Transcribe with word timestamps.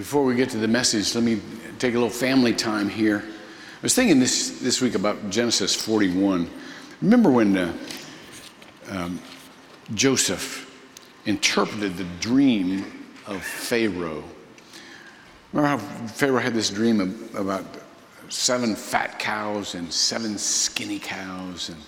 Before 0.00 0.24
we 0.24 0.34
get 0.34 0.48
to 0.48 0.56
the 0.56 0.66
message, 0.66 1.14
let 1.14 1.22
me 1.22 1.42
take 1.78 1.92
a 1.92 1.98
little 1.98 2.08
family 2.08 2.54
time 2.54 2.88
here. 2.88 3.22
I 3.22 3.82
was 3.82 3.94
thinking 3.94 4.18
this, 4.18 4.58
this 4.58 4.80
week 4.80 4.94
about 4.94 5.28
Genesis 5.28 5.76
41. 5.76 6.48
Remember 7.02 7.30
when 7.30 7.54
uh, 7.54 7.76
um, 8.88 9.20
Joseph 9.92 10.74
interpreted 11.26 11.98
the 11.98 12.06
dream 12.18 13.10
of 13.26 13.44
Pharaoh? 13.44 14.24
Remember 15.52 15.68
how 15.68 16.06
Pharaoh 16.06 16.40
had 16.40 16.54
this 16.54 16.70
dream 16.70 17.00
of, 17.00 17.34
about 17.34 17.66
seven 18.30 18.74
fat 18.74 19.18
cows 19.18 19.74
and 19.74 19.92
seven 19.92 20.38
skinny 20.38 20.98
cows, 20.98 21.68
and 21.68 21.78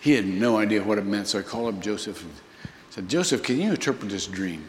he 0.00 0.12
had 0.12 0.24
no 0.24 0.56
idea 0.56 0.82
what 0.82 0.96
it 0.96 1.04
meant. 1.04 1.26
So 1.26 1.38
I 1.38 1.42
called 1.42 1.74
up 1.74 1.82
Joseph 1.82 2.22
and 2.22 2.32
said, 2.88 3.06
Joseph, 3.06 3.42
can 3.42 3.60
you 3.60 3.68
interpret 3.68 4.08
this 4.08 4.26
dream? 4.26 4.66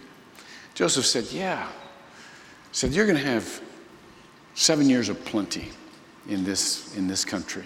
Joseph 0.73 1.05
said, 1.05 1.31
Yeah 1.31 1.69
said, 2.71 2.91
You're 2.91 3.05
going 3.05 3.17
to 3.17 3.23
have 3.23 3.61
seven 4.55 4.89
years 4.89 5.09
of 5.09 5.23
plenty 5.25 5.69
in 6.27 6.43
this, 6.43 6.95
in 6.95 7.07
this 7.07 7.25
country. 7.25 7.65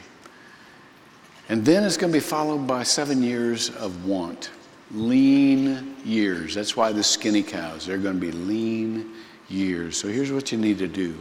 And 1.49 1.63
then 1.63 1.83
it's 1.83 1.97
going 1.97 2.11
to 2.11 2.17
be 2.17 2.23
followed 2.23 2.65
by 2.65 2.83
seven 2.83 3.21
years 3.21 3.69
of 3.69 4.05
want, 4.05 4.49
lean 4.91 5.95
years. 6.03 6.55
That's 6.55 6.75
why 6.75 6.91
the 6.91 7.03
skinny 7.03 7.43
cows, 7.43 7.85
they're 7.85 7.97
going 7.97 8.19
to 8.19 8.21
be 8.21 8.31
lean 8.31 9.13
years. 9.47 9.97
So 9.97 10.07
here's 10.07 10.31
what 10.31 10.51
you 10.51 10.57
need 10.57 10.79
to 10.79 10.87
do 10.87 11.15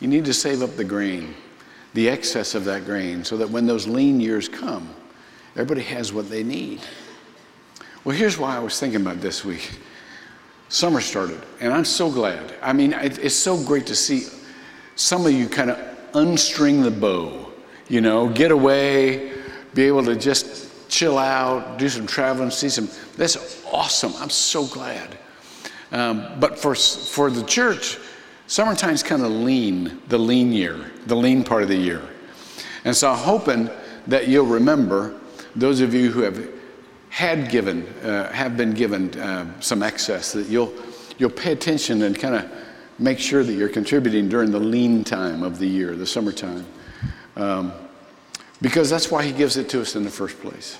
you 0.00 0.08
need 0.08 0.24
to 0.24 0.34
save 0.34 0.62
up 0.62 0.76
the 0.76 0.84
grain, 0.84 1.34
the 1.94 2.08
excess 2.08 2.54
of 2.54 2.64
that 2.64 2.84
grain, 2.84 3.24
so 3.24 3.36
that 3.36 3.48
when 3.48 3.66
those 3.66 3.86
lean 3.86 4.20
years 4.20 4.48
come, 4.48 4.88
everybody 5.54 5.82
has 5.82 6.12
what 6.12 6.30
they 6.30 6.42
need. 6.42 6.80
Well, 8.04 8.16
here's 8.16 8.38
why 8.38 8.56
I 8.56 8.60
was 8.60 8.80
thinking 8.80 9.02
about 9.02 9.20
this 9.20 9.44
week 9.44 9.70
summer 10.70 11.00
started, 11.00 11.42
and 11.60 11.72
I'm 11.72 11.84
so 11.84 12.10
glad. 12.10 12.54
I 12.62 12.72
mean, 12.72 12.94
it's 12.94 13.36
so 13.36 13.62
great 13.62 13.86
to 13.88 13.96
see 13.96 14.26
some 14.94 15.26
of 15.26 15.32
you 15.32 15.48
kind 15.48 15.70
of 15.70 15.78
unstring 16.12 16.82
the 16.82 16.90
bow, 16.90 17.52
you 17.88 18.00
know, 18.00 18.28
get 18.28 18.52
away, 18.52 19.32
be 19.74 19.82
able 19.82 20.04
to 20.04 20.16
just 20.16 20.88
chill 20.88 21.18
out, 21.18 21.78
do 21.78 21.88
some 21.88 22.06
traveling, 22.06 22.50
see 22.50 22.68
some. 22.68 22.88
That's 23.16 23.64
awesome. 23.66 24.14
I'm 24.18 24.30
so 24.30 24.66
glad. 24.66 25.18
Um, 25.92 26.38
but 26.38 26.56
for, 26.58 26.74
for 26.74 27.30
the 27.30 27.42
church, 27.44 27.98
summertime's 28.46 29.02
kind 29.02 29.22
of 29.22 29.30
lean, 29.30 30.00
the 30.06 30.18
lean 30.18 30.52
year, 30.52 30.92
the 31.06 31.16
lean 31.16 31.42
part 31.42 31.62
of 31.62 31.68
the 31.68 31.76
year. 31.76 32.02
And 32.84 32.96
so 32.96 33.10
I'm 33.10 33.18
hoping 33.18 33.70
that 34.06 34.28
you'll 34.28 34.46
remember, 34.46 35.18
those 35.56 35.80
of 35.80 35.94
you 35.94 36.10
who 36.12 36.20
have 36.20 36.48
had 37.20 37.50
given, 37.50 37.86
uh, 38.02 38.32
have 38.32 38.56
been 38.56 38.72
given 38.72 39.14
uh, 39.20 39.60
some 39.60 39.82
excess, 39.82 40.32
that 40.32 40.46
you'll, 40.46 40.72
you'll 41.18 41.28
pay 41.28 41.52
attention 41.52 42.00
and 42.00 42.18
kind 42.18 42.34
of 42.34 42.50
make 42.98 43.18
sure 43.18 43.44
that 43.44 43.52
you're 43.52 43.68
contributing 43.68 44.26
during 44.26 44.50
the 44.50 44.58
lean 44.58 45.04
time 45.04 45.42
of 45.42 45.58
the 45.58 45.66
year, 45.66 45.94
the 45.94 46.06
summertime. 46.06 46.64
Um, 47.36 47.74
because 48.62 48.88
that's 48.88 49.10
why 49.10 49.22
He 49.22 49.32
gives 49.32 49.58
it 49.58 49.68
to 49.68 49.82
us 49.82 49.96
in 49.96 50.02
the 50.02 50.10
first 50.10 50.40
place. 50.40 50.78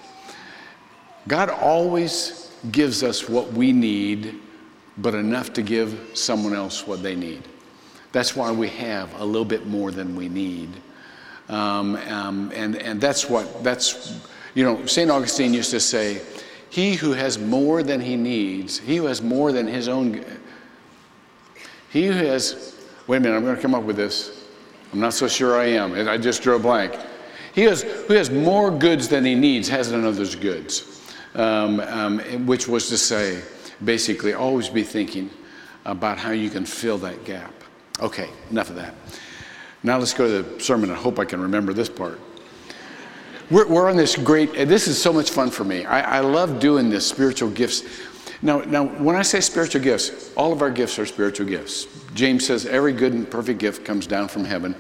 God 1.29 1.51
always 1.51 2.51
gives 2.73 3.03
us 3.03 3.29
what 3.29 3.53
we 3.53 3.71
need, 3.71 4.41
but 4.97 5.15
enough 5.15 5.53
to 5.53 5.63
give 5.63 6.11
someone 6.15 6.55
else 6.55 6.87
what 6.87 7.03
they 7.03 7.17
need. 7.17 7.43
That's 8.13 8.35
why 8.35 8.51
we 8.51 8.69
have 8.69 9.13
a 9.21 9.25
little 9.27 9.45
bit 9.45 9.67
more 9.67 9.91
than 9.91 10.17
we 10.17 10.31
need. 10.31 10.71
Um, 11.51 11.97
um, 11.97 12.51
and, 12.55 12.77
and 12.77 12.99
that's 12.99 13.29
what, 13.29 13.63
that's 13.63 14.19
you 14.55 14.65
know, 14.65 14.85
St. 14.87 15.11
Augustine 15.11 15.55
used 15.55 15.71
to 15.71 15.81
say, 15.81 16.21
He 16.71 16.95
who 16.95 17.13
has 17.13 17.39
more 17.39 17.83
than 17.83 18.01
he 18.01 18.17
needs, 18.17 18.79
he 18.79 18.97
who 18.97 19.07
has 19.07 19.21
more 19.21 19.53
than 19.53 19.67
his 19.67 19.89
own, 19.89 20.25
he 21.91 22.07
who 22.07 22.13
has, 22.13 22.77
wait 23.07 23.19
a 23.19 23.21
minute, 23.21 23.37
I'm 23.37 23.43
going 23.43 23.57
to 23.57 23.63
come 23.63 23.75
up 23.75 23.83
with 23.83 23.97
this. 23.97 24.47
I'm 24.93 25.01
not 25.01 25.13
so 25.13 25.29
sure 25.29 25.59
I 25.59 25.67
am. 25.67 26.09
I 26.09 26.17
just 26.17 26.43
drew 26.43 26.57
a 26.57 26.59
blank. 26.59 26.97
He 27.55 27.63
has, 27.63 27.83
who 27.83 28.15
has 28.15 28.31
more 28.31 28.71
goods 28.71 29.09
than 29.09 29.25
he 29.25 29.35
needs 29.35 29.69
has 29.69 29.91
none 29.91 30.05
other's 30.05 30.37
goods. 30.37 30.97
Um, 31.35 31.81
um, 31.81 32.47
which 32.47 32.67
was 32.67 32.89
to 32.89 32.99
say, 32.99 33.43
basically, 33.85 34.35
always 34.35 34.69
be 34.69 34.83
thinking 34.83 35.31
about 35.85 36.19
how 36.19 36.33
you 36.33 36.51
can 36.51 36.65
fill 36.65 36.99
that 36.99 37.25
gap. 37.25 37.53
Okay, 38.01 38.29
enough 38.51 38.71
of 38.71 38.77
that. 38.77 38.95
Now 39.83 39.99
let's 39.99 40.13
go 40.13 40.27
to 40.27 40.43
the 40.43 40.61
sermon. 40.61 40.91
I 40.91 40.95
hope 40.95 41.19
I 41.19 41.25
can 41.25 41.41
remember 41.41 41.73
this 41.73 41.89
part. 41.89 42.21
We're, 43.51 43.67
we're 43.67 43.91
on 43.91 43.97
this 43.97 44.17
great, 44.17 44.53
this 44.53 44.87
is 44.87 45.01
so 45.01 45.13
much 45.13 45.31
fun 45.31 45.51
for 45.51 45.65
me. 45.65 45.85
I, 45.85 46.19
I 46.19 46.21
love 46.21 46.61
doing 46.61 46.89
this 46.89 47.07
spiritual 47.07 47.51
gifts. 47.51 47.83
Now, 48.43 48.61
now, 48.61 48.85
when 48.85 49.17
I 49.17 49.23
say 49.23 49.41
spiritual 49.41 49.83
gifts, 49.83 50.33
all 50.37 50.53
of 50.53 50.63
our 50.63 50.71
gifts 50.71 50.99
are 50.99 51.07
spiritual 51.07 51.47
gifts. 51.47 51.87
James 52.15 52.47
says 52.47 52.65
every 52.67 52.93
good 52.93 53.13
and 53.13 53.29
perfect 53.29 53.59
gift 53.59 53.85
comes 53.85 54.07
down 54.07 54.29
from 54.29 54.45
heaven. 54.45 54.75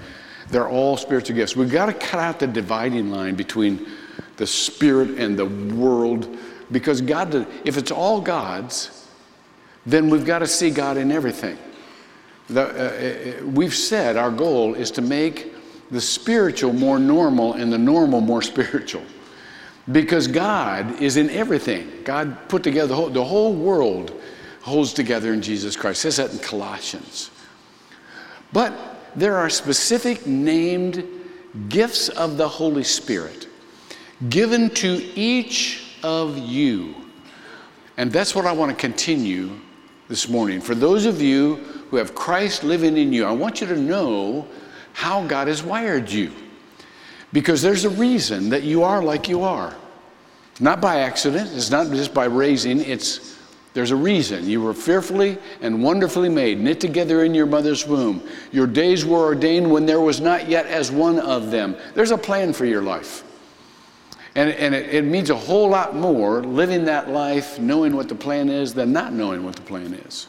They're 0.51 0.69
all 0.69 0.97
spiritual 0.97 1.37
gifts. 1.37 1.57
We've 1.57 1.71
got 1.71 1.87
to 1.87 1.93
cut 1.93 2.21
out 2.21 2.39
the 2.39 2.47
dividing 2.47 3.11
line 3.11 3.35
between 3.35 3.89
the 4.37 4.47
spirit 4.47 5.19
and 5.19 5.39
the 5.39 5.47
world 5.47 6.39
because 6.71 7.01
God, 7.01 7.47
if 7.65 7.77
it's 7.77 7.91
all 7.91 8.21
God's, 8.21 9.09
then 9.85 10.09
we've 10.09 10.25
got 10.25 10.41
to 10.41 10.47
see 10.47 10.71
God 10.71 10.97
in 10.97 11.11
everything. 11.11 11.59
The, 12.49 12.63
uh, 12.63 13.43
uh 13.43 13.47
we've 13.47 13.75
said 13.75 14.17
our 14.17 14.31
goal 14.31 14.75
is 14.75 14.91
to 14.93 15.03
make 15.03 15.53
the 15.91 16.01
spiritual 16.01 16.73
more 16.73 16.99
normal 16.99 17.55
and 17.55 17.73
the 17.73 17.79
normal 17.79 18.21
more 18.21 18.43
spiritual. 18.43 19.03
Because 19.91 20.29
God 20.29 21.01
is 21.01 21.17
in 21.17 21.31
everything. 21.31 21.91
God 22.05 22.49
put 22.49 22.63
together 22.63 22.89
the 22.89 22.95
whole, 22.95 23.11
the 23.11 23.25
whole 23.25 23.53
world 23.53 24.21
holds 24.61 24.93
together 24.93 25.33
in 25.33 25.43
Jesus 25.43 25.77
Christ. 25.77 26.05
It 26.05 26.13
says 26.13 26.17
that 26.19 26.33
in 26.33 26.39
Colossians. 26.39 27.31
But 28.53 28.73
there 29.17 29.37
are 29.37 29.51
specific 29.51 30.27
named 30.27 31.05
gifts 31.69 32.09
of 32.11 32.37
the 32.37 32.47
Holy 32.47 32.85
Spirit 32.85 33.49
given 34.29 34.71
to 34.71 35.03
each 35.17 35.97
of 36.03 36.39
you. 36.39 36.95
And 37.97 38.13
that's 38.13 38.35
what 38.35 38.47
I 38.47 38.53
want 38.53 38.71
to 38.71 38.77
continue 38.77 39.59
this 40.09 40.29
morning. 40.29 40.61
For 40.61 40.75
those 40.75 41.07
of 41.07 41.21
you 41.21 41.57
who 41.91 41.97
have 41.97 42.15
Christ 42.15 42.65
living 42.65 42.97
in 42.97 43.13
you, 43.13 43.25
I 43.25 43.33
want 43.33 43.61
you 43.61 43.67
to 43.67 43.77
know 43.77 44.47
how 44.93 45.27
God 45.27 45.49
has 45.49 45.63
wired 45.63 46.11
you. 46.11 46.33
Because 47.33 47.63
there's 47.63 47.85
a 47.85 47.91
reason 47.91 48.51
that 48.51 48.63
you 48.65 48.83
are 48.83 49.03
like 49.03 49.29
you 49.29 49.43
are. 49.43 49.75
Not 50.59 50.81
by 50.81 51.01
accident, 51.01 51.51
it's 51.55 51.71
not 51.71 51.89
just 51.89 52.13
by 52.13 52.27
raising, 52.27 52.81
it's 52.81 53.39
there's 53.73 53.93
a 53.93 53.97
reason. 53.97 54.49
You 54.49 54.61
were 54.63 54.75
fearfully 54.75 55.39
and 55.61 55.83
wonderfully 55.83 56.29
made, 56.29 56.59
knit 56.59 56.81
together 56.81 57.23
in 57.25 57.35
your 57.35 57.47
mother's 57.47 57.87
womb. 57.87 58.21
Your 58.51 58.67
days 58.67 59.05
were 59.05 59.21
ordained 59.21 59.71
when 59.71 59.87
there 59.87 60.01
was 60.01 60.21
not 60.21 60.49
yet 60.49 60.67
as 60.67 60.91
one 60.91 61.21
of 61.21 61.51
them. 61.51 61.77
There's 61.95 62.11
a 62.11 62.19
plan 62.19 62.53
for 62.53 62.65
your 62.65 62.83
life. 62.83 63.23
And, 64.35 64.51
and 64.51 64.75
it, 64.75 64.95
it 64.95 65.05
means 65.05 65.31
a 65.31 65.37
whole 65.37 65.69
lot 65.69 65.95
more 65.95 66.43
living 66.43 66.85
that 66.87 67.11
life, 67.11 67.59
knowing 67.59 67.95
what 67.95 68.09
the 68.09 68.15
plan 68.15 68.49
is, 68.49 68.75
than 68.75 68.93
not 68.93 69.13
knowing 69.13 69.45
what 69.45 69.55
the 69.55 69.63
plan 69.63 69.95
is. 69.95 70.27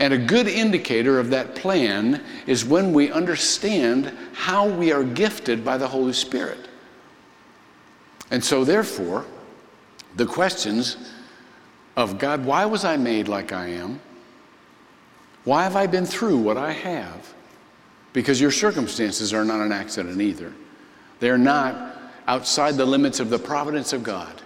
And 0.00 0.14
a 0.14 0.18
good 0.18 0.48
indicator 0.48 1.18
of 1.18 1.28
that 1.30 1.54
plan 1.54 2.22
is 2.46 2.64
when 2.64 2.94
we 2.94 3.12
understand 3.12 4.10
how 4.32 4.66
we 4.66 4.92
are 4.92 5.04
gifted 5.04 5.62
by 5.62 5.76
the 5.76 5.86
Holy 5.86 6.14
Spirit. 6.14 6.68
And 8.30 8.42
so, 8.42 8.64
therefore, 8.64 9.26
the 10.16 10.24
questions 10.24 10.96
of 11.96 12.18
God, 12.18 12.46
why 12.46 12.64
was 12.64 12.82
I 12.82 12.96
made 12.96 13.28
like 13.28 13.52
I 13.52 13.68
am? 13.68 14.00
Why 15.44 15.64
have 15.64 15.76
I 15.76 15.86
been 15.86 16.06
through 16.06 16.38
what 16.38 16.56
I 16.56 16.72
have? 16.72 17.34
Because 18.14 18.40
your 18.40 18.50
circumstances 18.50 19.34
are 19.34 19.44
not 19.44 19.60
an 19.60 19.70
accident 19.70 20.20
either. 20.20 20.52
They're 21.18 21.38
not 21.38 22.00
outside 22.26 22.76
the 22.76 22.86
limits 22.86 23.20
of 23.20 23.28
the 23.28 23.38
providence 23.38 23.92
of 23.92 24.02
God. 24.02 24.40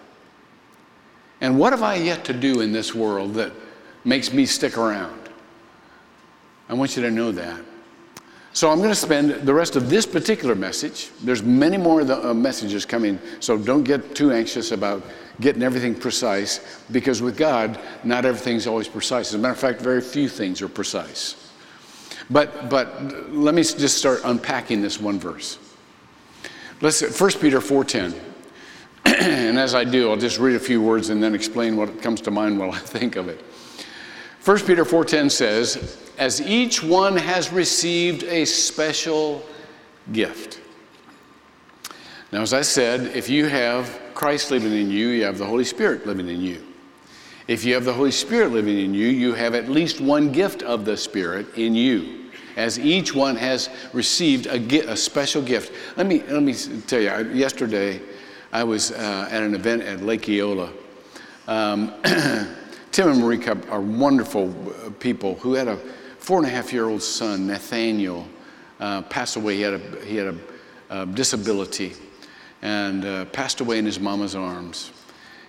And 1.41 1.59
what 1.59 1.73
have 1.73 1.83
I 1.83 1.95
yet 1.97 2.25
to 2.25 2.33
do 2.33 2.61
in 2.61 2.73
this 2.73 2.93
world 2.93 3.35
that 3.35 3.53
makes 4.05 4.33
me 4.33 4.47
stick 4.47 4.77
around? 4.77 5.24
I 6.69 6.75
want 6.75 6.97
you 6.97 7.03
to 7.03 7.11
know 7.11 7.33
that. 7.33 7.61
So 8.55 8.71
I'm 8.71 8.79
going 8.79 8.91
to 8.91 8.95
spend 8.95 9.31
the 9.31 9.53
rest 9.53 9.75
of 9.75 9.91
this 9.91 10.07
particular 10.07 10.55
message. 10.55 11.11
There's 11.21 11.43
many 11.43 11.77
more 11.77 12.03
of 12.03 12.07
the 12.07 12.31
uh, 12.31 12.35
messages 12.35 12.87
coming, 12.87 13.19
so 13.41 13.59
don't 13.59 13.83
get 13.83 14.15
too 14.15 14.31
anxious 14.31 14.71
about 14.71 15.03
getting 15.41 15.63
everything 15.63 15.93
precise 15.93 16.81
because 16.93 17.21
with 17.21 17.37
God, 17.37 17.81
not 18.05 18.25
everything's 18.25 18.69
always 18.69 18.87
precise. 18.87 19.31
As 19.31 19.35
a 19.35 19.39
matter 19.39 19.55
of 19.55 19.59
fact, 19.59 19.81
very 19.81 20.01
few 20.01 20.29
things 20.29 20.63
are 20.63 20.69
precise. 20.69 21.51
But 22.31 22.71
but 22.71 23.03
let 23.33 23.55
me 23.55 23.63
just 23.63 23.99
start 23.99 24.21
unpacking 24.25 24.81
this 24.81 25.01
one 25.01 25.19
verse. 25.19 25.59
Let's 26.81 27.03
1 27.21 27.31
Peter 27.41 27.61
4:10. 27.61 28.15
and 29.05 29.59
as 29.59 29.75
I 29.75 29.83
do, 29.83 30.11
I'll 30.11 30.17
just 30.17 30.39
read 30.39 30.55
a 30.55 30.61
few 30.61 30.81
words 30.81 31.11
and 31.11 31.21
then 31.21 31.35
explain 31.35 31.77
what 31.77 32.01
comes 32.01 32.21
to 32.23 32.31
mind 32.31 32.59
while 32.59 32.71
I 32.71 32.79
think 32.79 33.17
of 33.17 33.29
it. 33.29 33.45
1 34.45 34.61
Peter 34.61 34.85
4:10 34.85 35.31
says, 35.31 36.04
as 36.19 36.41
each 36.41 36.83
one 36.83 37.17
has 37.17 37.53
received 37.53 38.25
a 38.25 38.45
special 38.45 39.45
gift. 40.13 40.61
Now, 42.33 42.43
as 42.43 42.53
I 42.53 42.63
said, 42.63 43.17
if 43.17 43.29
you 43.29 43.47
have 43.47 44.01
Christ 44.15 44.51
living 44.51 44.73
in 44.73 44.91
you, 44.91 45.09
you 45.09 45.25
have 45.25 45.39
the 45.39 45.47
Holy 45.47 45.65
Spirit 45.65 46.07
living 46.07 46.29
in 46.29 46.41
you. 46.41 46.65
If 47.47 47.65
you 47.65 47.75
have 47.75 47.85
the 47.85 47.93
Holy 47.93 48.11
Spirit 48.11 48.53
living 48.53 48.79
in 48.79 48.95
you, 48.95 49.07
you 49.09 49.35
have 49.35 49.55
at 49.55 49.69
least 49.69 50.01
one 50.01 50.33
gift 50.33 50.63
of 50.63 50.85
the 50.85 50.97
Spirit 50.97 51.47
in 51.57 51.75
you, 51.75 52.31
as 52.57 52.79
each 52.79 53.15
one 53.15 53.37
has 53.37 53.69
received 53.93 54.47
a, 54.47 54.91
a 54.91 54.97
special 54.97 55.43
gift. 55.43 55.73
Let 55.97 56.07
me, 56.07 56.23
let 56.23 56.43
me 56.43 56.55
tell 56.87 57.01
you, 57.01 57.35
yesterday 57.35 58.01
I 58.53 58.65
was 58.65 58.93
uh, 58.93 59.29
at 59.31 59.43
an 59.43 59.55
event 59.55 59.83
at 59.83 60.01
Lake 60.03 60.29
Eola. 60.29 60.73
Um, 61.47 61.93
Tim 62.93 63.11
and 63.11 63.21
Marie 63.21 63.39
Cup 63.39 63.71
are 63.71 63.81
wonderful 63.81 64.55
uh, 64.87 64.91
people 65.01 65.35
who 65.37 65.55
had 65.55 65.69
a 65.69 65.79
four 66.25 66.39
and 66.39 66.47
a 66.47 66.51
half 66.51 66.73
year 66.73 66.89
old 66.89 67.03
son, 67.03 67.47
Nathaniel, 67.47 68.27
uh, 68.81 69.03
passed 69.03 69.37
away. 69.37 69.57
He 69.57 69.61
had 69.61 69.75
a, 69.75 70.05
he 70.07 70.17
had 70.17 70.29
a, 70.29 71.03
a 71.03 71.05
disability 71.05 71.93
and 72.63 73.05
uh, 73.05 73.27
passed 73.27 73.61
away 73.61 73.79
in 73.79 73.85
his 73.85 74.01
mama's 74.01 74.35
arms. 74.35 74.91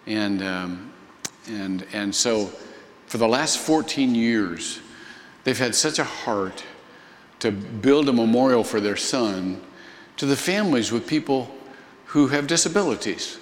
And, 0.05 0.43
um, 0.43 0.91
and, 1.47 1.85
and 1.93 2.13
so 2.13 2.47
for 3.07 3.17
the 3.17 3.27
last 3.27 3.57
14 3.59 4.13
years, 4.15 4.81
they've 5.45 5.57
had 5.57 5.73
such 5.75 5.97
a 5.97 6.03
heart 6.03 6.65
to 7.39 7.51
build 7.53 8.09
a 8.09 8.13
memorial 8.13 8.65
for 8.65 8.81
their 8.81 8.97
son 8.97 9.61
to 10.17 10.25
the 10.25 10.35
families 10.35 10.91
with 10.91 11.07
people 11.07 11.55
who 12.07 12.27
have 12.27 12.47
disabilities. 12.47 13.37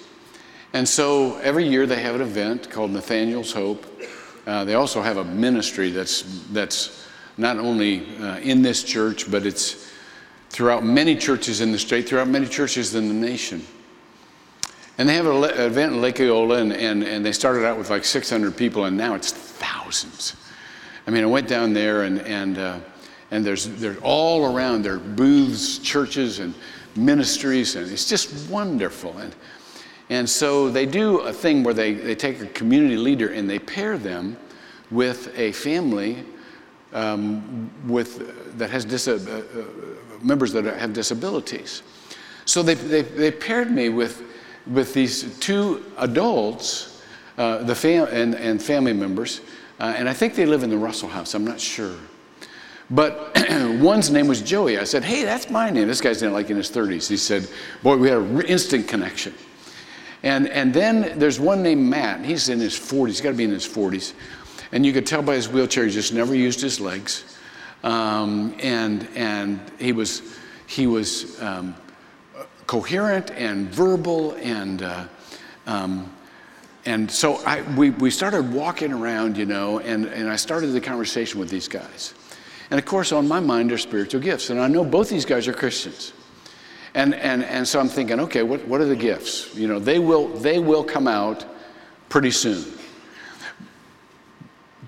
And 0.72 0.88
so 0.88 1.36
every 1.38 1.66
year 1.66 1.84
they 1.84 2.00
have 2.00 2.14
an 2.14 2.20
event 2.20 2.70
called 2.70 2.92
Nathaniel's 2.92 3.52
Hope. 3.52 3.86
Uh, 4.46 4.64
they 4.64 4.74
also 4.74 5.02
have 5.02 5.16
a 5.16 5.24
ministry 5.24 5.90
that's, 5.90 6.22
that's 6.52 7.03
not 7.36 7.58
only 7.58 8.06
uh, 8.20 8.38
in 8.38 8.62
this 8.62 8.84
church, 8.84 9.30
but 9.30 9.44
it's 9.46 9.90
throughout 10.50 10.84
many 10.84 11.16
churches 11.16 11.60
in 11.60 11.72
the 11.72 11.78
state, 11.78 12.08
throughout 12.08 12.28
many 12.28 12.46
churches 12.46 12.94
in 12.94 13.08
the 13.08 13.14
nation. 13.14 13.64
And 14.98 15.08
they 15.08 15.14
have 15.14 15.26
an 15.26 15.44
event 15.44 15.94
in 15.94 16.00
Lake 16.00 16.20
Eola, 16.20 16.58
and, 16.58 16.72
and, 16.72 17.02
and 17.02 17.26
they 17.26 17.32
started 17.32 17.66
out 17.66 17.76
with 17.76 17.90
like 17.90 18.04
600 18.04 18.56
people, 18.56 18.84
and 18.84 18.96
now 18.96 19.14
it's 19.14 19.32
thousands. 19.32 20.36
I 21.06 21.10
mean, 21.10 21.24
I 21.24 21.26
went 21.26 21.48
down 21.48 21.72
there, 21.72 22.04
and, 22.04 22.20
and, 22.20 22.58
uh, 22.58 22.78
and 23.32 23.44
there's, 23.44 23.66
there's 23.66 23.98
all 23.98 24.54
around 24.54 24.82
there 24.82 24.98
booths, 24.98 25.78
churches, 25.78 26.38
and 26.38 26.54
ministries, 26.94 27.74
and 27.74 27.90
it's 27.90 28.08
just 28.08 28.48
wonderful. 28.48 29.18
And, 29.18 29.34
and 30.10 30.30
so 30.30 30.70
they 30.70 30.86
do 30.86 31.20
a 31.20 31.32
thing 31.32 31.64
where 31.64 31.74
they, 31.74 31.94
they 31.94 32.14
take 32.14 32.40
a 32.40 32.46
community 32.46 32.96
leader 32.96 33.28
and 33.30 33.50
they 33.50 33.58
pair 33.58 33.98
them 33.98 34.36
with 34.92 35.36
a 35.36 35.50
family 35.52 36.24
um, 36.94 37.70
with, 37.86 38.56
that 38.56 38.70
has 38.70 39.08
uh, 39.08 39.12
uh, 39.12 40.24
members 40.24 40.52
that 40.52 40.64
have 40.64 40.92
disabilities. 40.92 41.82
So 42.46 42.62
they, 42.62 42.74
they, 42.74 43.02
they 43.02 43.30
paired 43.30 43.70
me 43.70 43.88
with, 43.88 44.22
with 44.66 44.94
these 44.94 45.38
two 45.38 45.84
adults, 45.98 47.02
uh, 47.36 47.58
the 47.58 47.74
fam- 47.74 48.08
and, 48.10 48.34
and 48.34 48.62
family 48.62 48.92
members, 48.92 49.40
uh, 49.80 49.94
and 49.96 50.08
I 50.08 50.12
think 50.12 50.34
they 50.34 50.46
live 50.46 50.62
in 50.62 50.70
the 50.70 50.78
Russell 50.78 51.08
house, 51.08 51.34
I'm 51.34 51.44
not 51.44 51.60
sure. 51.60 51.96
But 52.90 53.36
one's 53.80 54.10
name 54.10 54.28
was 54.28 54.40
Joey. 54.40 54.78
I 54.78 54.84
said, 54.84 55.02
Hey, 55.02 55.24
that's 55.24 55.50
my 55.50 55.70
name. 55.70 55.88
This 55.88 56.00
guy's 56.00 56.22
in 56.22 56.32
like 56.32 56.50
in 56.50 56.56
his 56.56 56.70
30s. 56.70 57.08
He 57.08 57.16
said, 57.16 57.48
Boy, 57.82 57.96
we 57.96 58.08
had 58.08 58.18
an 58.18 58.42
instant 58.42 58.86
connection. 58.86 59.34
And, 60.22 60.48
and 60.48 60.72
then 60.72 61.18
there's 61.18 61.40
one 61.40 61.62
named 61.62 61.82
Matt. 61.82 62.24
He's 62.24 62.48
in 62.48 62.58
his 62.58 62.74
40s. 62.74 63.06
He's 63.08 63.20
got 63.20 63.30
to 63.30 63.36
be 63.36 63.44
in 63.44 63.50
his 63.50 63.66
40s. 63.66 64.14
And 64.74 64.84
you 64.84 64.92
could 64.92 65.06
tell 65.06 65.22
by 65.22 65.36
his 65.36 65.48
wheelchair, 65.48 65.86
he 65.86 65.92
just 65.92 66.12
never 66.12 66.34
used 66.34 66.60
his 66.60 66.80
legs. 66.80 67.36
Um, 67.84 68.56
and, 68.60 69.08
and 69.14 69.60
he 69.78 69.92
was, 69.92 70.36
he 70.66 70.88
was 70.88 71.40
um, 71.40 71.76
coherent 72.66 73.30
and 73.30 73.68
verbal. 73.68 74.32
And, 74.32 74.82
uh, 74.82 75.04
um, 75.68 76.12
and 76.86 77.08
so 77.08 77.36
I, 77.46 77.62
we, 77.76 77.90
we 77.90 78.10
started 78.10 78.52
walking 78.52 78.92
around, 78.92 79.36
you 79.36 79.46
know, 79.46 79.78
and, 79.78 80.06
and 80.06 80.28
I 80.28 80.34
started 80.34 80.68
the 80.68 80.80
conversation 80.80 81.38
with 81.38 81.50
these 81.50 81.68
guys. 81.68 82.12
And 82.72 82.80
of 82.80 82.84
course, 82.84 83.12
on 83.12 83.28
my 83.28 83.38
mind 83.38 83.70
are 83.70 83.78
spiritual 83.78 84.22
gifts. 84.22 84.50
And 84.50 84.60
I 84.60 84.66
know 84.66 84.84
both 84.84 85.08
these 85.08 85.24
guys 85.24 85.46
are 85.46 85.52
Christians. 85.52 86.12
And, 86.94 87.14
and, 87.14 87.44
and 87.44 87.66
so 87.66 87.78
I'm 87.78 87.88
thinking, 87.88 88.18
okay, 88.18 88.42
what, 88.42 88.66
what 88.66 88.80
are 88.80 88.86
the 88.86 88.96
gifts? 88.96 89.54
You 89.54 89.68
know, 89.68 89.78
they 89.78 90.00
will, 90.00 90.26
they 90.26 90.58
will 90.58 90.82
come 90.82 91.06
out 91.06 91.44
pretty 92.08 92.32
soon. 92.32 92.64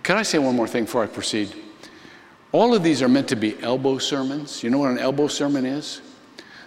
Can 0.06 0.17
I 0.17 0.23
say 0.23 0.38
one 0.38 0.55
more 0.55 0.69
thing 0.69 0.85
before 0.85 1.03
I 1.03 1.08
proceed? 1.08 1.53
All 2.53 2.76
of 2.76 2.85
these 2.85 3.03
are 3.03 3.08
meant 3.08 3.26
to 3.26 3.35
be 3.35 3.61
elbow 3.61 3.99
sermons. 3.99 4.62
You 4.62 4.70
know 4.70 4.79
what 4.79 4.93
an 4.93 5.00
elbow 5.00 5.26
sermon 5.26 5.67
is? 5.67 6.00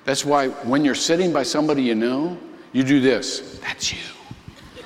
That's 0.03 0.25
why 0.25 0.49
when 0.49 0.83
you're 0.83 0.93
sitting 0.93 1.31
by 1.31 1.43
somebody 1.43 1.81
you 1.81 1.95
know, 1.95 2.37
you 2.73 2.83
do 2.83 2.99
this. 2.99 3.57
That's 3.59 3.93
you. 3.93 4.83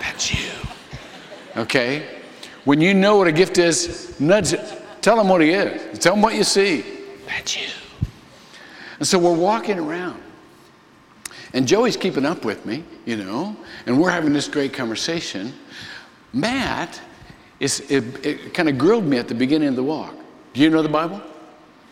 That's 0.00 0.34
you. 0.34 0.50
Okay? 1.56 2.04
When 2.64 2.80
you 2.80 2.92
know 2.92 3.14
what 3.14 3.28
a 3.28 3.32
gift 3.32 3.58
is, 3.58 4.18
nudge 4.18 4.52
it. 4.52 4.82
Tell 5.00 5.16
them 5.16 5.28
what 5.28 5.40
he 5.40 5.50
is. 5.50 6.00
Tell 6.00 6.14
them 6.14 6.22
what 6.22 6.34
you 6.34 6.42
see. 6.42 6.84
That's 7.28 7.56
you. 7.56 7.68
And 8.98 9.06
so 9.06 9.20
we're 9.20 9.36
walking 9.36 9.78
around. 9.78 10.20
And 11.52 11.68
Joey's 11.68 11.96
keeping 11.96 12.26
up 12.26 12.44
with 12.44 12.66
me, 12.66 12.82
you 13.06 13.14
know, 13.14 13.56
and 13.86 14.00
we're 14.00 14.10
having 14.10 14.32
this 14.32 14.48
great 14.48 14.72
conversation. 14.72 15.52
Matt 16.34 17.00
is, 17.60 17.80
it, 17.90 18.26
it 18.26 18.52
kind 18.52 18.68
of 18.68 18.76
grilled 18.76 19.04
me 19.04 19.16
at 19.16 19.28
the 19.28 19.34
beginning 19.34 19.68
of 19.68 19.76
the 19.76 19.82
walk. 19.82 20.14
Do 20.52 20.60
you 20.60 20.68
know 20.68 20.82
the 20.82 20.88
Bible? 20.88 21.22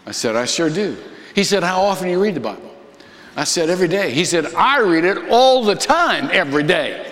I 0.04 0.10
said, 0.10 0.36
I 0.36 0.44
sure 0.44 0.68
do. 0.68 0.96
He 1.34 1.44
said, 1.44 1.62
How 1.62 1.80
often 1.80 2.06
do 2.06 2.10
you 2.10 2.22
read 2.22 2.34
the 2.34 2.40
Bible? 2.40 2.74
I 3.36 3.44
said, 3.44 3.70
Every 3.70 3.88
day. 3.88 4.10
He 4.10 4.24
said, 4.24 4.46
I 4.54 4.80
read 4.80 5.04
it 5.04 5.28
all 5.30 5.64
the 5.64 5.74
time, 5.74 6.28
every 6.32 6.64
day. 6.64 7.08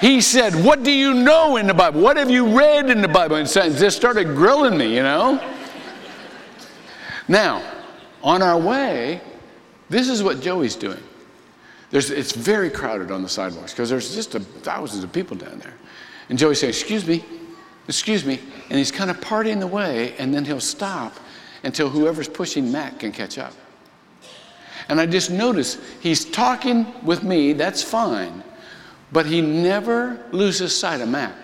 he 0.00 0.20
said, 0.20 0.54
What 0.54 0.82
do 0.82 0.90
you 0.90 1.14
know 1.14 1.58
in 1.58 1.66
the 1.66 1.74
Bible? 1.74 2.00
What 2.00 2.16
have 2.16 2.30
you 2.30 2.58
read 2.58 2.90
in 2.90 3.02
the 3.02 3.08
Bible? 3.08 3.36
And 3.36 3.46
just 3.46 3.96
started 3.96 4.24
grilling 4.24 4.76
me, 4.76 4.94
you 4.94 5.02
know? 5.02 5.40
Now, 7.28 7.62
on 8.22 8.42
our 8.42 8.58
way, 8.58 9.20
this 9.88 10.08
is 10.08 10.22
what 10.22 10.40
Joey's 10.40 10.76
doing. 10.76 11.02
There's, 11.92 12.10
it's 12.10 12.32
very 12.32 12.70
crowded 12.70 13.10
on 13.10 13.22
the 13.22 13.28
sidewalks 13.28 13.72
because 13.72 13.90
there's 13.90 14.14
just 14.14 14.34
a, 14.34 14.40
thousands 14.40 15.04
of 15.04 15.12
people 15.12 15.36
down 15.36 15.58
there. 15.58 15.74
And 16.30 16.38
Joey 16.38 16.54
says, 16.54 16.70
Excuse 16.70 17.06
me, 17.06 17.22
excuse 17.86 18.24
me. 18.24 18.40
And 18.70 18.78
he's 18.78 18.90
kind 18.90 19.10
of 19.10 19.20
parting 19.20 19.60
the 19.60 19.66
way, 19.66 20.16
and 20.16 20.34
then 20.34 20.46
he'll 20.46 20.58
stop 20.58 21.14
until 21.62 21.90
whoever's 21.90 22.28
pushing 22.28 22.72
Matt 22.72 22.98
can 22.98 23.12
catch 23.12 23.36
up. 23.36 23.52
And 24.88 24.98
I 24.98 25.06
just 25.06 25.30
notice 25.30 25.78
he's 26.00 26.24
talking 26.24 26.86
with 27.04 27.22
me, 27.22 27.52
that's 27.52 27.82
fine, 27.82 28.42
but 29.12 29.26
he 29.26 29.42
never 29.42 30.18
loses 30.32 30.74
sight 30.74 31.02
of 31.02 31.10
Matt. 31.10 31.36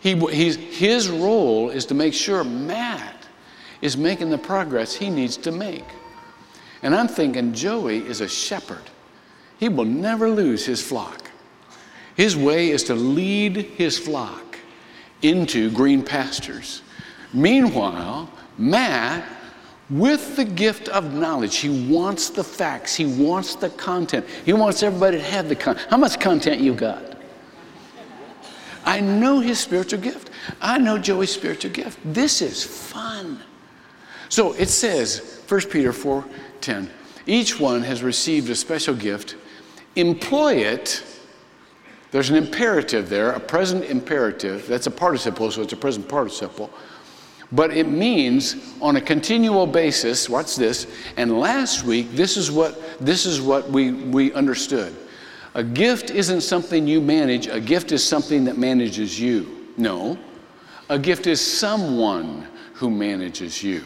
He, 0.00 0.14
his 0.16 1.08
role 1.08 1.70
is 1.70 1.86
to 1.86 1.94
make 1.94 2.12
sure 2.12 2.42
Matt 2.42 3.26
is 3.82 3.96
making 3.96 4.30
the 4.30 4.38
progress 4.38 4.94
he 4.94 5.10
needs 5.10 5.36
to 5.38 5.52
make. 5.52 5.84
And 6.82 6.94
I'm 6.94 7.08
thinking 7.08 7.54
Joey 7.54 7.98
is 7.98 8.20
a 8.20 8.28
shepherd. 8.28 8.82
He 9.58 9.68
will 9.68 9.84
never 9.84 10.28
lose 10.30 10.64
his 10.64 10.82
flock. 10.82 11.30
His 12.14 12.36
way 12.36 12.70
is 12.70 12.84
to 12.84 12.94
lead 12.94 13.56
his 13.56 13.98
flock 13.98 14.58
into 15.22 15.70
green 15.70 16.02
pastures. 16.02 16.82
Meanwhile, 17.32 18.30
Matt, 18.56 19.24
with 19.90 20.36
the 20.36 20.44
gift 20.44 20.88
of 20.88 21.14
knowledge, 21.14 21.56
he 21.56 21.90
wants 21.90 22.30
the 22.30 22.44
facts, 22.44 22.94
he 22.94 23.06
wants 23.06 23.54
the 23.54 23.70
content, 23.70 24.26
he 24.44 24.52
wants 24.52 24.82
everybody 24.82 25.18
to 25.18 25.22
have 25.22 25.48
the 25.48 25.56
content. 25.56 25.88
How 25.90 25.96
much 25.96 26.20
content 26.20 26.60
you 26.60 26.74
got? 26.74 27.16
I 28.84 29.00
know 29.00 29.40
his 29.40 29.58
spiritual 29.58 30.00
gift. 30.00 30.30
I 30.60 30.78
know 30.78 30.98
Joey's 30.98 31.32
spiritual 31.32 31.72
gift. 31.72 31.98
This 32.04 32.40
is 32.40 32.64
fun. 32.64 33.40
So 34.28 34.52
it 34.54 34.68
says, 34.68 35.42
1 35.48 35.60
Peter 35.62 35.92
4 35.92 36.24
10, 36.60 36.90
each 37.26 37.60
one 37.60 37.82
has 37.82 38.02
received 38.02 38.48
a 38.50 38.54
special 38.54 38.94
gift 38.94 39.36
employ 39.98 40.54
it. 40.54 41.04
There's 42.10 42.30
an 42.30 42.36
imperative 42.36 43.08
there, 43.08 43.32
a 43.32 43.40
present 43.40 43.84
imperative. 43.84 44.66
That's 44.66 44.86
a 44.86 44.90
participle, 44.90 45.50
so 45.50 45.62
it's 45.62 45.72
a 45.72 45.76
present 45.76 46.08
participle. 46.08 46.70
But 47.50 47.70
it 47.70 47.88
means 47.88 48.56
on 48.80 48.96
a 48.96 49.00
continual 49.00 49.66
basis, 49.66 50.28
watch 50.28 50.56
this, 50.56 50.86
and 51.16 51.38
last 51.38 51.84
week, 51.84 52.12
this 52.12 52.36
is 52.36 52.50
what, 52.50 52.78
this 53.00 53.24
is 53.26 53.40
what 53.40 53.70
we, 53.70 53.92
we 53.92 54.32
understood. 54.34 54.94
A 55.54 55.64
gift 55.64 56.10
isn't 56.10 56.42
something 56.42 56.86
you 56.86 57.00
manage, 57.00 57.46
a 57.46 57.60
gift 57.60 57.90
is 57.92 58.04
something 58.04 58.44
that 58.44 58.58
manages 58.58 59.18
you. 59.18 59.68
No, 59.76 60.18
a 60.90 60.98
gift 60.98 61.26
is 61.26 61.40
someone 61.40 62.46
who 62.74 62.90
manages 62.90 63.62
you. 63.62 63.84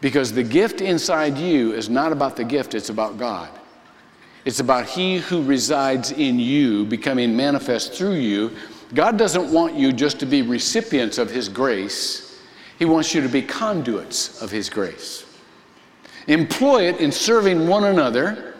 Because 0.00 0.32
the 0.32 0.42
gift 0.42 0.80
inside 0.80 1.38
you 1.38 1.72
is 1.72 1.88
not 1.88 2.12
about 2.12 2.36
the 2.36 2.44
gift, 2.44 2.74
it's 2.74 2.90
about 2.90 3.18
God. 3.18 3.50
It's 4.44 4.60
about 4.60 4.86
He 4.86 5.18
who 5.18 5.42
resides 5.42 6.10
in 6.12 6.38
you 6.38 6.84
becoming 6.84 7.36
manifest 7.36 7.94
through 7.94 8.14
you. 8.14 8.50
God 8.94 9.16
doesn't 9.16 9.52
want 9.52 9.74
you 9.74 9.92
just 9.92 10.18
to 10.20 10.26
be 10.26 10.42
recipients 10.42 11.18
of 11.18 11.30
His 11.30 11.48
grace, 11.48 12.40
He 12.78 12.84
wants 12.84 13.14
you 13.14 13.20
to 13.20 13.28
be 13.28 13.42
conduits 13.42 14.42
of 14.42 14.50
His 14.50 14.68
grace. 14.68 15.24
Employ 16.26 16.88
it 16.88 17.00
in 17.00 17.10
serving 17.10 17.66
one 17.66 17.84
another 17.84 18.52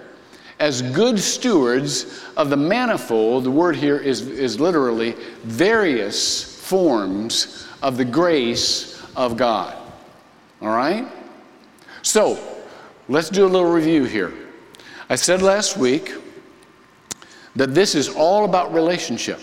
as 0.62 0.80
good 0.80 1.18
stewards 1.18 2.24
of 2.36 2.48
the 2.48 2.56
manifold, 2.56 3.42
the 3.42 3.50
word 3.50 3.74
here 3.74 3.98
is, 3.98 4.28
is 4.28 4.60
literally 4.60 5.12
various 5.42 6.56
forms 6.60 7.66
of 7.82 7.96
the 7.96 8.04
grace 8.04 9.02
of 9.16 9.36
God. 9.36 9.76
All 10.60 10.68
right? 10.68 11.08
So, 12.02 12.38
let's 13.08 13.28
do 13.28 13.44
a 13.44 13.48
little 13.48 13.70
review 13.72 14.04
here. 14.04 14.32
I 15.12 15.14
said 15.14 15.42
last 15.42 15.76
week 15.76 16.14
that 17.54 17.74
this 17.74 17.94
is 17.94 18.08
all 18.08 18.46
about 18.46 18.72
relationship. 18.72 19.40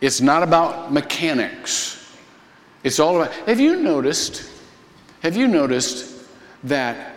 It's 0.00 0.22
not 0.22 0.42
about 0.42 0.90
mechanics. 0.90 2.16
It's 2.82 2.98
all 2.98 3.20
about. 3.20 3.34
Have 3.46 3.60
you 3.60 3.76
noticed? 3.76 4.50
Have 5.20 5.36
you 5.36 5.48
noticed 5.48 6.24
that 6.64 7.14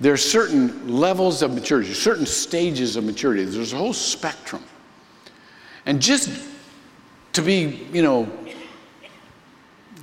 there 0.00 0.12
are 0.12 0.16
certain 0.16 0.88
levels 0.88 1.42
of 1.42 1.54
maturity, 1.54 1.94
certain 1.94 2.26
stages 2.26 2.96
of 2.96 3.04
maturity? 3.04 3.44
There's 3.44 3.72
a 3.72 3.76
whole 3.76 3.92
spectrum. 3.92 4.64
And 5.86 6.02
just 6.02 6.28
to 7.34 7.42
be, 7.42 7.86
you 7.92 8.02
know, 8.02 8.28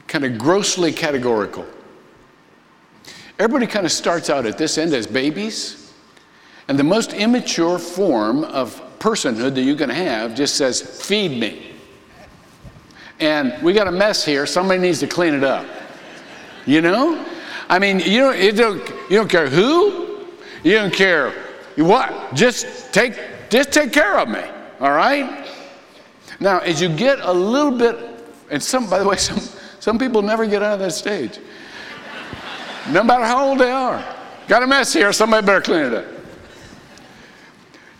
kind 0.07 0.23
of 0.23 0.37
grossly 0.37 0.93
categorical, 0.93 1.65
everybody 3.39 3.67
kind 3.67 3.85
of 3.85 3.91
starts 3.91 4.29
out 4.29 4.45
at 4.45 4.57
this 4.57 4.77
end 4.77 4.93
as 4.93 5.05
babies. 5.05 5.80
And 6.71 6.79
the 6.79 6.85
most 6.85 7.11
immature 7.11 7.77
form 7.77 8.45
of 8.45 8.81
personhood 8.97 9.55
that 9.55 9.63
you 9.63 9.75
can 9.75 9.89
have 9.89 10.35
just 10.35 10.55
says, 10.55 10.81
feed 11.05 11.37
me 11.37 11.71
and 13.19 13.61
we 13.61 13.73
got 13.73 13.89
a 13.89 13.91
mess 13.91 14.23
here. 14.23 14.45
Somebody 14.45 14.79
needs 14.79 15.01
to 15.01 15.07
clean 15.07 15.33
it 15.33 15.43
up. 15.43 15.67
You 16.65 16.79
know? 16.79 17.25
I 17.67 17.77
mean, 17.77 17.99
you 17.99 18.21
don't, 18.21 18.39
you 18.39 18.53
don't, 18.53 18.89
you 19.09 19.17
don't 19.17 19.29
care 19.29 19.49
who, 19.49 20.27
you 20.63 20.75
don't 20.75 20.93
care 20.93 21.31
what. 21.75 22.33
Just 22.33 22.93
take, 22.93 23.19
just 23.49 23.73
take 23.73 23.91
care 23.91 24.17
of 24.17 24.29
me. 24.29 24.41
All 24.79 24.93
right? 24.93 25.45
Now, 26.39 26.59
as 26.59 26.81
you 26.81 26.87
get 26.87 27.19
a 27.19 27.33
little 27.33 27.77
bit, 27.77 27.97
and 28.49 28.63
some, 28.63 28.89
by 28.89 28.99
the 28.99 29.07
way, 29.09 29.15
some, 29.17 29.39
some 29.81 29.99
people 29.99 30.21
never 30.21 30.45
get 30.45 30.63
out 30.63 30.75
of 30.75 30.79
that 30.79 30.93
stage. 30.93 31.37
No 32.91 33.03
matter 33.03 33.25
how 33.25 33.49
old 33.49 33.59
they 33.59 33.71
are. 33.71 34.15
Got 34.47 34.63
a 34.63 34.67
mess 34.67 34.93
here, 34.93 35.11
somebody 35.11 35.45
better 35.45 35.59
clean 35.59 35.83
it 35.87 35.93
up. 35.93 36.20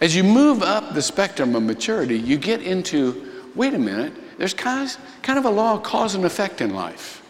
As 0.01 0.15
you 0.15 0.23
move 0.23 0.63
up 0.63 0.93
the 0.93 1.01
spectrum 1.01 1.55
of 1.55 1.63
maturity, 1.63 2.17
you 2.17 2.37
get 2.37 2.61
into 2.61 3.31
wait 3.55 3.73
a 3.73 3.79
minute, 3.79 4.13
there's 4.37 4.53
kind 4.53 4.89
of, 4.89 4.97
kind 5.21 5.37
of 5.37 5.45
a 5.45 5.49
law 5.49 5.75
of 5.75 5.83
cause 5.83 6.15
and 6.15 6.25
effect 6.25 6.61
in 6.61 6.73
life. 6.73 7.21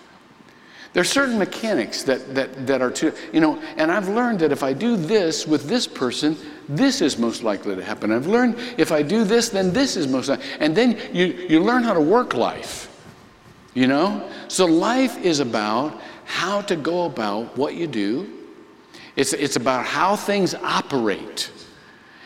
There 0.94 1.02
are 1.02 1.06
certain 1.06 1.40
mechanics 1.40 2.04
that, 2.04 2.36
that, 2.36 2.68
that 2.68 2.82
are 2.82 2.92
to, 2.92 3.14
you 3.32 3.40
know, 3.40 3.62
and 3.78 3.90
I've 3.92 4.10
learned 4.10 4.40
that 4.40 4.52
if 4.52 4.62
I 4.62 4.74
do 4.74 4.98
this 4.98 5.48
with 5.48 5.68
this 5.68 5.88
person, 5.88 6.38
this 6.68 7.02
is 7.02 7.18
most 7.18 7.44
likely 7.44 7.76
to 7.76 7.84
happen. 7.84 8.12
I've 8.12 8.28
learned 8.28 8.58
if 8.78 8.92
I 8.92 9.02
do 9.02 9.24
this, 9.24 9.50
then 9.50 9.72
this 9.72 9.96
is 9.96 10.08
most 10.08 10.28
likely. 10.28 10.46
And 10.60 10.76
then 10.76 11.00
you, 11.14 11.26
you 11.26 11.62
learn 11.62 11.84
how 11.84 11.94
to 11.94 12.02
work 12.02 12.34
life, 12.34 12.90
you 13.74 13.88
know? 13.88 14.30
So 14.50 14.66
life 14.66 15.18
is 15.24 15.40
about 15.40 16.02
how 16.26 16.62
to 16.64 16.76
go 16.76 17.06
about 17.06 17.58
what 17.58 17.76
you 17.76 17.88
do. 17.88 18.30
It's, 19.16 19.32
it's 19.32 19.56
about 19.56 19.86
how 19.86 20.18
things 20.18 20.56
operate. 20.56 21.52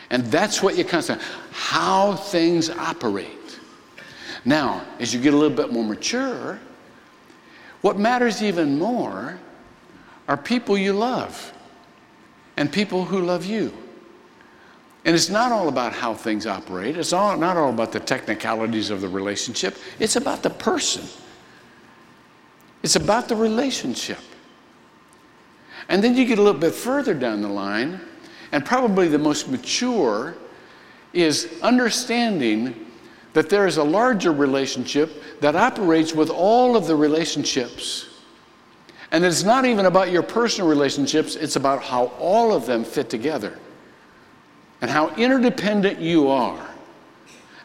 And 0.10 0.26
that's 0.26 0.62
what 0.62 0.78
you 0.78 0.86
constantly, 0.86 1.26
how 1.52 2.16
things 2.16 2.70
operate. 2.70 3.60
Now, 4.46 4.86
as 5.00 5.14
you 5.14 5.20
get 5.20 5.34
a 5.34 5.38
little 5.38 5.56
bit 5.56 5.72
more 5.72 5.84
mature, 5.84 6.60
what 7.82 7.98
matters 7.98 8.44
even 8.44 8.78
more 8.78 9.40
are 10.28 10.38
people 10.38 10.78
you 10.78 10.94
love 10.94 11.52
and 12.58 12.72
people 12.72 13.06
who 13.06 13.22
love 13.22 13.46
you. 13.46 13.74
And 15.06 15.16
it's 15.16 15.30
not 15.30 15.52
all 15.52 15.68
about 15.68 15.94
how 15.94 16.16
things 16.16 16.48
operate, 16.48 16.98
it's 16.98 17.14
all, 17.14 17.38
not 17.38 17.58
all 17.58 17.70
about 17.70 17.92
the 17.92 18.00
technicalities 18.00 18.90
of 18.90 19.02
the 19.02 19.08
relationship, 19.08 19.78
it's 20.00 20.16
about 20.16 20.42
the 20.42 20.50
person. 20.50 21.04
It's 22.82 22.96
about 22.96 23.28
the 23.28 23.36
relationship. 23.36 24.20
And 25.90 26.04
then 26.04 26.16
you 26.16 26.26
get 26.26 26.40
a 26.40 26.42
little 26.42 26.60
bit 26.60 26.74
further 26.74 27.14
down 27.14 27.42
the 27.42 27.50
line, 27.50 28.00
and 28.52 28.66
probably 28.66 29.08
the 29.08 29.20
most 29.20 29.50
mature 29.50 30.36
is 31.14 31.50
understanding 31.62 32.86
that 33.34 33.50
there 33.50 33.68
is 33.68 33.78
a 33.78 33.84
larger 33.84 34.32
relationship 34.32 35.42
that 35.42 35.56
operates 35.56 36.14
with 36.14 36.30
all 36.30 36.76
of 36.76 36.88
the 36.88 36.96
relationships. 36.96 38.08
And 39.12 39.24
it's 39.24 39.44
not 39.44 39.66
even 39.66 39.86
about 39.86 40.12
your 40.12 40.24
personal 40.24 40.70
relationships, 40.70 41.36
it's 41.36 41.56
about 41.56 41.84
how 41.84 42.08
all 42.20 42.54
of 42.54 42.66
them 42.66 42.84
fit 42.84 43.10
together 43.10 43.58
and 44.82 44.90
how 44.90 45.10
interdependent 45.16 46.00
you 46.00 46.28
are 46.28 46.66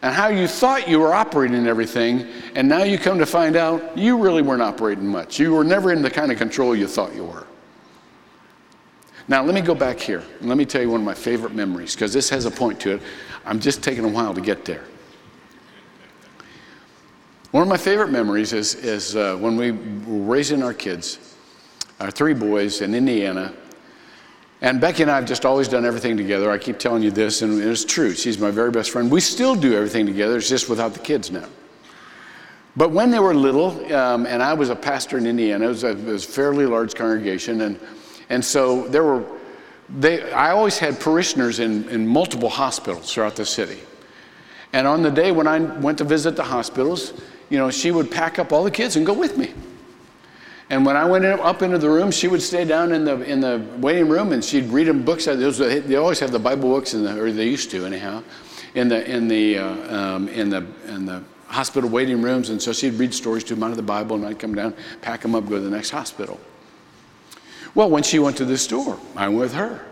and 0.02 0.14
how 0.14 0.28
you 0.28 0.46
thought 0.46 0.88
you 0.88 0.98
were 0.98 1.12
operating 1.12 1.66
everything, 1.66 2.26
and 2.54 2.66
now 2.66 2.82
you 2.82 2.98
come 2.98 3.18
to 3.18 3.26
find 3.26 3.54
out 3.54 3.96
you 3.96 4.16
really 4.16 4.40
weren't 4.40 4.62
operating 4.62 5.06
much. 5.06 5.38
You 5.38 5.52
were 5.52 5.64
never 5.64 5.92
in 5.92 6.00
the 6.00 6.10
kind 6.10 6.32
of 6.32 6.38
control 6.38 6.74
you 6.74 6.86
thought 6.86 7.14
you 7.14 7.24
were. 7.24 7.46
Now, 9.30 9.44
let 9.44 9.54
me 9.54 9.60
go 9.60 9.76
back 9.76 10.00
here 10.00 10.24
and 10.40 10.48
let 10.48 10.58
me 10.58 10.64
tell 10.64 10.82
you 10.82 10.90
one 10.90 11.02
of 11.02 11.06
my 11.06 11.14
favorite 11.14 11.54
memories 11.54 11.94
because 11.94 12.12
this 12.12 12.28
has 12.30 12.46
a 12.46 12.50
point 12.50 12.80
to 12.80 12.94
it. 12.94 13.02
I'm 13.46 13.60
just 13.60 13.80
taking 13.80 14.04
a 14.04 14.08
while 14.08 14.34
to 14.34 14.40
get 14.40 14.64
there. 14.64 14.82
One 17.52 17.62
of 17.62 17.68
my 17.68 17.76
favorite 17.76 18.10
memories 18.10 18.52
is, 18.52 18.74
is 18.74 19.14
uh, 19.14 19.36
when 19.36 19.56
we 19.56 19.70
were 19.70 20.24
raising 20.24 20.64
our 20.64 20.74
kids, 20.74 21.36
our 22.00 22.10
three 22.10 22.34
boys 22.34 22.80
in 22.80 22.92
Indiana. 22.92 23.52
And 24.62 24.80
Becky 24.80 25.02
and 25.02 25.12
I 25.12 25.14
have 25.14 25.26
just 25.26 25.44
always 25.44 25.68
done 25.68 25.84
everything 25.84 26.16
together. 26.16 26.50
I 26.50 26.58
keep 26.58 26.80
telling 26.80 27.04
you 27.04 27.12
this, 27.12 27.42
and 27.42 27.62
it's 27.62 27.84
true. 27.84 28.14
She's 28.14 28.36
my 28.36 28.50
very 28.50 28.72
best 28.72 28.90
friend. 28.90 29.08
We 29.12 29.20
still 29.20 29.54
do 29.54 29.76
everything 29.76 30.06
together, 30.06 30.38
it's 30.38 30.48
just 30.48 30.68
without 30.68 30.92
the 30.92 31.00
kids 31.00 31.30
now. 31.30 31.46
But 32.76 32.90
when 32.90 33.12
they 33.12 33.20
were 33.20 33.32
little, 33.32 33.94
um, 33.94 34.26
and 34.26 34.42
I 34.42 34.54
was 34.54 34.70
a 34.70 34.76
pastor 34.76 35.18
in 35.18 35.26
Indiana, 35.26 35.66
it 35.66 35.68
was 35.68 35.84
a, 35.84 35.90
it 35.90 36.04
was 36.04 36.24
a 36.24 36.28
fairly 36.28 36.66
large 36.66 36.96
congregation, 36.96 37.60
and, 37.60 37.78
and 38.30 38.44
so 38.44 38.86
there 38.88 39.04
were, 39.04 39.24
they, 39.98 40.32
I 40.32 40.52
always 40.52 40.78
had 40.78 40.98
parishioners 40.98 41.58
in, 41.58 41.88
in 41.90 42.06
multiple 42.06 42.48
hospitals 42.48 43.12
throughout 43.12 43.36
the 43.36 43.44
city. 43.44 43.80
And 44.72 44.86
on 44.86 45.02
the 45.02 45.10
day 45.10 45.32
when 45.32 45.48
I 45.48 45.58
went 45.58 45.98
to 45.98 46.04
visit 46.04 46.36
the 46.36 46.44
hospitals, 46.44 47.12
you 47.50 47.58
know, 47.58 47.70
she 47.70 47.90
would 47.90 48.10
pack 48.10 48.38
up 48.38 48.52
all 48.52 48.62
the 48.62 48.70
kids 48.70 48.94
and 48.96 49.04
go 49.04 49.12
with 49.12 49.36
me. 49.36 49.52
And 50.70 50.86
when 50.86 50.96
I 50.96 51.04
went 51.04 51.24
up 51.24 51.62
into 51.62 51.78
the 51.78 51.90
room, 51.90 52.12
she 52.12 52.28
would 52.28 52.40
stay 52.40 52.64
down 52.64 52.92
in 52.92 53.04
the 53.04 53.20
in 53.22 53.40
the 53.40 53.60
waiting 53.78 54.08
room 54.08 54.30
and 54.30 54.44
she'd 54.44 54.66
read 54.66 54.86
them 54.86 55.04
books. 55.04 55.24
They 55.24 55.96
always 55.96 56.20
have 56.20 56.30
the 56.30 56.38
Bible 56.38 56.70
books 56.70 56.94
in 56.94 57.02
the, 57.02 57.20
or 57.20 57.32
they 57.32 57.48
used 57.48 57.72
to 57.72 57.84
anyhow, 57.84 58.22
in 58.76 58.86
the 58.86 59.04
in 59.10 59.26
the 59.26 59.58
uh, 59.58 59.96
um, 59.96 60.28
in 60.28 60.48
the 60.48 60.64
in 60.86 61.06
the 61.06 61.24
hospital 61.48 61.90
waiting 61.90 62.22
rooms. 62.22 62.50
And 62.50 62.62
so 62.62 62.72
she'd 62.72 62.94
read 62.94 63.12
stories 63.12 63.42
to 63.44 63.56
them 63.56 63.64
out 63.64 63.72
of 63.72 63.76
the 63.78 63.82
Bible, 63.82 64.14
and 64.14 64.24
I'd 64.24 64.38
come 64.38 64.54
down, 64.54 64.74
pack 65.02 65.22
them 65.22 65.34
up, 65.34 65.48
go 65.48 65.56
to 65.56 65.60
the 65.60 65.70
next 65.70 65.90
hospital. 65.90 66.38
Well, 67.74 67.90
when 67.90 68.02
she 68.02 68.18
went 68.18 68.36
to 68.38 68.44
the 68.44 68.58
store, 68.58 68.98
I 69.16 69.28
went 69.28 69.40
with 69.40 69.54
her 69.54 69.86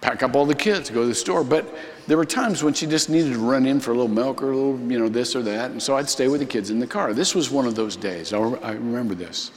pack 0.00 0.22
up 0.22 0.34
all 0.34 0.46
the 0.46 0.54
kids, 0.54 0.90
go 0.90 1.02
to 1.02 1.06
the 1.06 1.14
store. 1.14 1.44
But 1.44 1.66
there 2.06 2.16
were 2.16 2.24
times 2.24 2.62
when 2.62 2.74
she 2.74 2.86
just 2.86 3.10
needed 3.10 3.34
to 3.34 3.38
run 3.38 3.66
in 3.66 3.80
for 3.80 3.90
a 3.92 3.94
little 3.94 4.08
milk 4.08 4.42
or 4.42 4.52
a 4.52 4.56
little, 4.56 4.78
you 4.90 4.98
know, 4.98 5.08
this 5.08 5.36
or 5.36 5.42
that. 5.42 5.70
And 5.70 5.82
so 5.82 5.96
I'd 5.96 6.08
stay 6.08 6.28
with 6.28 6.40
the 6.40 6.46
kids 6.46 6.70
in 6.70 6.78
the 6.78 6.86
car. 6.86 7.12
This 7.12 7.34
was 7.34 7.50
one 7.50 7.66
of 7.66 7.74
those 7.74 7.96
days. 7.96 8.32
I 8.32 8.38
remember 8.38 9.14
this. 9.14 9.50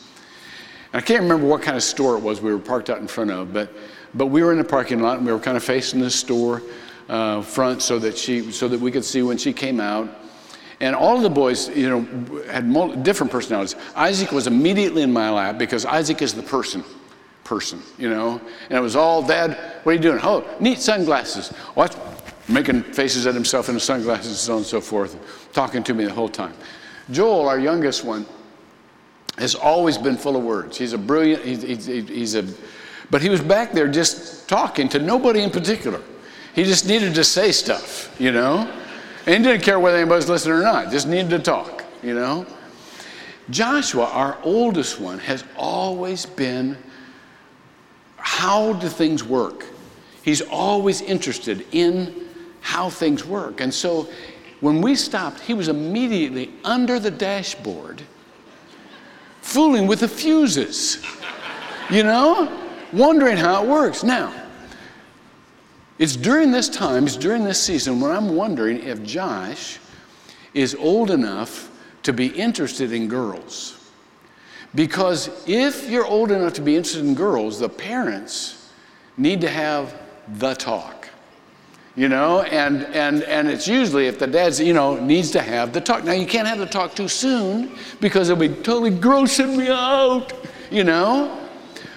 And 0.92 1.02
I 1.02 1.06
can't 1.06 1.22
remember 1.22 1.48
what 1.48 1.62
kind 1.62 1.78
of 1.78 1.84
store 1.84 2.18
it 2.18 2.22
was 2.22 2.42
we 2.42 2.52
were 2.52 2.60
parked 2.60 2.90
out 2.90 3.00
in 3.00 3.08
front 3.08 3.32
of, 3.32 3.54
but, 3.54 3.74
but 4.14 4.28
we 4.28 4.44
were 4.44 4.52
in 4.52 4.58
the 4.58 4.64
parking 4.64 5.00
lot 5.00 5.18
and 5.18 5.26
we 5.26 5.32
were 5.32 5.40
kind 5.40 5.58
of 5.58 5.64
facing 5.64 6.00
the 6.00 6.10
store 6.12 6.62
uh, 7.10 7.42
front 7.42 7.82
so 7.82 7.98
that, 8.00 8.18
she, 8.18 8.52
so 8.52 8.68
that 8.68 8.80
we 8.80 8.92
could 8.92 9.06
see 9.06 9.24
when 9.24 9.38
she 9.38 9.54
came 9.54 9.80
out. 9.80 10.10
And 10.80 10.96
all 10.96 11.20
the 11.22 11.30
boys, 11.30 11.70
you 11.70 11.90
know, 11.90 12.44
had 12.48 13.04
different 13.04 13.32
personalities. 13.32 13.76
Isaac 13.96 14.32
was 14.32 14.48
immediately 14.48 15.02
in 15.02 15.14
my 15.14 15.30
lap 15.30 15.58
because 15.58 15.86
Isaac 15.86 16.22
is 16.22 16.34
the 16.34 16.44
person 16.44 16.84
person, 17.54 17.84
you 18.00 18.10
know? 18.10 18.42
And 18.70 18.80
it 18.80 18.82
was 18.82 18.96
all, 18.96 19.22
Dad, 19.22 19.56
what 19.84 19.92
are 19.92 19.96
you 19.96 20.02
doing? 20.02 20.20
Oh, 20.24 20.44
neat 20.60 20.80
sunglasses. 20.80 21.50
What? 21.76 21.96
Making 22.50 22.82
faces 22.82 23.28
at 23.28 23.36
himself 23.36 23.70
in 23.70 23.76
the 23.76 23.80
sunglasses 23.80 24.28
and 24.28 24.38
so 24.38 24.54
on 24.54 24.58
and 24.58 24.66
so 24.66 24.82
forth, 24.82 25.16
talking 25.54 25.84
to 25.84 25.94
me 25.94 26.06
the 26.06 26.14
whole 26.14 26.30
time. 26.30 26.56
Joel, 27.12 27.48
our 27.48 27.60
youngest 27.60 28.04
one, 28.04 28.26
has 29.38 29.54
always 29.54 30.00
been 30.00 30.18
full 30.18 30.36
of 30.36 30.44
words. 30.44 30.80
He's 30.80 30.94
a 30.94 30.98
brilliant, 30.98 31.46
he's, 31.46 31.62
he's, 31.62 31.86
he's 31.86 32.36
a, 32.36 32.44
but 33.12 33.22
he 33.22 33.30
was 33.30 33.42
back 33.42 33.72
there 33.72 33.88
just 33.88 34.50
talking 34.50 34.90
to 34.90 34.98
nobody 34.98 35.44
in 35.44 35.52
particular. 35.52 36.02
He 36.56 36.64
just 36.64 36.88
needed 36.88 37.14
to 37.14 37.24
say 37.24 37.52
stuff, 37.52 38.16
you 38.20 38.32
know? 38.32 38.68
And 39.28 39.46
he 39.46 39.52
didn't 39.52 39.64
care 39.64 39.80
whether 39.80 39.98
anybody 39.98 40.18
was 40.18 40.30
listening 40.30 40.56
or 40.56 40.64
not, 40.64 40.92
just 40.92 41.08
needed 41.08 41.30
to 41.30 41.40
talk, 41.40 41.84
you 42.02 42.16
know? 42.16 42.48
Joshua, 43.52 44.06
our 44.06 44.40
oldest 44.42 45.00
one, 45.00 45.20
has 45.20 45.44
always 45.56 46.26
been 46.26 46.78
how 48.24 48.74
do 48.74 48.88
things 48.88 49.24
work? 49.24 49.66
He's 50.24 50.42
always 50.42 51.02
interested 51.02 51.68
in 51.74 52.30
how 52.62 52.90
things 52.90 53.26
work. 53.26 53.60
And 53.60 53.74
so 53.74 54.10
when 54.62 54.82
we 54.82 54.96
stopped, 54.96 55.42
he 55.42 55.54
was 55.54 55.68
immediately 55.68 56.54
under 56.64 57.00
the 57.00 57.12
dashboard 57.12 58.02
fooling 59.42 59.88
with 59.88 60.00
the 60.00 60.08
fuses, 60.08 61.06
you 61.92 62.02
know, 62.02 62.50
wondering 62.94 63.36
how 63.36 63.62
it 63.62 63.70
works. 63.70 64.04
Now, 64.04 64.34
It's 66.00 66.16
during 66.16 66.52
this 66.52 66.70
time, 66.70 67.06
it's 67.06 67.16
during 67.16 67.44
this 67.44 67.62
season 67.62 68.00
when 68.00 68.12
I'm 68.12 68.36
wondering 68.36 68.82
if 68.82 69.04
Josh 69.04 69.80
is 70.54 70.76
old 70.76 71.12
enough 71.12 71.70
to 72.04 72.14
be 72.14 72.28
interested 72.28 72.92
in 72.92 73.08
girls. 73.08 73.83
Because 74.76 75.30
if 75.48 75.90
you're 75.90 76.06
old 76.06 76.32
enough 76.32 76.54
to 76.54 76.62
be 76.62 76.76
interested 76.76 77.06
in 77.06 77.14
girls, 77.14 77.60
the 77.60 77.70
parents 77.70 78.72
need 79.18 79.42
to 79.42 79.50
have 79.50 79.94
the 80.40 80.54
talk. 80.56 81.10
You 81.96 82.10
know, 82.10 82.42
and, 82.42 82.86
and, 82.86 83.22
and 83.24 83.48
it's 83.48 83.68
usually 83.68 84.08
if 84.08 84.18
the 84.18 84.26
dad's, 84.26 84.60
you 84.60 84.74
know, 84.74 85.00
needs 85.00 85.30
to 85.32 85.42
have 85.42 85.74
the 85.74 85.82
talk. 85.82 86.04
Now, 86.04 86.14
you 86.14 86.26
can't 86.26 86.48
have 86.48 86.58
the 86.58 86.66
talk 86.66 86.96
too 86.96 87.08
soon 87.08 87.78
because 88.02 88.30
it'll 88.30 88.40
be 88.40 88.50
totally 88.50 88.90
grossing 88.90 89.58
me 89.58 89.70
out, 89.70 90.34
you 90.72 90.84
know? 90.84 91.40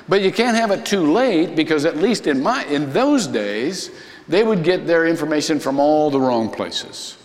But 0.06 0.20
you 0.20 0.32
can't 0.32 0.54
have 0.54 0.70
it 0.70 0.84
too 0.84 1.10
late 1.12 1.56
because 1.56 1.86
at 1.86 1.96
least 1.96 2.26
in 2.26 2.42
my 2.42 2.64
in 2.66 2.92
those 2.92 3.26
days, 3.26 3.90
they 4.28 4.42
would 4.42 4.62
get 4.62 4.86
their 4.86 5.06
information 5.06 5.58
from 5.58 5.80
all 5.80 6.10
the 6.10 6.20
wrong 6.20 6.50
places. 6.50 7.16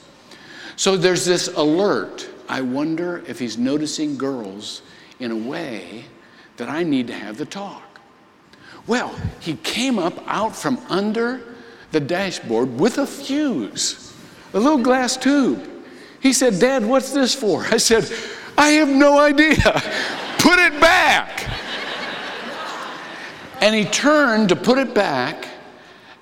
So 0.77 0.95
there's 0.95 1.25
this 1.25 1.49
alert. 1.49 2.29
I 2.47 2.61
wonder 2.61 3.23
if 3.27 3.37
he's 3.37 3.57
noticing 3.57 4.17
girls 4.17 4.81
in 5.21 5.31
a 5.31 5.35
way 5.35 6.05
that 6.57 6.69
I 6.69 6.83
need 6.83 7.07
to 7.07 7.13
have 7.13 7.37
the 7.37 7.45
talk. 7.45 7.99
Well, 8.87 9.15
he 9.39 9.55
came 9.57 9.99
up 9.99 10.23
out 10.27 10.55
from 10.55 10.79
under 10.89 11.55
the 11.91 11.99
dashboard 11.99 12.79
with 12.79 12.97
a 12.97 13.05
fuse, 13.05 14.13
a 14.53 14.59
little 14.59 14.77
glass 14.77 15.17
tube. 15.17 15.67
He 16.19 16.33
said, 16.33 16.59
Dad, 16.59 16.85
what's 16.85 17.11
this 17.11 17.33
for? 17.33 17.65
I 17.65 17.77
said, 17.77 18.11
I 18.57 18.71
have 18.71 18.89
no 18.89 19.19
idea. 19.19 19.55
put 20.37 20.59
it 20.59 20.79
back. 20.79 21.47
and 23.61 23.75
he 23.75 23.85
turned 23.85 24.49
to 24.49 24.55
put 24.55 24.77
it 24.77 24.93
back 24.93 25.47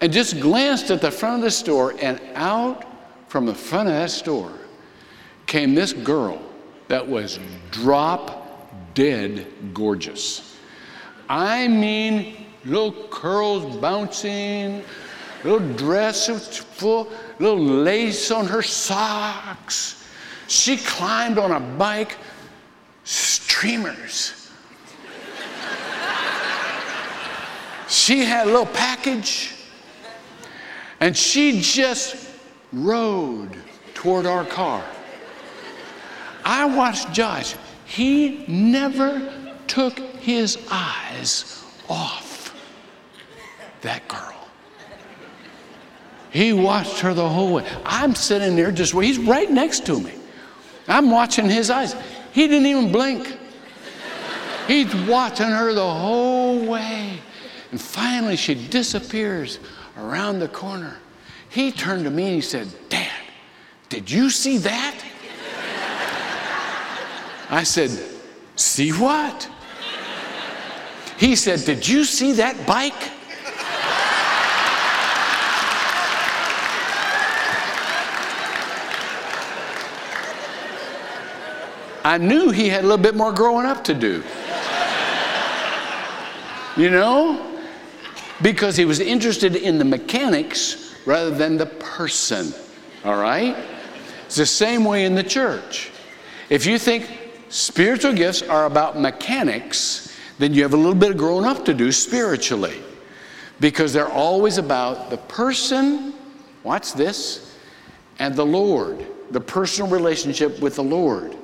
and 0.02 0.12
just 0.12 0.40
glanced 0.40 0.92
at 0.92 1.02
the 1.02 1.12
front 1.12 1.38
of 1.38 1.42
the 1.44 1.52
store, 1.52 1.94
and 2.02 2.22
out 2.36 2.86
from 3.30 3.46
the 3.46 3.54
front 3.54 3.90
of 3.90 3.96
that 3.96 4.12
store 4.12 4.54
came 5.46 5.76
this 5.76 5.94
girl 5.94 6.42
that 6.88 7.06
was 7.06 7.40
drop 7.72 8.39
dead 9.00 9.48
gorgeous. 9.74 10.58
I 11.30 11.70
mean, 11.70 12.46
little 12.66 12.92
curls 13.08 13.78
bouncing, 13.78 14.84
little 15.46 15.66
dress 15.76 16.28
full, 16.58 17.10
little 17.40 17.64
lace 17.64 18.30
on 18.30 18.46
her 18.48 18.62
socks. 18.62 20.06
She 20.50 20.76
climbed 20.76 21.38
on 21.38 21.52
a 21.54 21.62
bike, 21.78 22.18
streamers. 23.06 24.52
she 27.88 28.26
had 28.26 28.48
a 28.48 28.52
little 28.52 28.66
package, 28.66 29.56
and 31.00 31.16
she 31.16 31.62
just 31.62 32.30
rode 32.74 33.56
toward 33.94 34.26
our 34.26 34.44
car. 34.44 34.84
I 36.44 36.66
watched 36.66 37.14
Josh. 37.14 37.56
He 37.90 38.46
never 38.48 39.34
took 39.66 39.98
his 39.98 40.60
eyes 40.70 41.66
off 41.90 42.56
that 43.82 44.08
girl. 44.08 44.48
He 46.30 46.54
watched 46.54 47.00
her 47.00 47.16
the 47.16 47.28
whole 47.28 47.56
way. 47.56 47.68
I'm 47.86 48.14
sitting 48.14 48.56
there 48.56 48.72
just, 48.72 48.94
he's 48.94 49.18
right 49.18 49.50
next 49.50 49.88
to 49.88 50.00
me. 50.00 50.14
I'm 50.88 51.10
watching 51.10 51.50
his 51.50 51.72
eyes. 51.72 51.96
He 52.32 52.48
didn't 52.48 52.68
even 52.68 52.92
blink. 52.92 53.36
He's 54.68 54.94
watching 55.08 55.48
her 55.48 55.74
the 55.74 55.90
whole 55.90 56.64
way. 56.68 57.20
And 57.72 57.82
finally, 57.82 58.36
she 58.36 58.54
disappears 58.54 59.58
around 59.98 60.38
the 60.38 60.48
corner. 60.48 60.98
He 61.50 61.72
turned 61.72 62.04
to 62.04 62.12
me 62.12 62.26
and 62.26 62.36
he 62.36 62.42
said, 62.42 62.68
Dad, 62.90 63.10
did 63.90 64.12
you 64.12 64.30
see 64.30 64.60
that? 64.60 65.04
I 67.50 67.64
said, 67.64 67.90
See 68.56 68.92
what? 68.92 69.50
He 71.18 71.36
said, 71.36 71.66
Did 71.66 71.88
you 71.88 72.04
see 72.04 72.34
that 72.34 72.68
bike? 72.68 72.94
I 82.04 82.18
knew 82.18 82.50
he 82.50 82.70
had 82.70 82.84
a 82.84 82.88
little 82.88 83.04
bit 83.04 83.16
more 83.16 83.32
growing 83.32 83.66
up 83.66 83.84
to 83.86 83.94
do. 83.94 84.24
You 86.76 86.90
know? 86.90 87.46
Because 88.42 88.78
he 88.78 88.86
was 88.86 89.00
interested 89.00 89.56
in 89.56 89.78
the 89.78 89.86
mechanics 89.86 90.96
rather 91.06 91.30
than 91.30 91.58
the 91.58 91.66
person. 91.66 92.54
All 93.04 93.18
right? 93.18 93.56
It's 94.26 94.38
the 94.38 94.46
same 94.46 94.86
way 94.86 95.06
in 95.06 95.16
the 95.16 95.24
church. 95.24 95.92
If 96.50 96.66
you 96.66 96.80
think 96.80 97.29
spiritual 97.50 98.14
gifts 98.14 98.42
are 98.42 98.66
about 98.66 99.00
mechanics, 99.00 100.16
then 100.38 100.54
you 100.54 100.64
have 100.64 100.74
a 100.74 100.78
little 100.78 100.96
bit 100.96 101.12
of 101.12 101.18
growing 101.18 101.46
up 101.46 101.66
to 101.66 101.74
do 101.74 101.92
spiritually. 101.92 102.82
Because 103.60 103.92
they're 103.92 104.12
always 104.12 104.58
about 104.58 105.10
the 105.10 105.18
person, 105.18 106.14
watch 106.64 106.94
this, 106.94 107.58
and 108.20 108.34
the 108.36 108.46
Lord, 108.46 109.06
the 109.32 109.42
personal 109.42 109.92
relationship 109.92 110.60
with 110.62 110.76
the 110.76 110.84
Lord. 110.84 111.36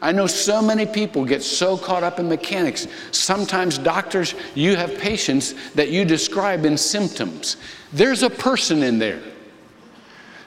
I 0.00 0.12
know 0.12 0.26
so 0.26 0.62
many 0.62 0.86
people 0.86 1.24
get 1.24 1.42
so 1.42 1.76
caught 1.76 2.04
up 2.04 2.20
in 2.20 2.28
mechanics. 2.28 2.86
Sometimes, 3.10 3.78
doctors, 3.78 4.34
you 4.54 4.76
have 4.76 4.96
patients 4.98 5.54
that 5.72 5.90
you 5.90 6.04
describe 6.04 6.64
in 6.64 6.76
symptoms. 6.76 7.56
There's 7.92 8.22
a 8.22 8.30
person 8.30 8.82
in 8.82 8.98
there. 8.98 9.20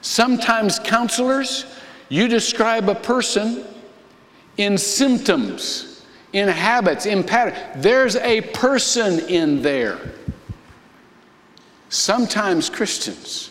Sometimes, 0.00 0.78
counselors, 0.78 1.66
you 2.08 2.28
describe 2.28 2.88
a 2.88 2.94
person 2.94 3.64
in 4.56 4.76
symptoms, 4.78 6.04
in 6.32 6.48
habits, 6.48 7.06
in 7.06 7.24
patterns. 7.24 7.58
There's 7.82 8.16
a 8.16 8.40
person 8.40 9.20
in 9.20 9.62
there. 9.62 9.98
Sometimes 11.88 12.70
Christians, 12.70 13.50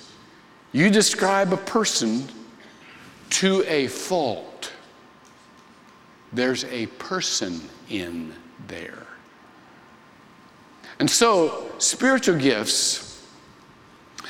you 0.72 0.90
describe 0.90 1.54
a 1.54 1.58
person 1.58 2.28
to 3.32 3.64
a 3.68 3.88
fault. 3.88 4.72
There's 6.34 6.64
a 6.66 6.88
person 6.88 7.62
in 7.90 8.34
there. 8.68 9.06
And 11.00 11.10
so, 11.10 11.72
spiritual 11.78 12.38
gifts 12.38 13.26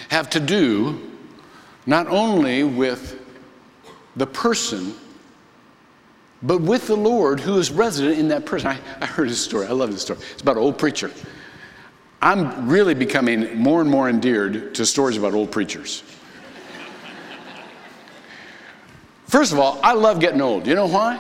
have 0.10 0.30
to 0.32 0.40
do 0.40 1.12
not 1.86 2.08
only 2.08 2.64
with 2.64 3.20
the 4.16 4.28
person 4.28 4.94
but 6.44 6.62
with 6.62 6.88
the 6.88 6.96
Lord 6.96 7.40
who 7.40 7.58
is 7.58 7.72
resident 7.72 8.18
in 8.18 8.28
that 8.30 8.46
person. 8.46 8.70
I, 8.70 8.80
I 9.00 9.06
heard 9.06 9.30
this 9.30 9.44
story. 9.44 9.68
I 9.68 9.72
love 9.72 9.92
this 9.92 10.02
story. 10.02 10.20
It's 10.32 10.42
about 10.42 10.58
an 10.58 10.64
old 10.64 10.78
preacher. 10.78 11.12
I'm 12.22 12.70
really 12.70 12.94
becoming 12.94 13.58
more 13.58 13.82
and 13.82 13.90
more 13.90 14.10
endeared 14.10 14.76
to 14.76 14.86
stories 14.86 15.18
about 15.18 15.34
old 15.34 15.52
preachers. 15.52 16.04
First 19.26 19.54
of 19.54 19.60
all, 19.60 19.80
I 19.82 19.94
love 19.94 20.20
getting 20.20 20.42
old. 20.42 20.68
You 20.68 20.76
know 20.76 20.88
why? 20.88 21.20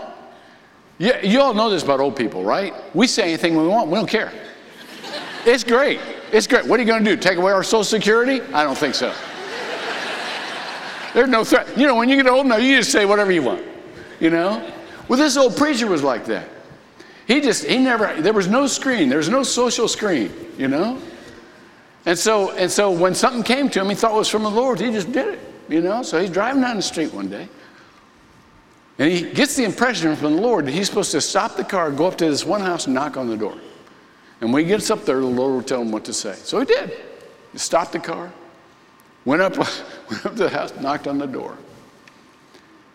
You, 0.97 1.13
you 1.23 1.41
all 1.41 1.53
know 1.53 1.69
this 1.69 1.81
about 1.81 1.99
old 1.99 2.15
people, 2.15 2.43
right? 2.43 2.73
We 2.93 3.07
say 3.07 3.23
anything 3.23 3.55
we 3.55 3.67
want, 3.67 3.89
we 3.89 3.95
don't 3.95 4.09
care. 4.09 4.31
It's 5.45 5.63
great. 5.63 5.99
It's 6.31 6.45
great. 6.45 6.65
What 6.65 6.79
are 6.79 6.83
you 6.83 6.87
going 6.87 7.03
to 7.03 7.15
do? 7.15 7.19
Take 7.19 7.37
away 7.37 7.51
our 7.51 7.63
Social 7.63 7.83
Security? 7.83 8.41
I 8.53 8.63
don't 8.63 8.77
think 8.77 8.93
so. 8.93 9.13
There's 11.13 11.29
no 11.29 11.43
threat. 11.43 11.75
You 11.77 11.87
know, 11.87 11.95
when 11.95 12.09
you 12.09 12.15
get 12.15 12.27
old 12.27 12.45
enough, 12.45 12.61
you 12.61 12.77
just 12.77 12.91
say 12.91 13.05
whatever 13.05 13.31
you 13.31 13.41
want. 13.41 13.65
You 14.19 14.29
know? 14.29 14.71
Well, 15.11 15.19
this 15.19 15.35
old 15.35 15.57
preacher 15.57 15.87
was 15.87 16.03
like 16.03 16.23
that. 16.27 16.47
He 17.27 17.41
just, 17.41 17.65
he 17.65 17.79
never, 17.79 18.21
there 18.21 18.31
was 18.31 18.47
no 18.47 18.65
screen, 18.65 19.09
there 19.09 19.17
was 19.17 19.27
no 19.27 19.43
social 19.43 19.89
screen, 19.89 20.31
you 20.57 20.69
know? 20.69 21.01
And 22.05 22.17
so, 22.17 22.51
and 22.51 22.71
so 22.71 22.91
when 22.91 23.13
something 23.13 23.43
came 23.43 23.67
to 23.71 23.81
him, 23.81 23.89
he 23.89 23.95
thought 23.95 24.13
it 24.13 24.17
was 24.17 24.29
from 24.29 24.43
the 24.43 24.49
Lord, 24.49 24.79
he 24.79 24.89
just 24.89 25.11
did 25.11 25.33
it, 25.33 25.39
you 25.67 25.81
know? 25.81 26.01
So 26.01 26.17
he's 26.17 26.29
driving 26.29 26.61
down 26.61 26.77
the 26.77 26.81
street 26.81 27.13
one 27.13 27.27
day. 27.27 27.49
And 28.99 29.11
he 29.11 29.29
gets 29.33 29.57
the 29.57 29.65
impression 29.65 30.15
from 30.15 30.37
the 30.37 30.41
Lord 30.41 30.65
that 30.67 30.71
he's 30.71 30.87
supposed 30.87 31.11
to 31.11 31.19
stop 31.19 31.57
the 31.57 31.65
car, 31.65 31.91
go 31.91 32.05
up 32.05 32.17
to 32.19 32.29
this 32.29 32.45
one 32.45 32.61
house, 32.61 32.85
and 32.85 32.95
knock 32.95 33.17
on 33.17 33.27
the 33.27 33.35
door. 33.35 33.57
And 34.39 34.53
when 34.53 34.63
he 34.63 34.69
gets 34.69 34.89
up 34.89 35.03
there, 35.03 35.19
the 35.19 35.25
Lord 35.25 35.55
will 35.55 35.61
tell 35.61 35.81
him 35.81 35.91
what 35.91 36.05
to 36.05 36.13
say. 36.13 36.35
So 36.35 36.61
he 36.61 36.65
did. 36.65 36.89
He 37.51 37.57
stopped 37.57 37.91
the 37.91 37.99
car, 37.99 38.31
went 39.25 39.41
up, 39.41 39.57
went 40.09 40.25
up 40.25 40.37
to 40.37 40.43
the 40.43 40.49
house, 40.49 40.73
knocked 40.79 41.05
on 41.05 41.17
the 41.17 41.27
door. 41.27 41.57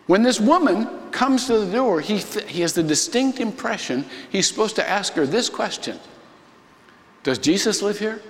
When 0.07 0.23
this 0.23 0.39
woman 0.39 0.87
comes 1.11 1.47
to 1.47 1.59
the 1.59 1.71
door, 1.71 1.99
he, 1.99 2.19
th- 2.19 2.49
he 2.49 2.61
has 2.61 2.73
the 2.73 2.83
distinct 2.83 3.39
impression 3.39 4.05
he's 4.29 4.47
supposed 4.47 4.75
to 4.77 4.89
ask 4.89 5.13
her 5.13 5.25
this 5.25 5.49
question 5.49 5.99
Does 7.23 7.37
Jesus 7.37 7.81
live 7.81 7.99
here? 7.99 8.21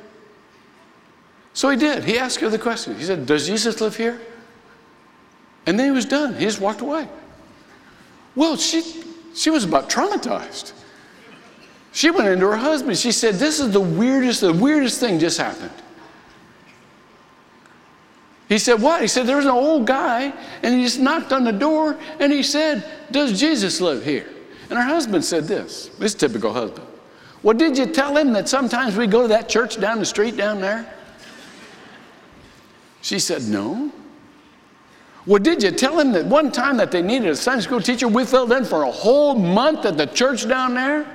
So 1.53 1.69
he 1.69 1.77
did. 1.77 2.03
He 2.03 2.19
asked 2.19 2.39
her 2.39 2.49
the 2.49 2.59
question. 2.59 2.95
He 2.95 3.03
said, 3.03 3.25
Does 3.25 3.47
Jesus 3.47 3.79
live 3.79 3.95
here? 3.95 4.19
And 5.65 5.79
then 5.79 5.87
he 5.87 5.91
was 5.91 6.05
done. 6.05 6.35
He 6.35 6.45
just 6.45 6.61
walked 6.61 6.81
away. 6.81 7.07
Well, 8.35 8.57
she, 8.57 9.03
she 9.33 9.49
was 9.49 9.63
about 9.63 9.89
traumatized. 9.89 10.73
She 11.91 12.11
went 12.11 12.27
into 12.27 12.45
her 12.45 12.55
husband. 12.55 12.97
She 12.97 13.11
said, 13.11 13.35
This 13.35 13.59
is 13.59 13.71
the 13.71 13.81
weirdest, 13.81 14.41
the 14.41 14.53
weirdest 14.53 14.99
thing 14.99 15.19
just 15.19 15.39
happened. 15.39 15.71
He 18.49 18.57
said, 18.57 18.81
What? 18.81 19.01
He 19.01 19.07
said, 19.07 19.27
There 19.27 19.37
was 19.37 19.45
an 19.45 19.51
old 19.51 19.85
guy, 19.85 20.33
and 20.63 20.75
he 20.75 20.83
just 20.83 20.99
knocked 20.99 21.33
on 21.33 21.43
the 21.43 21.51
door, 21.51 21.97
and 22.19 22.31
he 22.31 22.43
said, 22.43 22.83
Does 23.11 23.39
Jesus 23.39 23.81
live 23.81 24.03
here? 24.03 24.27
And 24.69 24.77
her 24.77 24.85
husband 24.85 25.23
said 25.23 25.45
this 25.45 25.87
this 25.99 26.13
typical 26.13 26.53
husband. 26.53 26.87
Well, 27.43 27.55
did 27.55 27.77
you 27.77 27.85
tell 27.85 28.17
him 28.17 28.33
that 28.33 28.49
sometimes 28.49 28.95
we 28.97 29.07
go 29.07 29.21
to 29.21 29.27
that 29.29 29.47
church 29.47 29.79
down 29.79 29.99
the 29.99 30.05
street 30.05 30.35
down 30.35 30.59
there? 30.61 30.91
She 33.01 33.19
said, 33.19 33.43
No. 33.43 33.91
Well, 35.25 35.39
did 35.39 35.61
you 35.61 35.71
tell 35.71 35.99
him 35.99 36.13
that 36.13 36.25
one 36.25 36.53
time 36.53 36.77
that 36.77 36.91
they 36.91 37.01
needed 37.01 37.27
a 37.27 37.35
Sunday 37.35 37.61
school 37.63 37.81
teacher, 37.81 38.07
we 38.07 38.25
filled 38.25 38.53
in 38.53 38.63
for 38.63 38.83
a 38.83 38.91
whole 38.91 39.35
month 39.35 39.85
at 39.85 39.97
the 39.97 40.05
church 40.05 40.47
down 40.47 40.73
there? 40.73 41.05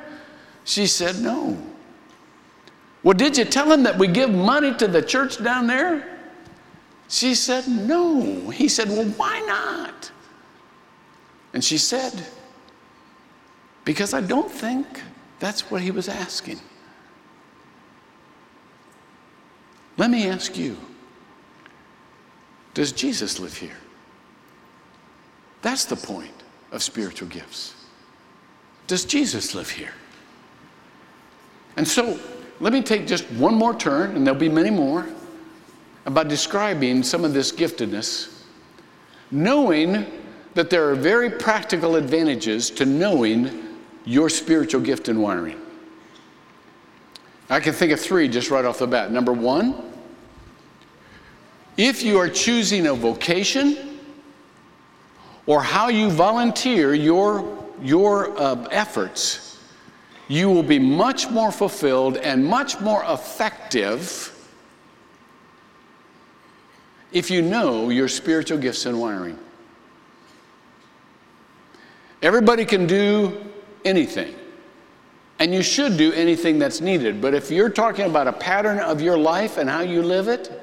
She 0.64 0.86
said, 0.86 1.20
No. 1.20 1.56
Well, 3.02 3.14
did 3.14 3.36
you 3.36 3.44
tell 3.44 3.72
him 3.72 3.82
that 3.82 3.98
we 3.98 4.06
give 4.06 4.30
money 4.30 4.74
to 4.74 4.86
the 4.86 5.02
church 5.02 5.42
down 5.42 5.66
there? 5.66 6.11
She 7.12 7.34
said, 7.34 7.68
No. 7.68 8.48
He 8.48 8.68
said, 8.68 8.88
Well, 8.88 9.04
why 9.04 9.40
not? 9.40 10.10
And 11.52 11.62
she 11.62 11.76
said, 11.76 12.24
Because 13.84 14.14
I 14.14 14.22
don't 14.22 14.50
think 14.50 14.86
that's 15.38 15.70
what 15.70 15.82
he 15.82 15.90
was 15.90 16.08
asking. 16.08 16.58
Let 19.98 20.10
me 20.10 20.26
ask 20.26 20.56
you 20.56 20.78
Does 22.72 22.92
Jesus 22.92 23.38
live 23.38 23.58
here? 23.58 23.76
That's 25.60 25.84
the 25.84 25.96
point 25.96 26.42
of 26.72 26.82
spiritual 26.82 27.28
gifts. 27.28 27.74
Does 28.86 29.04
Jesus 29.04 29.54
live 29.54 29.68
here? 29.68 29.92
And 31.76 31.86
so, 31.86 32.18
let 32.58 32.72
me 32.72 32.82
take 32.82 33.06
just 33.06 33.30
one 33.32 33.54
more 33.54 33.74
turn, 33.74 34.16
and 34.16 34.26
there'll 34.26 34.40
be 34.40 34.48
many 34.48 34.70
more, 34.70 35.06
about 36.04 36.28
describing 36.28 37.02
some 37.02 37.24
of 37.24 37.32
this 37.32 37.52
giftedness, 37.52 38.42
knowing 39.30 40.06
that 40.54 40.68
there 40.68 40.88
are 40.88 40.94
very 40.94 41.30
practical 41.30 41.96
advantages 41.96 42.70
to 42.70 42.84
knowing 42.84 43.78
your 44.04 44.28
spiritual 44.28 44.80
gift 44.80 45.08
and 45.08 45.22
wiring. 45.22 45.60
I 47.48 47.60
can 47.60 47.72
think 47.72 47.92
of 47.92 48.00
three 48.00 48.28
just 48.28 48.50
right 48.50 48.64
off 48.64 48.78
the 48.78 48.86
bat. 48.86 49.12
Number 49.12 49.32
one, 49.32 49.92
if 51.76 52.02
you 52.02 52.18
are 52.18 52.28
choosing 52.28 52.86
a 52.86 52.94
vocation 52.94 53.98
or 55.46 55.62
how 55.62 55.88
you 55.88 56.10
volunteer 56.10 56.94
your, 56.94 57.66
your 57.80 58.38
uh, 58.38 58.66
efforts, 58.70 59.58
you 60.28 60.50
will 60.50 60.62
be 60.62 60.78
much 60.78 61.28
more 61.30 61.52
fulfilled 61.52 62.16
and 62.18 62.44
much 62.44 62.80
more 62.80 63.04
effective 63.08 64.31
if 67.12 67.30
you 67.30 67.42
know 67.42 67.90
your 67.90 68.08
spiritual 68.08 68.58
gifts 68.58 68.86
and 68.86 69.00
wiring. 69.00 69.38
Everybody 72.22 72.64
can 72.64 72.86
do 72.86 73.44
anything. 73.84 74.34
And 75.38 75.52
you 75.52 75.62
should 75.62 75.96
do 75.96 76.12
anything 76.12 76.58
that's 76.58 76.80
needed. 76.80 77.20
But 77.20 77.34
if 77.34 77.50
you're 77.50 77.68
talking 77.68 78.06
about 78.06 78.28
a 78.28 78.32
pattern 78.32 78.78
of 78.78 79.00
your 79.00 79.18
life 79.18 79.56
and 79.58 79.68
how 79.68 79.80
you 79.80 80.02
live 80.02 80.28
it, 80.28 80.62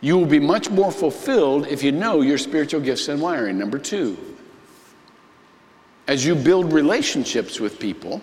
you 0.00 0.16
will 0.16 0.26
be 0.26 0.38
much 0.38 0.70
more 0.70 0.90
fulfilled 0.90 1.66
if 1.66 1.82
you 1.82 1.92
know 1.92 2.22
your 2.22 2.38
spiritual 2.38 2.80
gifts 2.80 3.08
and 3.08 3.20
wiring. 3.20 3.58
Number 3.58 3.78
two, 3.78 4.16
as 6.06 6.24
you 6.24 6.34
build 6.34 6.72
relationships 6.72 7.60
with 7.60 7.78
people, 7.78 8.22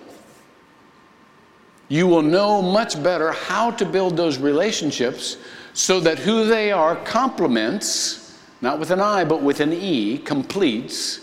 you 1.90 2.08
will 2.08 2.24
know 2.24 2.62
much 2.62 3.02
better 3.04 3.32
how 3.32 3.70
to 3.72 3.86
build 3.86 4.18
those 4.18 4.40
relationships 4.40 5.38
so 5.76 6.00
that 6.00 6.18
who 6.18 6.48
they 6.48 6.72
are 6.72 6.96
complements, 6.96 8.40
not 8.62 8.80
with 8.80 8.92
an 8.92 9.02
I, 9.02 9.26
but 9.26 9.44
with 9.44 9.60
an 9.60 9.74
E, 9.74 10.18
completes 10.18 11.20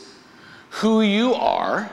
who 0.68 1.00
you 1.00 1.32
are 1.32 1.90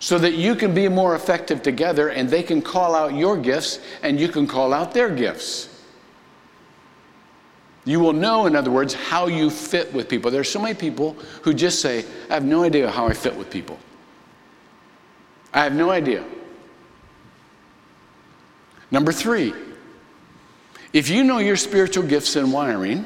so 0.00 0.18
that 0.18 0.34
you 0.34 0.56
can 0.56 0.74
be 0.74 0.88
more 0.88 1.14
effective 1.14 1.62
together 1.62 2.08
and 2.08 2.28
they 2.28 2.42
can 2.42 2.60
call 2.60 2.94
out 2.94 3.14
your 3.14 3.36
gifts 3.36 3.78
and 4.02 4.18
you 4.18 4.28
can 4.28 4.48
call 4.48 4.74
out 4.74 4.92
their 4.92 5.08
gifts. 5.08 5.68
You 7.84 8.00
will 8.00 8.12
know, 8.12 8.46
in 8.46 8.56
other 8.56 8.72
words, 8.72 8.92
how 8.92 9.28
you 9.28 9.48
fit 9.48 9.92
with 9.94 10.08
people. 10.08 10.32
There 10.32 10.40
are 10.40 10.44
so 10.44 10.60
many 10.60 10.74
people 10.74 11.12
who 11.42 11.54
just 11.54 11.80
say, 11.80 12.04
I 12.28 12.34
have 12.34 12.44
no 12.44 12.64
idea 12.64 12.90
how 12.90 13.06
I 13.06 13.12
fit 13.12 13.34
with 13.36 13.48
people. 13.48 13.78
I 15.54 15.62
have 15.62 15.72
no 15.72 15.90
idea. 15.90 16.24
Number 18.90 19.12
three, 19.12 19.54
if 20.96 21.10
you 21.10 21.22
know 21.22 21.36
your 21.36 21.58
spiritual 21.58 22.04
gifts 22.04 22.36
and 22.36 22.50
wiring, 22.50 23.04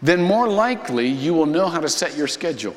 then 0.00 0.22
more 0.22 0.48
likely 0.48 1.06
you 1.06 1.34
will 1.34 1.44
know 1.44 1.68
how 1.68 1.78
to 1.78 1.90
set 1.90 2.16
your 2.16 2.26
schedule. 2.26 2.74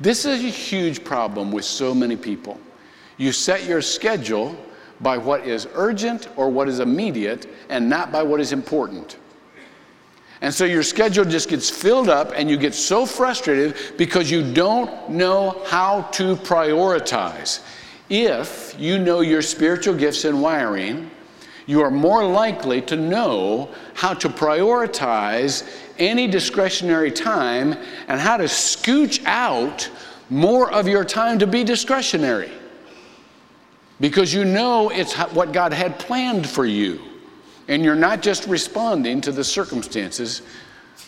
This 0.00 0.24
is 0.24 0.42
a 0.42 0.48
huge 0.48 1.04
problem 1.04 1.52
with 1.52 1.64
so 1.64 1.94
many 1.94 2.16
people. 2.16 2.58
You 3.16 3.30
set 3.30 3.64
your 3.64 3.80
schedule 3.80 4.56
by 5.00 5.18
what 5.18 5.46
is 5.46 5.68
urgent 5.74 6.28
or 6.34 6.50
what 6.50 6.68
is 6.68 6.80
immediate 6.80 7.48
and 7.68 7.88
not 7.88 8.10
by 8.10 8.24
what 8.24 8.40
is 8.40 8.52
important. 8.52 9.16
And 10.40 10.52
so 10.52 10.64
your 10.64 10.82
schedule 10.82 11.24
just 11.24 11.48
gets 11.48 11.70
filled 11.70 12.08
up 12.08 12.32
and 12.34 12.50
you 12.50 12.56
get 12.56 12.74
so 12.74 13.06
frustrated 13.06 13.76
because 13.96 14.28
you 14.28 14.52
don't 14.52 15.10
know 15.10 15.62
how 15.64 16.02
to 16.14 16.34
prioritize. 16.34 17.62
If 18.08 18.74
you 18.80 18.98
know 18.98 19.20
your 19.20 19.42
spiritual 19.42 19.94
gifts 19.94 20.24
and 20.24 20.42
wiring, 20.42 21.08
you 21.70 21.80
are 21.82 21.90
more 21.90 22.26
likely 22.26 22.82
to 22.82 22.96
know 22.96 23.68
how 23.94 24.12
to 24.12 24.28
prioritize 24.28 25.62
any 26.00 26.26
discretionary 26.26 27.12
time 27.12 27.76
and 28.08 28.20
how 28.20 28.36
to 28.36 28.44
scooch 28.44 29.24
out 29.24 29.88
more 30.30 30.72
of 30.72 30.88
your 30.88 31.04
time 31.04 31.38
to 31.38 31.46
be 31.46 31.62
discretionary 31.62 32.50
because 34.00 34.34
you 34.34 34.44
know 34.44 34.90
it's 34.90 35.14
what 35.32 35.52
God 35.52 35.72
had 35.72 35.96
planned 36.00 36.44
for 36.48 36.66
you 36.66 37.00
and 37.68 37.84
you're 37.84 37.94
not 37.94 38.20
just 38.20 38.48
responding 38.48 39.20
to 39.20 39.30
the 39.30 39.44
circumstances. 39.44 40.42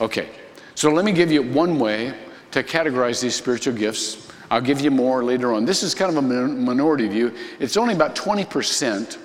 Okay, 0.01 0.29
so 0.77 0.93
let 0.93 1.05
me 1.05 1.11
give 1.11 1.33
you 1.33 1.43
one 1.43 1.81
way 1.81 2.15
to 2.53 2.63
categorize 2.63 3.21
these 3.21 3.35
spiritual 3.35 3.75
gifts. 3.75 4.31
I'll 4.49 4.61
give 4.61 4.81
you 4.81 4.93
more 4.93 5.25
later 5.25 5.53
on. 5.55 5.65
This 5.65 5.83
is 5.83 5.93
kind 5.93 6.17
of 6.17 6.19
a 6.19 6.23
minority 6.23 7.09
view. 7.09 7.35
It's 7.59 7.77
only 7.77 7.95
about 7.95 8.15
20% 8.15 9.19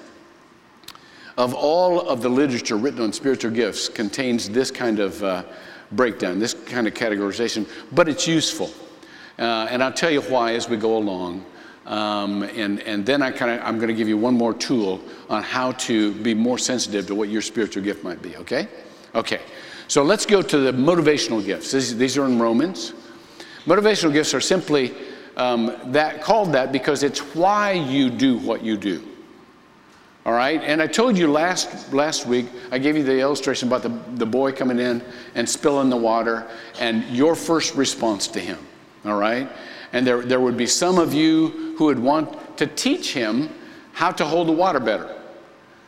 of 1.37 1.53
all 1.53 2.01
of 2.01 2.21
the 2.21 2.29
literature 2.29 2.77
written 2.77 3.01
on 3.01 3.13
spiritual 3.13 3.51
gifts 3.51 3.87
contains 3.87 4.49
this 4.49 4.71
kind 4.71 4.99
of 4.99 5.23
uh, 5.23 5.43
breakdown, 5.91 6.39
this 6.39 6.53
kind 6.53 6.87
of 6.87 6.93
categorization, 6.93 7.67
but 7.91 8.09
it's 8.09 8.27
useful. 8.27 8.71
Uh, 9.37 9.67
and 9.69 9.83
I'll 9.83 9.93
tell 9.93 10.09
you 10.09 10.21
why 10.21 10.55
as 10.55 10.67
we 10.67 10.77
go 10.77 10.97
along. 10.97 11.45
Um, 11.85 12.43
and, 12.43 12.81
and 12.81 13.05
then 13.05 13.21
I 13.21 13.31
kind 13.31 13.51
of, 13.51 13.65
I'm 13.65 13.77
going 13.77 13.87
to 13.87 13.93
give 13.93 14.09
you 14.09 14.17
one 14.17 14.33
more 14.33 14.53
tool 14.53 14.99
on 15.29 15.43
how 15.43 15.71
to 15.73 16.13
be 16.15 16.33
more 16.33 16.57
sensitive 16.57 17.07
to 17.07 17.15
what 17.15 17.29
your 17.29 17.41
spiritual 17.41 17.83
gift 17.83 18.03
might 18.03 18.21
be, 18.21 18.35
okay? 18.37 18.67
Okay. 19.15 19.39
So 19.87 20.03
let's 20.03 20.25
go 20.25 20.41
to 20.41 20.57
the 20.57 20.71
motivational 20.73 21.45
gifts. 21.45 21.71
These, 21.71 21.95
these 21.97 22.17
are 22.17 22.25
in 22.25 22.39
Romans. 22.39 22.93
Motivational 23.65 24.11
gifts 24.11 24.33
are 24.33 24.41
simply 24.41 24.93
um, 25.37 25.77
that 25.85 26.21
called 26.21 26.51
that 26.53 26.71
because 26.71 27.03
it's 27.03 27.19
why 27.35 27.71
you 27.71 28.09
do 28.09 28.37
what 28.39 28.63
you 28.63 28.75
do. 28.75 29.07
All 30.27 30.33
right, 30.33 30.61
and 30.61 30.81
I 30.81 30.87
told 30.87 31.17
you 31.17 31.31
last 31.31 31.93
last 31.93 32.25
week, 32.25 32.47
I 32.69 32.79
gave 32.79 32.97
you 32.97 33.03
the 33.03 33.17
illustration 33.17 33.69
about 33.69 33.81
the, 33.81 33.97
the 34.15 34.25
boy 34.25 34.51
coming 34.51 34.77
in 34.77 35.01
and 35.35 35.47
spilling 35.47 35.89
the 35.89 35.95
water 35.95 36.45
and 36.81 37.05
your 37.05 37.33
first 37.33 37.75
response 37.75 38.27
to 38.27 38.41
him. 38.41 38.59
All 39.05 39.17
right? 39.17 39.49
And 39.93 40.05
there, 40.05 40.21
there 40.23 40.41
would 40.41 40.57
be 40.57 40.67
some 40.67 40.99
of 40.99 41.13
you 41.13 41.75
who 41.77 41.85
would 41.85 41.97
want 41.97 42.57
to 42.57 42.67
teach 42.67 43.13
him 43.13 43.49
how 43.93 44.11
to 44.11 44.25
hold 44.25 44.49
the 44.49 44.51
water 44.51 44.81
better, 44.81 45.15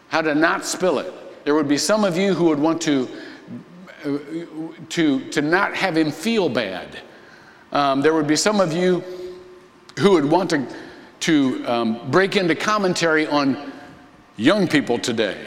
how 0.07 0.21
to 0.21 0.33
not 0.33 0.63
spill 0.63 0.99
it. 0.99 1.13
There 1.43 1.53
would 1.53 1.67
be 1.67 1.77
some 1.77 2.05
of 2.05 2.15
you 2.15 2.33
who 2.33 2.45
would 2.45 2.59
want 2.59 2.81
to, 2.83 3.09
to, 4.87 5.29
to 5.31 5.41
not 5.41 5.75
have 5.75 5.97
him 5.97 6.11
feel 6.11 6.47
bad. 6.47 7.01
Um, 7.73 7.99
there 7.99 8.13
would 8.13 8.27
be 8.27 8.37
some 8.37 8.61
of 8.61 8.71
you 8.71 9.03
who 9.97 10.11
would 10.11 10.23
want 10.23 10.49
to, 10.51 10.65
to 11.19 11.65
um, 11.65 12.09
break 12.09 12.37
into 12.37 12.55
commentary 12.55 13.27
on 13.27 13.73
young 14.39 14.67
people 14.67 14.97
today. 14.97 15.37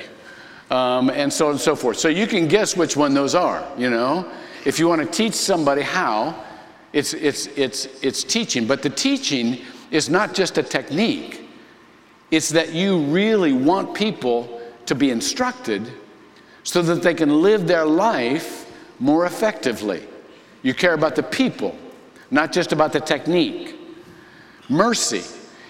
Um, 0.70 1.10
and 1.10 1.32
so 1.32 1.46
on 1.46 1.52
and 1.52 1.60
so 1.60 1.74
forth. 1.76 1.98
So 1.98 2.08
you 2.08 2.26
can 2.26 2.48
guess 2.48 2.76
which 2.76 2.96
one 2.96 3.12
those 3.12 3.34
are, 3.34 3.66
you 3.76 3.90
know. 3.90 4.30
If 4.64 4.78
you 4.78 4.88
want 4.88 5.02
to 5.02 5.06
teach 5.06 5.34
somebody 5.34 5.82
how, 5.82 6.44
it's, 6.92 7.14
it's, 7.14 7.46
it's, 7.48 7.86
it's 8.02 8.24
teaching. 8.24 8.66
But 8.66 8.82
the 8.82 8.88
teaching 8.88 9.58
is 9.90 10.08
not 10.08 10.34
just 10.34 10.56
a 10.56 10.62
technique, 10.62 11.48
it's 12.30 12.48
that 12.50 12.72
you 12.72 12.98
really 12.98 13.52
want 13.52 13.94
people 13.94 14.62
to 14.86 14.94
be 14.94 15.10
instructed 15.10 15.92
so 16.62 16.80
that 16.80 17.02
they 17.02 17.12
can 17.12 17.42
live 17.42 17.66
their 17.66 17.84
life 17.84 18.72
more 18.98 19.26
effectively. 19.26 20.06
You 20.62 20.72
care 20.72 20.94
about 20.94 21.16
the 21.16 21.22
people, 21.22 21.76
not 22.30 22.52
just 22.52 22.72
about 22.72 22.92
the 22.92 23.00
technique. 23.00 23.74
Mercy, 24.70 25.22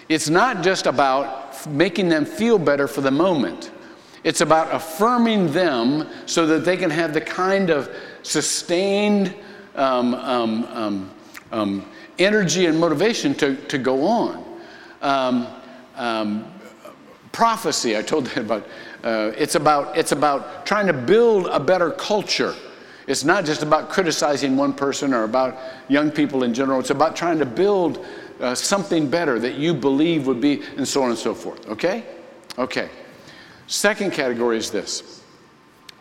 it's 0.08 0.28
not 0.28 0.62
just 0.62 0.87
about 0.87 1.41
making 1.66 2.09
them 2.09 2.25
feel 2.25 2.59
better 2.59 2.88
for 2.88 3.01
the 3.01 3.11
moment. 3.11 3.70
It's 4.25 4.40
about 4.40 4.72
affirming 4.72 5.53
them 5.53 6.09
so 6.27 6.46
that 6.46 6.64
they 6.64 6.77
can 6.77 6.90
have 6.90 7.12
the 7.12 7.20
kind 7.20 7.70
of 7.70 7.94
sustained 8.22 9.35
um, 9.75 10.14
um, 10.14 10.64
um, 10.64 11.11
um 11.51 11.87
energy 12.18 12.66
and 12.66 12.79
motivation 12.79 13.35
to, 13.35 13.57
to 13.66 13.79
go 13.79 14.07
on. 14.07 14.44
Um, 15.01 15.46
um, 15.96 16.53
prophecy, 17.33 17.96
I 17.96 18.03
told 18.03 18.31
you 18.37 18.42
about, 18.42 18.66
uh, 19.03 19.33
it's 19.37 19.55
about, 19.55 19.96
it's 19.96 20.12
about 20.12 20.64
trying 20.66 20.87
to 20.87 20.92
build 20.92 21.46
a 21.46 21.59
better 21.59 21.90
culture. 21.90 22.55
It's 23.07 23.25
not 23.25 23.44
just 23.44 23.62
about 23.62 23.90
criticizing 23.90 24.57
one 24.57 24.72
person 24.72 25.12
or 25.12 25.25
about 25.25 25.59
young 25.88 26.11
people 26.11 26.44
in 26.44 26.55
general. 26.55 26.79
It's 26.79 26.90
about 26.90 27.16
trying 27.16 27.38
to 27.40 27.46
build 27.46 28.07
uh, 28.42 28.55
something 28.55 29.09
better 29.09 29.38
that 29.38 29.55
you 29.55 29.72
believe 29.72 30.26
would 30.26 30.40
be, 30.40 30.62
and 30.76 30.87
so 30.87 31.02
on 31.02 31.11
and 31.11 31.18
so 31.18 31.35
forth. 31.35 31.68
Okay? 31.68 32.05
Okay. 32.59 32.90
Second 33.66 34.12
category 34.12 34.59
is 34.59 34.70
this 34.70 35.22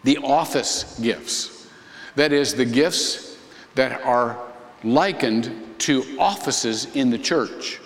the 0.03 0.17
office 0.17 0.99
gifts. 0.99 1.69
That 2.15 2.33
is, 2.33 2.53
the 2.53 2.65
gifts 2.65 3.37
that 3.75 4.01
are 4.03 4.37
likened 4.83 5.79
to 5.79 6.03
offices 6.19 6.93
in 6.95 7.09
the 7.09 7.17
church. 7.17 7.79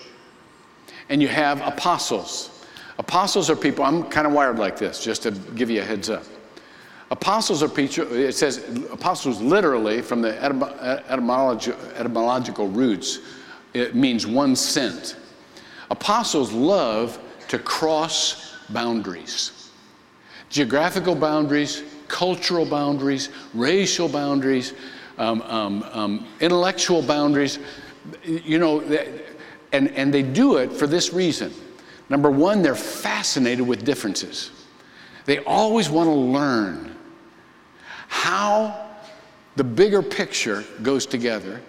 And 1.08 1.22
you 1.22 1.28
have 1.28 1.60
apostles. 1.60 2.64
Apostles 2.98 3.50
are 3.50 3.56
people, 3.56 3.84
I'm 3.84 4.04
kind 4.04 4.26
of 4.26 4.32
wired 4.32 4.58
like 4.58 4.78
this, 4.78 5.04
just 5.04 5.22
to 5.22 5.30
give 5.30 5.70
you 5.70 5.82
a 5.82 5.84
heads 5.84 6.10
up. 6.10 6.24
Apostles 7.10 7.62
are 7.62 7.68
people, 7.68 8.12
it 8.12 8.32
says 8.32 8.64
apostles 8.90 9.40
literally 9.40 10.02
from 10.02 10.22
the 10.22 10.42
etymology, 10.42 11.72
etymological 11.94 12.66
roots, 12.66 13.20
it 13.74 13.94
means 13.94 14.26
one 14.26 14.56
sent. 14.56 15.16
Apostles 15.90 16.52
love 16.52 17.18
to 17.48 17.58
cross 17.58 18.56
boundaries 18.70 19.56
geographical 20.48 21.14
boundaries, 21.14 21.82
cultural 22.08 22.64
boundaries, 22.64 23.30
racial 23.54 24.08
boundaries, 24.08 24.74
um, 25.18 25.42
um, 25.42 25.82
um, 25.92 26.26
intellectual 26.40 27.02
boundaries. 27.02 27.58
You 28.24 28.58
know, 28.58 28.80
and, 29.72 29.88
and 29.90 30.14
they 30.14 30.22
do 30.22 30.56
it 30.56 30.72
for 30.72 30.86
this 30.86 31.12
reason. 31.12 31.52
Number 32.08 32.30
one, 32.30 32.62
they're 32.62 32.76
fascinated 32.76 33.66
with 33.66 33.84
differences. 33.84 34.50
They 35.24 35.38
always 35.40 35.90
want 35.90 36.08
to 36.08 36.14
learn 36.14 36.96
how 38.06 38.88
the 39.56 39.64
bigger 39.64 40.02
picture 40.02 40.64
goes 40.82 41.04
together. 41.04 41.60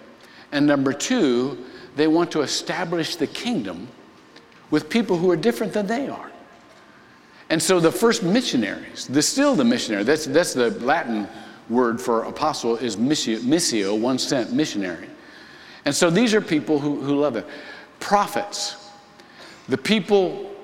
And 0.52 0.64
number 0.64 0.92
two, 0.92 1.66
they 1.98 2.06
want 2.06 2.30
to 2.30 2.42
establish 2.42 3.16
the 3.16 3.26
kingdom 3.26 3.88
with 4.70 4.88
people 4.88 5.16
who 5.16 5.30
are 5.30 5.36
different 5.36 5.72
than 5.72 5.86
they 5.86 6.08
are. 6.08 6.30
And 7.50 7.60
so 7.60 7.80
the 7.80 7.90
first 7.90 8.22
missionaries, 8.22 9.06
the 9.06 9.20
still 9.20 9.54
the 9.54 9.64
missionary, 9.64 10.04
that's, 10.04 10.26
that's 10.26 10.54
the 10.54 10.70
Latin 10.80 11.26
word 11.68 12.00
for 12.00 12.22
apostle 12.24 12.76
is 12.76 12.96
missio, 12.96 13.40
missio, 13.40 13.98
one 13.98 14.18
sent 14.18 14.52
missionary. 14.52 15.08
And 15.84 15.94
so 15.94 16.08
these 16.08 16.34
are 16.34 16.40
people 16.40 16.78
who, 16.78 17.00
who 17.00 17.16
love 17.16 17.36
it. 17.36 17.46
Prophets, 17.98 18.90
the 19.68 19.78
people, 19.78 20.54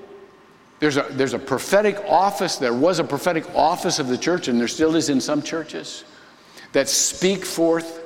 there's 0.79 0.99
a, 0.99 1.07
there's 1.11 1.35
a 1.35 1.39
prophetic 1.39 1.97
office, 2.07 2.57
there 2.57 2.75
was 2.75 3.01
a 3.01 3.05
prophetic 3.05 3.45
office 3.55 3.99
of 3.99 4.07
the 4.07 4.19
church, 4.19 4.47
and 4.47 4.61
there 4.61 4.69
still 4.69 4.95
is 4.95 5.09
in 5.09 5.21
some 5.21 5.43
churches, 5.43 6.05
that 6.73 6.89
speak 6.89 7.45
forth 7.45 8.03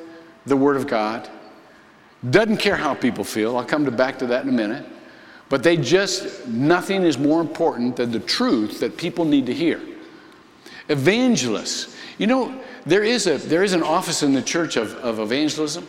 the 0.46 0.56
word 0.56 0.76
of 0.76 0.86
God. 0.86 1.28
Doesn't 2.28 2.56
care 2.56 2.76
how 2.76 2.94
people 2.94 3.24
feel. 3.24 3.56
I'll 3.56 3.64
come 3.64 3.84
to 3.84 3.90
back 3.90 4.18
to 4.18 4.26
that 4.26 4.42
in 4.42 4.48
a 4.48 4.52
minute. 4.52 4.84
But 5.48 5.62
they 5.62 5.76
just, 5.76 6.46
nothing 6.46 7.04
is 7.04 7.16
more 7.16 7.40
important 7.40 7.96
than 7.96 8.10
the 8.10 8.20
truth 8.20 8.80
that 8.80 8.96
people 8.96 9.24
need 9.24 9.46
to 9.46 9.54
hear. 9.54 9.80
Evangelists. 10.88 11.96
You 12.18 12.26
know, 12.26 12.60
there 12.84 13.04
is, 13.04 13.26
a, 13.26 13.38
there 13.38 13.62
is 13.62 13.72
an 13.72 13.82
office 13.82 14.22
in 14.22 14.34
the 14.34 14.42
church 14.42 14.76
of, 14.76 14.94
of 14.96 15.20
evangelism. 15.20 15.86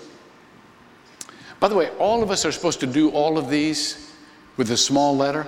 By 1.60 1.68
the 1.68 1.76
way, 1.76 1.90
all 1.98 2.24
of 2.24 2.32
us 2.32 2.46
are 2.46 2.52
supposed 2.52 2.80
to 2.82 2.88
do 2.88 3.10
all 3.10 3.38
of 3.38 3.50
these 3.50 4.14
with 4.56 4.72
a 4.72 4.78
small 4.78 5.16
letter. 5.18 5.48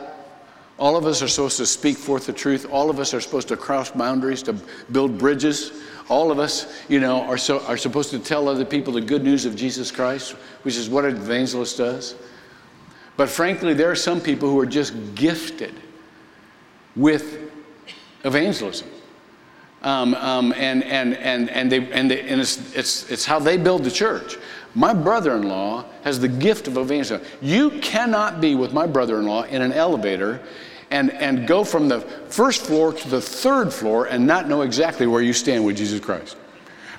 All 0.82 0.98
of 0.98 1.06
us 1.06 1.22
are 1.22 1.28
supposed 1.28 1.58
to 1.58 1.68
speak 1.68 1.96
forth 1.96 2.26
the 2.26 2.34
truth. 2.34 2.66
All 2.72 2.90
of 2.90 3.00
us 3.00 3.14
are 3.14 3.22
supposed 3.22 3.50
to 3.50 3.56
cross 3.56 3.92
boundaries, 3.92 4.42
to 4.44 4.54
build 4.92 5.16
bridges. 5.16 5.74
All 6.10 6.32
of 6.32 6.40
us, 6.40 6.82
you 6.90 7.00
know, 7.00 7.22
are, 7.22 7.38
so, 7.38 7.60
are 7.68 7.78
supposed 7.78 8.10
to 8.10 8.18
tell 8.18 8.50
other 8.50 8.66
people 8.66 8.94
the 8.94 9.02
good 9.02 9.24
news 9.24 9.46
of 9.46 9.56
Jesus 9.56 9.92
Christ, 9.92 10.32
which 10.64 10.78
is 10.78 10.90
what 10.90 11.06
an 11.06 11.16
evangelist 11.16 11.78
does. 11.78 12.16
But 13.16 13.30
frankly, 13.30 13.76
there 13.76 13.92
are 13.92 13.96
some 13.96 14.20
people 14.20 14.50
who 14.50 14.60
are 14.60 14.66
just 14.66 14.96
gifted 15.14 15.76
with 16.96 17.52
evangelism. 18.24 18.90
Um, 19.84 20.16
um, 20.16 20.52
and, 20.58 20.84
and, 20.84 21.14
and, 21.14 21.48
and, 21.52 21.72
they, 21.72 21.92
and, 21.92 22.10
they, 22.10 22.22
and 22.22 22.42
it's, 22.42 22.76
it's, 22.76 23.08
it's 23.12 23.26
how 23.26 23.38
they 23.38 23.58
build 23.58 23.84
the 23.84 23.92
church. 23.92 24.38
My 24.74 24.96
brother 24.96 25.36
in 25.36 25.44
law 25.48 25.86
has 26.04 26.20
the 26.20 26.28
gift 26.28 26.68
of 26.68 26.78
evangelism. 26.78 27.28
You 27.40 27.70
cannot 27.82 28.42
be 28.42 28.56
with 28.56 28.74
my 28.74 28.88
brother 28.88 29.20
in 29.20 29.28
law 29.28 29.44
in 29.44 29.62
an 29.62 29.74
elevator 29.74 30.42
and, 30.92 31.10
and 31.12 31.48
go 31.48 31.64
from 31.64 31.88
the 31.88 32.02
first 32.02 32.66
floor 32.66 32.94
to 32.94 33.10
the 33.10 33.22
third 33.22 33.74
floor 33.74 34.06
and 34.06 34.28
not 34.28 34.48
know 34.48 34.62
exactly 34.62 35.08
where 35.08 35.22
you 35.22 35.34
stand 35.34 35.66
with 35.66 35.78
Jesus 35.78 36.00
Christ. 36.00 36.36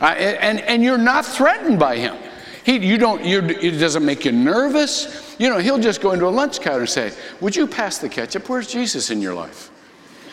Uh, 0.01 0.07
and, 0.07 0.61
and 0.63 0.83
you're 0.83 0.99
not 0.99 1.25
threatened 1.25 1.79
by 1.79 1.97
him. 1.97 2.17
He, 2.65 2.79
you 2.79 2.97
don't, 2.97 3.25
you, 3.25 3.41
it 3.41 3.79
doesn't 3.79 4.05
make 4.05 4.25
you 4.25 4.33
nervous. 4.33 5.37
You 5.39 5.51
know, 5.51 5.59
he'll 5.59 5.79
just 5.79 6.01
go 6.01 6.13
into 6.13 6.27
a 6.27 6.31
lunch 6.31 6.61
counter 6.61 6.81
and 6.81 6.89
say, 6.89 7.13
Would 7.41 7.55
you 7.55 7.67
pass 7.67 7.99
the 7.99 8.09
ketchup? 8.09 8.49
Where's 8.49 8.67
Jesus 8.67 9.11
in 9.11 9.21
your 9.21 9.35
life? 9.35 9.71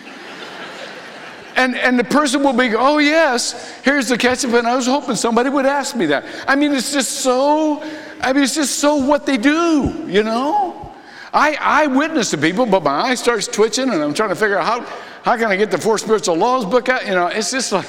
and, 1.56 1.76
and 1.76 2.00
the 2.00 2.04
person 2.04 2.44
will 2.44 2.54
be, 2.54 2.74
Oh, 2.76 3.00
yes, 3.00 3.80
here's 3.84 4.08
the 4.08 4.18
ketchup. 4.18 4.54
And 4.54 4.68
I 4.68 4.76
was 4.76 4.86
hoping 4.86 5.16
somebody 5.16 5.50
would 5.50 5.66
ask 5.66 5.96
me 5.96 6.06
that. 6.08 6.24
I 6.48 6.56
mean, 6.56 6.72
it's 6.74 6.94
just 6.94 7.22
so, 7.22 7.82
I 8.22 8.32
mean, 8.32 8.44
it's 8.44 8.56
just 8.56 8.80
so 8.80 8.96
what 8.98 9.26
they 9.26 9.38
do, 9.38 10.06
you 10.08 10.24
know? 10.24 10.89
I, 11.34 11.58
I 11.60 11.88
witness 11.88 12.32
to 12.32 12.38
people, 12.38 12.66
but 12.66 12.84
my 12.84 13.02
eye 13.02 13.16
starts 13.16 13.48
twitching 13.48 13.90
and 13.90 14.02
I'm 14.02 14.14
trying 14.14 14.30
to 14.30 14.36
figure 14.36 14.58
out 14.58 14.66
how, 14.66 15.02
how 15.24 15.38
can 15.38 15.52
I 15.52 15.56
get 15.56 15.72
the 15.72 15.78
Four 15.78 15.98
Spiritual 15.98 16.36
Laws 16.36 16.66
book 16.66 16.90
out? 16.90 17.06
You 17.06 17.14
know, 17.14 17.28
it's 17.28 17.52
just 17.52 17.72
like, 17.72 17.88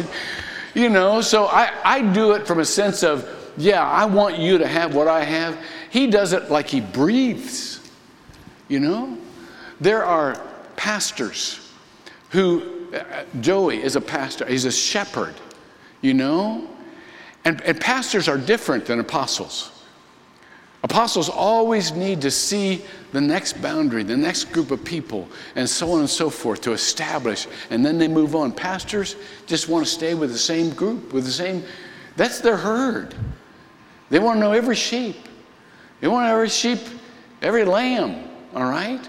you 0.74 0.88
know, 0.88 1.20
so 1.20 1.46
I, 1.46 1.72
I 1.85 2.03
do 2.12 2.33
it 2.33 2.46
from 2.46 2.61
a 2.61 2.64
sense 2.64 3.03
of, 3.03 3.29
yeah, 3.57 3.83
I 3.85 4.05
want 4.05 4.38
you 4.38 4.59
to 4.59 4.66
have 4.66 4.94
what 4.94 5.09
I 5.09 5.24
have. 5.24 5.59
He 5.90 6.07
does 6.07 6.33
it 6.33 6.50
like 6.50 6.68
he 6.68 6.81
breathes, 6.81 7.81
you 8.68 8.81
know? 8.81 9.18
There 9.81 10.05
are 10.05 10.40
pastors 10.76 11.72
who, 12.31 12.88
uh, 12.94 13.24
Joey 13.40 13.83
is 13.83 13.96
a 13.96 14.00
pastor, 14.00 14.46
he's 14.46 14.66
a 14.66 14.72
shepherd, 14.72 15.35
you 16.00 16.14
know? 16.14 16.68
And, 17.44 17.61
and 17.62 17.81
pastors 17.81 18.29
are 18.29 18.38
different 18.38 18.85
than 18.87 19.00
apostles. 19.00 19.80
Apostles 20.83 21.29
always 21.29 21.93
need 21.93 22.23
to 22.23 22.31
see 22.31 22.83
the 23.12 23.21
next 23.21 23.61
boundary, 23.61 24.03
the 24.03 24.16
next 24.16 24.45
group 24.45 24.71
of 24.71 24.83
people, 24.83 25.29
and 25.55 25.69
so 25.69 25.93
on 25.93 26.01
and 26.01 26.09
so 26.09 26.31
forth 26.31 26.62
to 26.62 26.73
establish, 26.73 27.47
and 27.69 27.85
then 27.85 27.99
they 27.99 28.09
move 28.09 28.35
on. 28.35 28.51
Pastors 28.51 29.16
just 29.47 29.69
want 29.69 29.85
to 29.85 29.90
stay 29.90 30.14
with 30.14 30.33
the 30.33 30.38
same 30.38 30.71
group, 30.71 31.12
with 31.12 31.25
the 31.25 31.31
same, 31.31 31.62
that's 32.16 32.40
their 32.40 32.57
herd. 32.57 33.14
They 34.09 34.19
want 34.19 34.37
to 34.37 34.40
know 34.40 34.53
every 34.53 34.75
sheep. 34.75 35.16
They 36.01 36.09
want 36.09 36.29
every 36.29 36.49
sheep, 36.49 36.81
every 37.43 37.64
lamb, 37.64 38.29
all 38.55 38.64
right? 38.64 39.07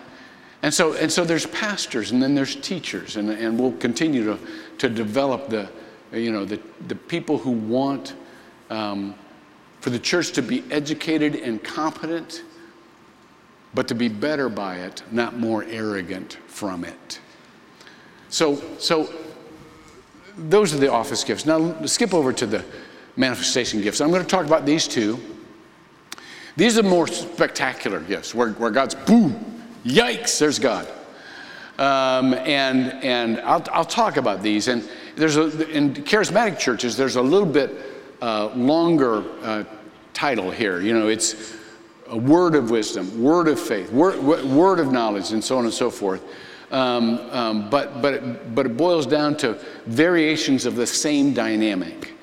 And 0.63 0.73
so, 0.73 0.93
and 0.93 1.11
so 1.11 1.23
there's 1.23 1.45
pastors 1.47 2.11
and 2.11 2.21
then 2.21 2.35
there's 2.35 2.55
teachers, 2.57 3.15
and, 3.15 3.29
and 3.29 3.57
we'll 3.57 3.71
continue 3.73 4.25
to, 4.25 4.39
to 4.79 4.89
develop 4.89 5.47
the, 5.47 5.69
you 6.11 6.31
know, 6.31 6.43
the, 6.43 6.59
the 6.87 6.95
people 6.95 7.37
who 7.37 7.51
want 7.51 8.13
um, 8.69 9.15
for 9.81 9.89
the 9.89 9.99
church 9.99 10.31
to 10.33 10.41
be 10.41 10.63
educated 10.71 11.35
and 11.35 11.61
competent, 11.61 12.43
but 13.73 13.87
to 13.87 13.95
be 13.95 14.07
better 14.07 14.47
by 14.47 14.77
it, 14.77 15.01
not 15.11 15.37
more 15.37 15.63
arrogant 15.63 16.37
from 16.47 16.85
it. 16.85 17.19
So, 18.29 18.61
so 18.77 19.11
those 20.37 20.73
are 20.73 20.77
the 20.77 20.91
office 20.91 21.23
gifts. 21.23 21.45
Now, 21.45 21.85
skip 21.85 22.13
over 22.13 22.31
to 22.31 22.45
the 22.45 22.63
manifestation 23.17 23.81
gifts. 23.81 24.01
I'm 24.01 24.11
going 24.11 24.21
to 24.21 24.27
talk 24.27 24.45
about 24.45 24.65
these 24.65 24.87
two. 24.87 25.19
These 26.55 26.77
are 26.77 26.83
more 26.83 27.07
spectacular 27.07 27.99
gifts 28.01 28.35
where, 28.35 28.51
where 28.51 28.71
God's 28.71 28.93
boom, 28.93 29.63
yikes, 29.83 30.37
there's 30.37 30.59
God. 30.59 30.87
Um, 31.79 32.35
and 32.35 32.91
and 33.03 33.39
I'll, 33.39 33.65
I'll 33.71 33.85
talk 33.85 34.17
about 34.17 34.43
these. 34.43 34.67
And 34.67 34.87
there's 35.15 35.37
a, 35.37 35.67
in 35.71 35.93
charismatic 35.93 36.59
churches, 36.59 36.95
there's 36.95 37.15
a 37.15 37.21
little 37.21 37.47
bit 37.47 37.90
uh, 38.21 38.47
longer 38.55 39.23
uh, 39.41 39.63
title 40.13 40.51
here. 40.51 40.81
You 40.81 40.93
know, 40.93 41.07
it's 41.07 41.55
a 42.07 42.17
word 42.17 42.55
of 42.55 42.69
wisdom, 42.69 43.21
word 43.21 43.47
of 43.47 43.59
faith, 43.59 43.91
word, 43.91 44.21
word 44.21 44.79
of 44.79 44.91
knowledge, 44.91 45.31
and 45.31 45.43
so 45.43 45.57
on 45.57 45.65
and 45.65 45.73
so 45.73 45.89
forth. 45.89 46.23
Um, 46.71 47.19
um, 47.31 47.69
but, 47.69 48.01
but, 48.01 48.13
it, 48.13 48.55
but 48.55 48.65
it 48.65 48.77
boils 48.77 49.05
down 49.05 49.35
to 49.37 49.53
variations 49.87 50.65
of 50.65 50.75
the 50.75 50.87
same 50.87 51.33
dynamic. 51.33 52.13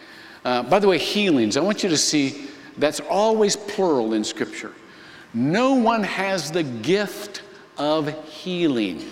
Uh, 0.45 0.63
by 0.63 0.79
the 0.79 0.89
way, 0.89 0.97
healings, 0.97 1.57
I 1.57 1.61
want 1.61 1.83
you 1.83 1.89
to 1.91 1.97
see 1.97 2.49
that's 2.79 3.01
always 3.01 3.57
plural 3.57 4.15
in 4.15 4.25
Scripture. 4.25 4.73
No 5.35 5.75
one 5.75 6.03
has 6.03 6.51
the 6.51 6.63
gift 6.63 7.43
of 7.77 8.09
healing. 8.27 9.05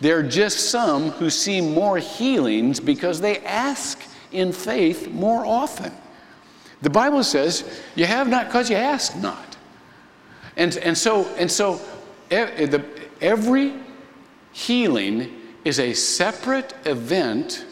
There 0.00 0.18
are 0.18 0.22
just 0.22 0.70
some 0.70 1.10
who 1.10 1.28
see 1.28 1.60
more 1.60 1.98
healings 1.98 2.80
because 2.80 3.20
they 3.20 3.38
ask 3.40 4.02
in 4.32 4.52
faith 4.52 5.08
more 5.08 5.44
often. 5.44 5.92
The 6.82 6.90
Bible 6.90 7.24
says, 7.24 7.80
you 7.96 8.06
have 8.06 8.28
not 8.28 8.46
because 8.46 8.70
you 8.70 8.76
ask 8.76 9.16
not. 9.16 9.56
And, 10.56 10.76
and 10.78 10.96
so, 10.96 11.26
and 11.36 11.50
so 11.50 11.80
eh, 12.30 12.78
every 13.20 13.74
healing 14.52 15.34
is 15.64 15.80
a 15.80 15.92
separate 15.92 16.74
event, 16.84 17.64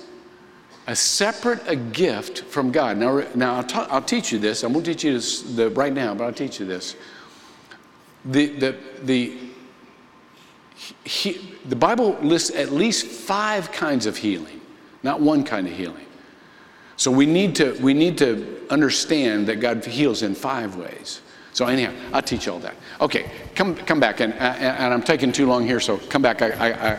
a 0.87 0.97
separate 0.97 1.61
a 1.67 1.77
gift 1.77 2.41
from 2.45 2.71
God. 2.71 2.97
Now, 2.97 3.25
now 3.35 3.57
I'll, 3.57 3.65
ta- 3.65 3.89
I'll 3.91 4.03
teach 4.03 4.33
you 4.33 4.39
this. 4.39 4.65
I 4.65 4.69
won't 4.69 4.87
teach 4.87 5.05
you 5.05 5.13
this 5.13 5.43
the, 5.43 5.71
right 5.71 5.93
now, 5.93 6.15
but 6.15 6.25
I'll 6.25 6.33
teach 6.33 6.61
you 6.61 6.67
this. 6.67 6.97
The, 8.25 8.47
the, 8.47 8.77
the, 9.03 9.39
he, 11.05 11.41
the 11.65 11.77
Bible 11.77 12.17
lists 12.23 12.51
at 12.51 12.73
least 12.73 13.07
five 13.07 13.71
kinds 13.73 14.07
of 14.07 14.17
healing, 14.17 14.61
not 15.03 15.21
one 15.21 15.45
kind 15.45 15.67
of 15.67 15.73
healing. 15.73 16.06
So 16.97 17.11
we 17.11 17.27
need 17.27 17.55
to, 17.57 17.73
we 17.81 17.95
need 17.95 18.19
to 18.19 18.67
understand 18.71 19.47
that 19.49 19.57
God 19.57 19.85
heals 19.85 20.23
in 20.23 20.35
five 20.35 20.77
ways. 20.77 21.21
So 21.53 21.67
anyhow, 21.67 21.93
I'll 22.13 22.23
teach 22.23 22.49
all 22.49 22.59
that. 22.61 22.75
Okay, 23.01 23.31
come, 23.55 23.77
come 23.77 24.01
back, 24.01 24.21
and, 24.21 24.35
and 24.35 24.93
I'm 24.93 25.03
taking 25.03 25.33
too 25.33 25.47
long 25.47 25.67
here, 25.67 25.81
so 25.81 25.99
come 25.99 26.23
back. 26.23 26.43
I, 26.43 26.51
I, 26.51 26.93
I 26.93 26.99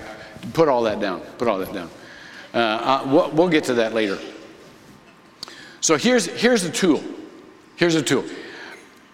put 0.54 0.68
all 0.68 0.84
that 0.84 1.00
down. 1.00 1.22
Put 1.38 1.48
all 1.48 1.60
that 1.60 1.74
down. 1.74 1.90
Uh, 2.54 2.58
uh, 2.58 3.04
we'll, 3.08 3.32
we'll 3.32 3.50
get 3.50 3.64
to 3.66 3.74
that 3.76 3.94
later. 3.94 4.18
So 5.82 5.96
here's, 5.96 6.26
here's 6.26 6.64
the 6.64 6.72
tool. 6.72 7.04
Here's 7.76 7.96
a 7.96 8.02
tool. 8.02 8.26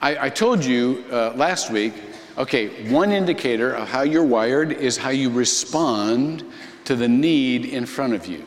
I, 0.01 0.25
I 0.25 0.29
told 0.29 0.63
you 0.63 1.03
uh, 1.11 1.33
last 1.35 1.69
week, 1.71 1.93
okay, 2.37 2.89
one 2.89 3.11
indicator 3.11 3.73
of 3.73 3.89
how 3.89 4.03
you're 4.03 4.23
wired 4.23 4.71
is 4.71 4.97
how 4.97 5.09
you 5.09 5.29
respond 5.29 6.43
to 6.85 6.95
the 6.95 7.07
need 7.07 7.65
in 7.65 7.85
front 7.85 8.13
of 8.13 8.27
you. 8.27 8.45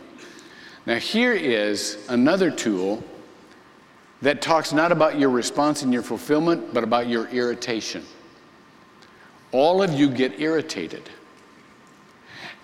Now, 0.86 0.96
here 0.96 1.32
is 1.32 1.98
another 2.08 2.50
tool 2.50 3.02
that 4.22 4.40
talks 4.40 4.72
not 4.72 4.92
about 4.92 5.18
your 5.18 5.30
response 5.30 5.82
and 5.82 5.92
your 5.92 6.02
fulfillment, 6.02 6.72
but 6.72 6.84
about 6.84 7.08
your 7.08 7.28
irritation. 7.28 8.04
All 9.50 9.82
of 9.82 9.92
you 9.92 10.08
get 10.08 10.40
irritated. 10.40 11.10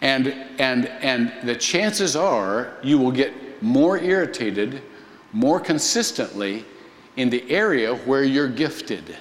And, 0.00 0.28
and, 0.58 0.86
and 0.86 1.32
the 1.42 1.54
chances 1.56 2.16
are 2.16 2.72
you 2.82 2.98
will 2.98 3.12
get 3.12 3.62
more 3.62 3.98
irritated 3.98 4.82
more 5.32 5.58
consistently 5.58 6.64
in 7.16 7.30
the 7.30 7.50
area 7.50 7.94
where 7.94 8.22
you're 8.22 8.48
gifted. 8.48 9.16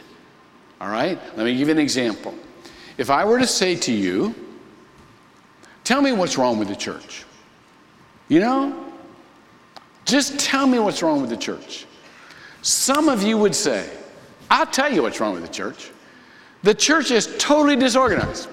All 0.80 0.90
right? 0.90 1.20
Let 1.38 1.46
me 1.46 1.56
give 1.58 1.68
you 1.68 1.74
an 1.74 1.80
example. 1.80 2.34
If 2.98 3.10
I 3.10 3.26
were 3.26 3.40
to 3.40 3.48
say 3.48 3.76
to 3.76 3.92
you, 3.92 4.36
tell 5.84 6.02
me 6.02 6.12
what's 6.12 6.38
wrong 6.38 6.60
with 6.60 6.68
the 6.68 6.76
church. 6.76 7.26
You 8.28 8.40
know, 8.40 8.91
just 10.06 10.40
tell 10.40 10.68
me 10.68 10.80
what's 10.80 11.02
wrong 11.02 11.22
with 11.22 11.30
the 11.30 11.38
church. 11.38 11.86
Some 12.62 13.10
of 13.10 13.24
you 13.24 13.38
would 13.38 13.56
say, 13.56 13.90
I'll 14.50 14.66
tell 14.66 14.92
you 14.92 15.04
what's 15.04 15.20
wrong 15.20 15.34
with 15.34 15.44
the 15.44 15.54
church. 15.54 15.92
The 16.64 16.74
church 16.74 17.12
is 17.12 17.36
totally 17.38 17.76
disorganized. 17.76 18.50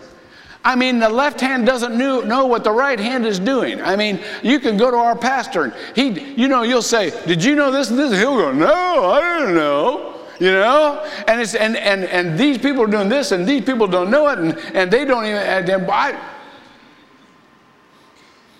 I 0.64 0.74
mean, 0.74 0.98
the 0.98 1.08
left 1.08 1.40
hand 1.40 1.66
doesn't 1.66 1.96
know, 1.96 2.20
know 2.20 2.46
what 2.46 2.64
the 2.64 2.70
right 2.70 2.98
hand 2.98 3.26
is 3.26 3.38
doing. 3.38 3.80
I 3.80 3.96
mean, 3.96 4.20
you 4.42 4.58
can 4.58 4.76
go 4.76 4.90
to 4.90 4.96
our 4.96 5.16
pastor 5.16 5.64
and 5.64 5.74
he, 5.94 6.34
you 6.34 6.48
know, 6.48 6.62
you'll 6.62 6.82
say, 6.82 7.10
Did 7.26 7.42
you 7.42 7.54
know 7.54 7.70
this 7.70 7.90
and 7.90 7.98
this? 7.98 8.12
He'll 8.18 8.36
go, 8.36 8.52
No, 8.52 9.04
I 9.10 9.38
don't 9.38 9.54
know. 9.54 10.14
You 10.40 10.52
know? 10.52 11.04
And 11.26 11.40
it's 11.40 11.54
and 11.54 11.76
and 11.76 12.04
and 12.04 12.38
these 12.38 12.58
people 12.58 12.82
are 12.82 12.88
doing 12.88 13.08
this 13.08 13.32
and 13.32 13.46
these 13.46 13.64
people 13.64 13.86
don't 13.86 14.10
know 14.10 14.28
it 14.28 14.38
and, 14.38 14.58
and 14.74 14.90
they 14.90 15.04
don't 15.04 15.24
even 15.24 15.36
and 15.36 15.66
then 15.66 15.88
I, 15.90 16.20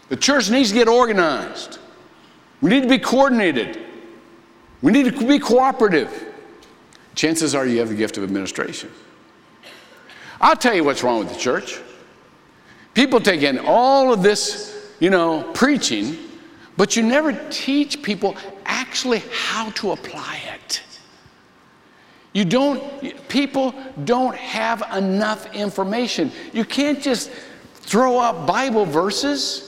the 0.09 0.17
church 0.17 0.51
needs 0.51 0.71
to 0.71 0.75
get 0.75 0.89
organized. 0.89 1.79
We 2.61 2.71
need 2.71 2.83
to 2.83 2.89
be 2.89 2.99
coordinated. 2.99 3.79
We 4.83 4.93
need 4.93 5.13
to 5.13 5.27
be 5.27 5.39
cooperative. 5.39 6.27
Chances 7.15 7.55
are 7.55 7.67
you 7.67 7.79
have 7.81 7.89
the 7.89 7.95
gift 7.95 8.17
of 8.17 8.25
administration. 8.25 8.91
I'll 10.41 10.57
tell 10.57 10.75
you 10.75 10.85
what's 10.85 11.03
wrong 11.03 11.19
with 11.19 11.33
the 11.33 11.39
church. 11.39 11.81
People 12.95 13.21
take 13.21 13.43
in 13.43 13.59
all 13.59 14.13
of 14.13 14.23
this, 14.23 14.95
you 15.01 15.11
know, 15.11 15.51
preaching, 15.53 16.17
but 16.77 16.97
you 16.97 17.03
never 17.03 17.33
teach 17.51 18.03
people 18.03 18.37
actually 18.65 19.23
how 19.33 19.71
to 19.71 19.93
apply 19.93 20.41
it. 20.55 20.83
You 22.33 22.45
don't, 22.45 23.29
people 23.29 23.75
don't 24.05 24.37
have 24.37 24.83
enough 24.95 25.53
information. 25.55 26.31
You 26.53 26.65
can't 26.65 27.03
just 27.03 27.31
throw 27.75 28.19
up 28.19 28.47
Bible 28.47 28.85
verses. 28.85 29.68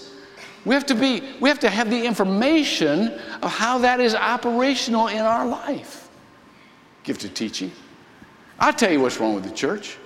We 0.65 0.75
have 0.75 0.87
to 0.87 0.95
be, 0.95 1.23
we 1.41 1.49
have 1.49 1.61
to 1.61 1.71
have 1.71 1.89
the 1.89 2.05
information 2.05 3.19
of 3.43 3.51
how 3.51 3.79
that 3.79 4.01
is 4.01 4.15
operational 4.15 5.09
in 5.09 5.21
our 5.21 5.47
life. 5.47 6.09
Gift 7.03 7.25
of 7.25 7.33
teaching. 7.35 7.73
I'll 8.59 8.73
tell 8.73 8.93
you 8.93 9.01
what's 9.01 9.19
wrong 9.19 9.35
with 9.35 9.45
the 9.45 9.55
church. 9.55 9.97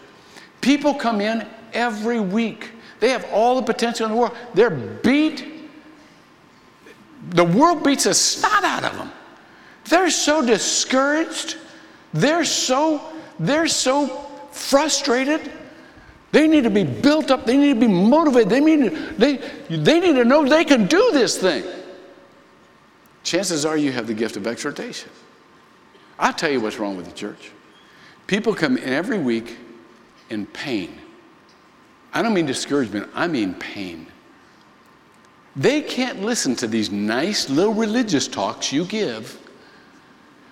People 0.60 0.94
come 0.94 1.20
in 1.20 1.46
every 1.72 2.20
week. 2.20 2.70
They 3.00 3.10
have 3.10 3.26
all 3.32 3.56
the 3.56 3.62
potential 3.62 4.06
in 4.06 4.12
the 4.12 4.18
world. 4.18 4.36
They're 4.54 4.70
beat. 4.70 5.68
The 7.30 7.44
world 7.44 7.82
beats 7.82 8.04
the 8.04 8.14
snot 8.14 8.64
out 8.64 8.84
of 8.84 8.96
them. 8.96 9.10
They're 9.86 10.10
so 10.10 10.44
discouraged. 10.44 11.56
They're 12.12 12.44
so, 12.44 13.02
they're 13.40 13.66
so 13.66 14.06
frustrated. 14.52 15.50
They 16.34 16.48
need 16.48 16.64
to 16.64 16.70
be 16.70 16.82
built 16.82 17.30
up. 17.30 17.46
They 17.46 17.56
need 17.56 17.74
to 17.74 17.80
be 17.80 17.86
motivated. 17.86 18.48
They 18.48 18.58
need 18.58 18.90
to, 18.90 19.14
they, 19.16 19.36
they 19.68 20.00
need 20.00 20.14
to 20.14 20.24
know 20.24 20.44
they 20.44 20.64
can 20.64 20.86
do 20.86 21.10
this 21.12 21.38
thing. 21.38 21.62
Chances 23.22 23.64
are 23.64 23.76
you 23.76 23.92
have 23.92 24.08
the 24.08 24.14
gift 24.14 24.36
of 24.36 24.44
exhortation. 24.44 25.10
I'll 26.18 26.32
tell 26.32 26.50
you 26.50 26.60
what's 26.60 26.80
wrong 26.80 26.96
with 26.96 27.06
the 27.06 27.12
church. 27.12 27.52
People 28.26 28.52
come 28.52 28.76
in 28.76 28.82
every 28.82 29.16
week 29.16 29.58
in 30.28 30.46
pain. 30.46 30.98
I 32.12 32.20
don't 32.20 32.34
mean 32.34 32.46
discouragement, 32.46 33.08
I 33.14 33.28
mean 33.28 33.54
pain. 33.54 34.08
They 35.54 35.82
can't 35.82 36.20
listen 36.20 36.56
to 36.56 36.66
these 36.66 36.90
nice 36.90 37.48
little 37.48 37.74
religious 37.74 38.26
talks 38.26 38.72
you 38.72 38.86
give 38.86 39.38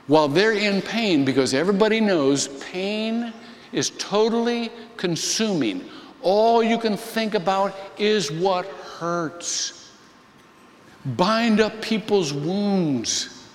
while 0.06 0.28
they're 0.28 0.52
in 0.52 0.80
pain 0.80 1.24
because 1.24 1.54
everybody 1.54 2.00
knows 2.00 2.46
pain 2.70 3.32
is 3.72 3.90
totally 3.90 4.70
consuming. 4.96 5.88
All 6.22 6.62
you 6.62 6.78
can 6.78 6.96
think 6.96 7.34
about 7.34 7.74
is 7.98 8.30
what 8.30 8.66
hurts. 8.66 9.90
Bind 11.04 11.60
up 11.60 11.82
people's 11.82 12.32
wounds. 12.32 13.46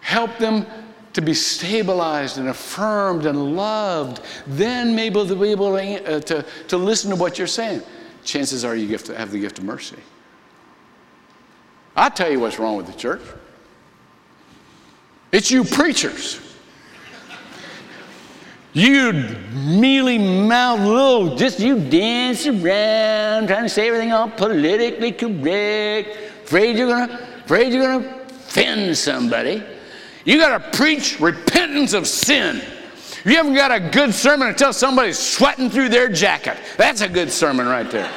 Help 0.00 0.38
them 0.38 0.66
to 1.12 1.20
be 1.20 1.34
stabilized 1.34 2.38
and 2.38 2.48
affirmed 2.48 3.26
and 3.26 3.56
loved. 3.56 4.20
Then 4.46 4.94
maybe 4.94 5.24
they'll 5.24 5.34
be 5.34 5.50
able 5.50 5.76
to, 5.76 6.16
uh, 6.16 6.20
to, 6.20 6.44
to 6.68 6.76
listen 6.76 7.10
to 7.10 7.16
what 7.16 7.38
you're 7.38 7.46
saying. 7.46 7.82
Chances 8.24 8.64
are 8.64 8.76
you 8.76 8.88
have 8.88 9.30
the 9.30 9.38
gift 9.38 9.58
of 9.58 9.64
mercy. 9.64 9.96
I'll 11.96 12.10
tell 12.10 12.30
you 12.30 12.40
what's 12.40 12.58
wrong 12.58 12.76
with 12.76 12.86
the 12.86 12.92
church. 12.92 13.22
It's 15.32 15.50
you 15.50 15.64
preachers. 15.64 16.40
You 18.76 19.14
mealy 19.54 20.18
mouthed 20.18 20.82
little, 20.82 21.34
just 21.34 21.58
you 21.60 21.80
dance 21.80 22.46
around, 22.46 23.46
trying 23.46 23.62
to 23.62 23.70
say 23.70 23.88
everything 23.88 24.12
all 24.12 24.28
politically 24.28 25.12
correct, 25.12 26.18
afraid 26.44 26.76
you're 26.76 26.86
gonna, 26.86 27.26
afraid 27.42 27.72
you're 27.72 27.82
gonna 27.82 28.20
offend 28.28 28.94
somebody. 28.98 29.62
You 30.26 30.36
gotta 30.36 30.76
preach 30.76 31.18
repentance 31.20 31.94
of 31.94 32.06
sin. 32.06 32.58
If 32.58 33.22
You 33.24 33.36
haven't 33.36 33.54
got 33.54 33.72
a 33.72 33.80
good 33.80 34.12
sermon 34.12 34.48
until 34.48 34.74
somebody's 34.74 35.18
sweating 35.18 35.70
through 35.70 35.88
their 35.88 36.10
jacket. 36.10 36.58
That's 36.76 37.00
a 37.00 37.08
good 37.08 37.32
sermon 37.32 37.66
right 37.66 37.90
there. 37.90 38.12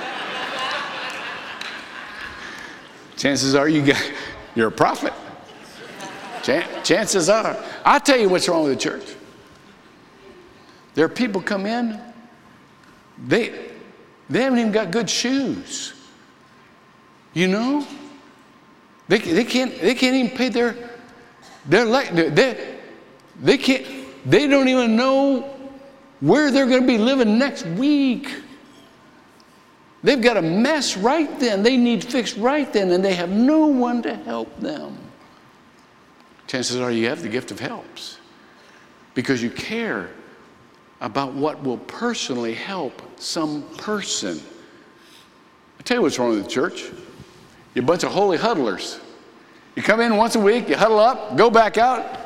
Chances 3.16 3.56
are 3.56 3.70
you 3.70 3.86
got, 3.86 4.12
you're 4.56 4.68
a 4.68 4.72
prophet. 4.74 5.14
Chances 6.44 7.30
are. 7.30 7.56
I'll 7.86 8.02
tell 8.02 8.20
you 8.20 8.28
what's 8.28 8.50
wrong 8.50 8.66
with 8.66 8.74
the 8.74 8.84
church. 8.84 9.16
There 11.00 11.06
are 11.06 11.08
people 11.08 11.42
come 11.42 11.66
in, 11.66 11.98
they, 13.26 13.70
they 14.30 14.42
haven't 14.42 14.60
even 14.60 14.74
got 14.74 14.92
good 14.92 15.10
shoes. 15.10 15.94
You 17.34 17.48
know? 17.48 17.88
They, 19.08 19.20
they, 19.20 19.46
can't, 19.46 19.80
they 19.80 19.96
can't 19.96 20.18
even 20.18 20.36
pay 20.36 20.50
their, 20.50 20.76
their 21.66 21.86
they, 21.86 22.76
they, 23.40 23.58
can't, 23.58 23.88
they 24.26 24.46
don't 24.46 24.68
even 24.68 24.98
know 24.98 25.56
where 26.20 26.52
they're 26.52 26.68
going 26.68 26.82
to 26.82 26.88
be 26.88 26.98
living 26.98 27.38
next 27.38 27.66
week. 27.66 28.34
They've 30.04 30.22
got 30.22 30.36
a 30.36 30.42
mess 30.42 30.98
right 30.98 31.40
then. 31.40 31.64
They 31.64 31.78
need 31.78 32.04
fixed 32.04 32.36
right 32.36 32.74
then, 32.74 32.92
and 32.92 33.06
they 33.06 33.14
have 33.14 33.30
no 33.30 33.68
one 33.68 34.02
to 34.02 34.16
help 34.16 34.60
them. 34.60 34.98
Chances 36.48 36.76
are 36.76 36.92
you 36.92 37.08
have 37.08 37.22
the 37.22 37.30
gift 37.30 37.52
of 37.52 37.62
helps 37.62 38.18
because 39.14 39.42
you 39.42 39.50
care 39.50 40.10
about 41.02 41.34
what 41.34 41.64
will 41.64 41.78
personally 41.78 42.54
help 42.54 43.02
some 43.20 43.64
person. 43.78 44.42
I 45.80 45.84
tell 45.84 45.98
you 45.98 46.02
what's 46.02 46.20
wrong 46.20 46.32
with 46.32 46.44
the 46.44 46.50
church. 46.50 46.92
You're 47.74 47.84
a 47.84 47.88
bunch 47.88 48.04
of 48.04 48.12
holy 48.12 48.38
huddlers. 48.38 49.00
You 49.76 49.84
come 49.84 50.02
in 50.02 50.18
once 50.18 50.36
a 50.36 50.40
week, 50.40 50.68
you 50.68 50.76
huddle 50.76 51.00
up, 51.00 51.38
go 51.38 51.50
back 51.50 51.78
out. 51.78 52.18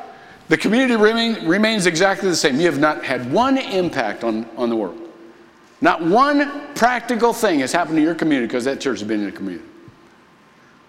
The 0.48 0.56
community 0.56 0.96
remain, 0.96 1.46
remains 1.46 1.86
exactly 1.86 2.28
the 2.28 2.36
same. 2.36 2.58
You 2.58 2.66
have 2.66 2.78
not 2.78 3.04
had 3.04 3.32
one 3.32 3.58
impact 3.58 4.24
on, 4.24 4.48
on 4.56 4.68
the 4.68 4.76
world. 4.76 5.00
Not 5.80 6.02
one 6.02 6.74
practical 6.74 7.32
thing 7.32 7.60
has 7.60 7.72
happened 7.72 7.96
to 7.96 8.02
your 8.02 8.14
community 8.14 8.46
because 8.46 8.64
that 8.64 8.80
church 8.80 9.00
has 9.00 9.08
been 9.08 9.20
in 9.20 9.26
the 9.26 9.32
community. 9.32 9.68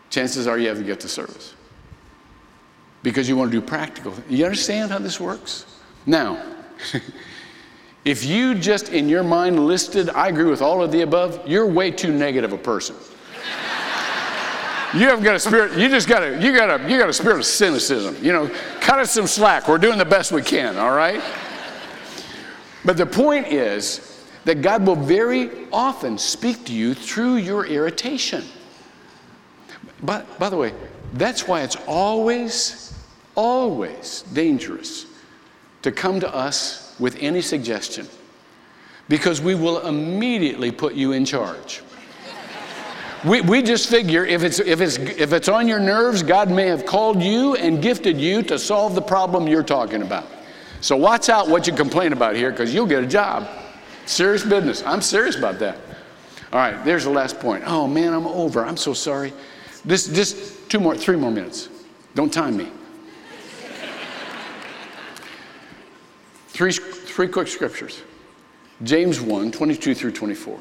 Chances 0.10 0.48
are 0.48 0.58
you 0.58 0.68
haven't 0.70 0.86
get 0.86 1.00
the 1.00 1.08
service 1.08 1.54
because 3.04 3.30
you 3.30 3.38
want 3.38 3.52
to 3.52 3.60
do 3.60 3.66
practical. 3.66 4.14
You 4.30 4.46
understand 4.46 4.92
how 4.92 5.00
this 5.00 5.20
works? 5.20 5.66
Now, 6.06 6.42
if 8.06 8.24
you 8.24 8.54
just 8.54 8.90
in 8.90 9.10
your 9.10 9.24
mind 9.24 9.66
listed, 9.66 10.10
I 10.12 10.30
agree 10.30 10.46
with 10.46 10.62
all 10.62 10.84
of 10.84 10.92
the 10.92 11.02
above, 11.02 11.42
you're 11.48 11.66
way 11.66 11.90
too 11.90 12.14
negative 12.14 12.54
a 12.54 12.58
person. 12.58 12.96
You 14.94 15.08
haven't 15.08 15.26
got 15.26 15.36
a 15.36 15.40
spirit, 15.40 15.78
you 15.78 15.90
just 15.90 16.08
got 16.08 16.24
a, 16.24 16.42
you 16.42 16.56
got 16.56 16.80
a, 16.80 16.90
you 16.90 16.98
got 17.00 17.10
a 17.10 17.14
spirit 17.14 17.40
of 17.40 17.46
cynicism. 17.46 18.16
You 18.24 18.32
know, 18.32 18.52
cut 18.80 19.00
us 19.00 19.12
some 19.12 19.28
slack. 19.28 19.68
We're 19.68 19.80
doing 19.80 19.98
the 19.98 20.06
best 20.06 20.32
we 20.32 20.42
can, 20.42 20.78
all 20.78 20.96
right? 20.96 21.22
But 22.86 22.96
the 22.96 23.06
point 23.06 23.48
is 23.48 24.24
that 24.46 24.62
God 24.62 24.86
will 24.86 24.96
very 24.96 25.68
often 25.74 26.20
speak 26.20 26.64
to 26.66 26.74
you 26.74 26.94
through 26.94 27.38
your 27.38 27.66
irritation. 27.66 28.46
But 30.04 30.38
by 30.38 30.50
the 30.50 30.58
way, 30.58 30.74
that's 31.14 31.48
why 31.48 31.64
it's 31.64 31.78
always, 31.88 32.94
always 33.34 34.22
dangerous 34.34 35.08
to 35.82 35.92
come 35.92 36.20
to 36.20 36.34
us 36.34 36.85
with 37.00 37.18
any 37.20 37.42
suggestion 37.42 38.08
because 39.08 39.42
we 39.42 39.56
will 39.56 39.86
immediately 39.88 40.72
put 40.72 40.94
you 40.94 41.12
in 41.12 41.26
charge. 41.26 41.82
We, 43.24 43.42
we 43.42 43.62
just 43.64 43.90
figure 43.90 44.24
if 44.26 44.44
it's, 44.44 44.60
if, 44.60 44.82
it's, 44.82 44.98
if 44.98 45.34
it's 45.34 45.48
on 45.48 45.68
your 45.68 45.80
nerves, 45.80 46.22
God 46.22 46.52
may 46.52 46.68
have 46.68 46.86
called 46.86 47.24
you 47.24 47.56
and 47.56 47.82
gifted 47.82 48.20
you 48.20 48.44
to 48.44 48.60
solve 48.60 48.94
the 48.94 49.02
problem 49.02 49.48
you're 49.48 49.64
talking 49.64 50.04
about. 50.04 50.28
So 50.82 50.96
watch 50.96 51.30
out 51.30 51.48
what 51.48 51.66
you 51.66 51.74
complain 51.74 52.14
about 52.14 52.36
here 52.36 52.52
because 52.52 52.74
you'll 52.74 52.86
get 52.86 53.04
a 53.04 53.08
job. 53.08 53.48
Serious 54.06 54.44
business. 54.44 54.84
I'm 54.84 55.02
serious 55.02 55.36
about 55.36 55.58
that. 55.60 55.78
All 56.54 56.60
right, 56.60 56.86
there's 56.86 57.06
the 57.06 57.10
last 57.10 57.40
point. 57.40 57.64
Oh 57.66 57.88
man, 57.88 58.14
I'm 58.14 58.28
over. 58.28 58.64
I'm 58.64 58.78
so 58.78 58.94
sorry. 58.94 59.34
This, 59.84 60.08
just 60.08 60.70
two 60.70 60.80
more, 60.80 60.96
three 60.96 61.16
more 61.16 61.32
minutes. 61.32 61.70
Don't 62.14 62.32
time 62.32 62.56
me. 62.56 62.70
Three, 66.56 66.72
three 66.72 67.28
quick 67.28 67.48
scriptures 67.48 68.02
James 68.84 69.20
1 69.22 69.52
22 69.52 69.94
through 69.94 70.12
24. 70.12 70.60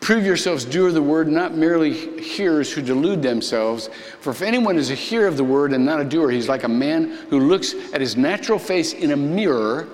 Prove 0.00 0.24
yourselves 0.24 0.64
doer 0.64 0.88
of 0.88 0.94
the 0.94 1.02
word, 1.02 1.26
not 1.26 1.54
merely 1.54 1.92
hearers 2.20 2.72
who 2.72 2.80
delude 2.80 3.20
themselves. 3.20 3.90
For 4.20 4.30
if 4.30 4.42
anyone 4.42 4.78
is 4.78 4.90
a 4.90 4.94
hearer 4.94 5.26
of 5.26 5.36
the 5.36 5.44
word 5.44 5.72
and 5.72 5.84
not 5.84 6.00
a 6.00 6.04
doer, 6.04 6.30
he's 6.30 6.48
like 6.48 6.62
a 6.62 6.68
man 6.68 7.10
who 7.30 7.40
looks 7.40 7.74
at 7.92 8.00
his 8.00 8.16
natural 8.16 8.58
face 8.60 8.92
in 8.92 9.10
a 9.10 9.16
mirror. 9.16 9.88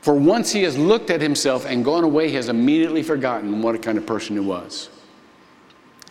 For 0.00 0.14
once 0.14 0.50
he 0.50 0.62
has 0.62 0.78
looked 0.78 1.10
at 1.10 1.20
himself 1.20 1.66
and 1.66 1.84
gone 1.84 2.04
away, 2.04 2.28
he 2.28 2.36
has 2.36 2.48
immediately 2.48 3.02
forgotten 3.02 3.60
what 3.60 3.80
kind 3.82 3.98
of 3.98 4.06
person 4.06 4.36
he 4.36 4.40
was. 4.40 4.88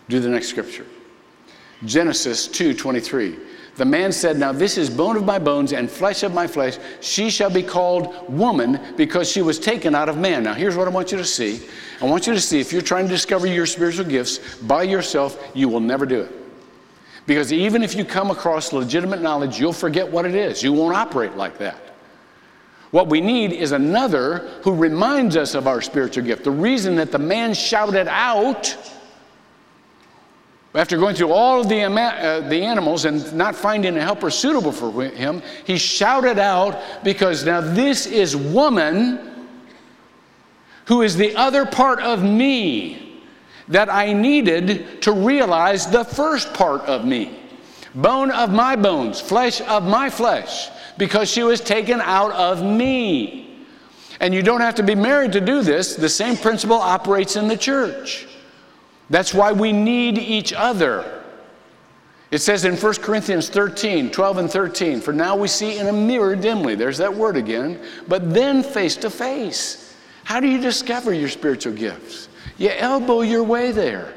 Do 0.08 0.20
the 0.20 0.28
next 0.28 0.46
scripture. 0.48 0.86
Genesis 1.84 2.48
2:23. 2.48 3.38
The 3.78 3.84
man 3.84 4.10
said, 4.10 4.36
Now 4.36 4.50
this 4.50 4.76
is 4.76 4.90
bone 4.90 5.16
of 5.16 5.24
my 5.24 5.38
bones 5.38 5.72
and 5.72 5.88
flesh 5.88 6.24
of 6.24 6.34
my 6.34 6.48
flesh. 6.48 6.78
She 7.00 7.30
shall 7.30 7.48
be 7.48 7.62
called 7.62 8.28
woman 8.28 8.80
because 8.96 9.30
she 9.30 9.40
was 9.40 9.60
taken 9.60 9.94
out 9.94 10.08
of 10.08 10.18
man. 10.18 10.42
Now 10.42 10.54
here's 10.54 10.76
what 10.76 10.88
I 10.88 10.90
want 10.90 11.12
you 11.12 11.18
to 11.18 11.24
see. 11.24 11.60
I 12.00 12.04
want 12.04 12.26
you 12.26 12.34
to 12.34 12.40
see 12.40 12.58
if 12.58 12.72
you're 12.72 12.82
trying 12.82 13.04
to 13.04 13.10
discover 13.10 13.46
your 13.46 13.66
spiritual 13.66 14.04
gifts 14.04 14.56
by 14.58 14.82
yourself, 14.82 15.40
you 15.54 15.68
will 15.68 15.80
never 15.80 16.06
do 16.06 16.22
it. 16.22 16.32
Because 17.26 17.52
even 17.52 17.84
if 17.84 17.94
you 17.94 18.04
come 18.04 18.32
across 18.32 18.72
legitimate 18.72 19.22
knowledge, 19.22 19.60
you'll 19.60 19.72
forget 19.72 20.10
what 20.10 20.24
it 20.24 20.34
is. 20.34 20.60
You 20.60 20.72
won't 20.72 20.96
operate 20.96 21.36
like 21.36 21.58
that. 21.58 21.78
What 22.90 23.08
we 23.08 23.20
need 23.20 23.52
is 23.52 23.72
another 23.72 24.38
who 24.62 24.74
reminds 24.74 25.36
us 25.36 25.54
of 25.54 25.68
our 25.68 25.82
spiritual 25.82 26.24
gift. 26.24 26.42
The 26.42 26.50
reason 26.50 26.96
that 26.96 27.12
the 27.12 27.18
man 27.18 27.54
shouted 27.54 28.08
out 28.08 28.76
after 30.74 30.98
going 30.98 31.14
through 31.14 31.32
all 31.32 31.64
the, 31.64 31.82
uh, 31.82 32.40
the 32.48 32.62
animals 32.62 33.06
and 33.06 33.32
not 33.32 33.56
finding 33.56 33.96
a 33.96 34.02
helper 34.02 34.30
suitable 34.30 34.72
for 34.72 35.04
him, 35.04 35.42
he 35.64 35.78
shouted 35.78 36.38
out, 36.38 36.78
Because 37.02 37.44
now 37.44 37.60
this 37.60 38.06
is 38.06 38.36
woman 38.36 39.46
who 40.86 41.02
is 41.02 41.16
the 41.16 41.34
other 41.36 41.64
part 41.64 42.00
of 42.00 42.22
me 42.22 43.22
that 43.68 43.90
I 43.90 44.12
needed 44.12 45.02
to 45.02 45.12
realize 45.12 45.86
the 45.86 46.04
first 46.04 46.52
part 46.54 46.82
of 46.82 47.04
me. 47.04 47.38
Bone 47.94 48.30
of 48.30 48.50
my 48.50 48.76
bones, 48.76 49.20
flesh 49.20 49.60
of 49.62 49.84
my 49.84 50.10
flesh, 50.10 50.68
because 50.98 51.30
she 51.30 51.42
was 51.42 51.60
taken 51.60 52.00
out 52.00 52.32
of 52.32 52.62
me. 52.62 53.66
And 54.20 54.34
you 54.34 54.42
don't 54.42 54.60
have 54.60 54.74
to 54.76 54.82
be 54.82 54.94
married 54.94 55.32
to 55.32 55.40
do 55.40 55.62
this, 55.62 55.96
the 55.96 56.08
same 56.08 56.36
principle 56.36 56.76
operates 56.76 57.36
in 57.36 57.48
the 57.48 57.56
church. 57.56 58.27
That's 59.10 59.32
why 59.32 59.52
we 59.52 59.72
need 59.72 60.18
each 60.18 60.52
other. 60.52 61.22
It 62.30 62.38
says 62.38 62.64
in 62.66 62.76
1 62.76 62.94
Corinthians 62.96 63.48
13, 63.48 64.10
12 64.10 64.38
and 64.38 64.50
13, 64.50 65.00
for 65.00 65.12
now 65.12 65.34
we 65.34 65.48
see 65.48 65.78
in 65.78 65.86
a 65.86 65.92
mirror 65.92 66.36
dimly, 66.36 66.74
there's 66.74 66.98
that 66.98 67.14
word 67.14 67.36
again, 67.36 67.80
but 68.06 68.34
then 68.34 68.62
face 68.62 68.96
to 68.96 69.08
face. 69.08 69.96
How 70.24 70.40
do 70.40 70.46
you 70.46 70.60
discover 70.60 71.14
your 71.14 71.30
spiritual 71.30 71.72
gifts? 71.72 72.28
You 72.58 72.68
elbow 72.70 73.22
your 73.22 73.44
way 73.44 73.72
there. 73.72 74.12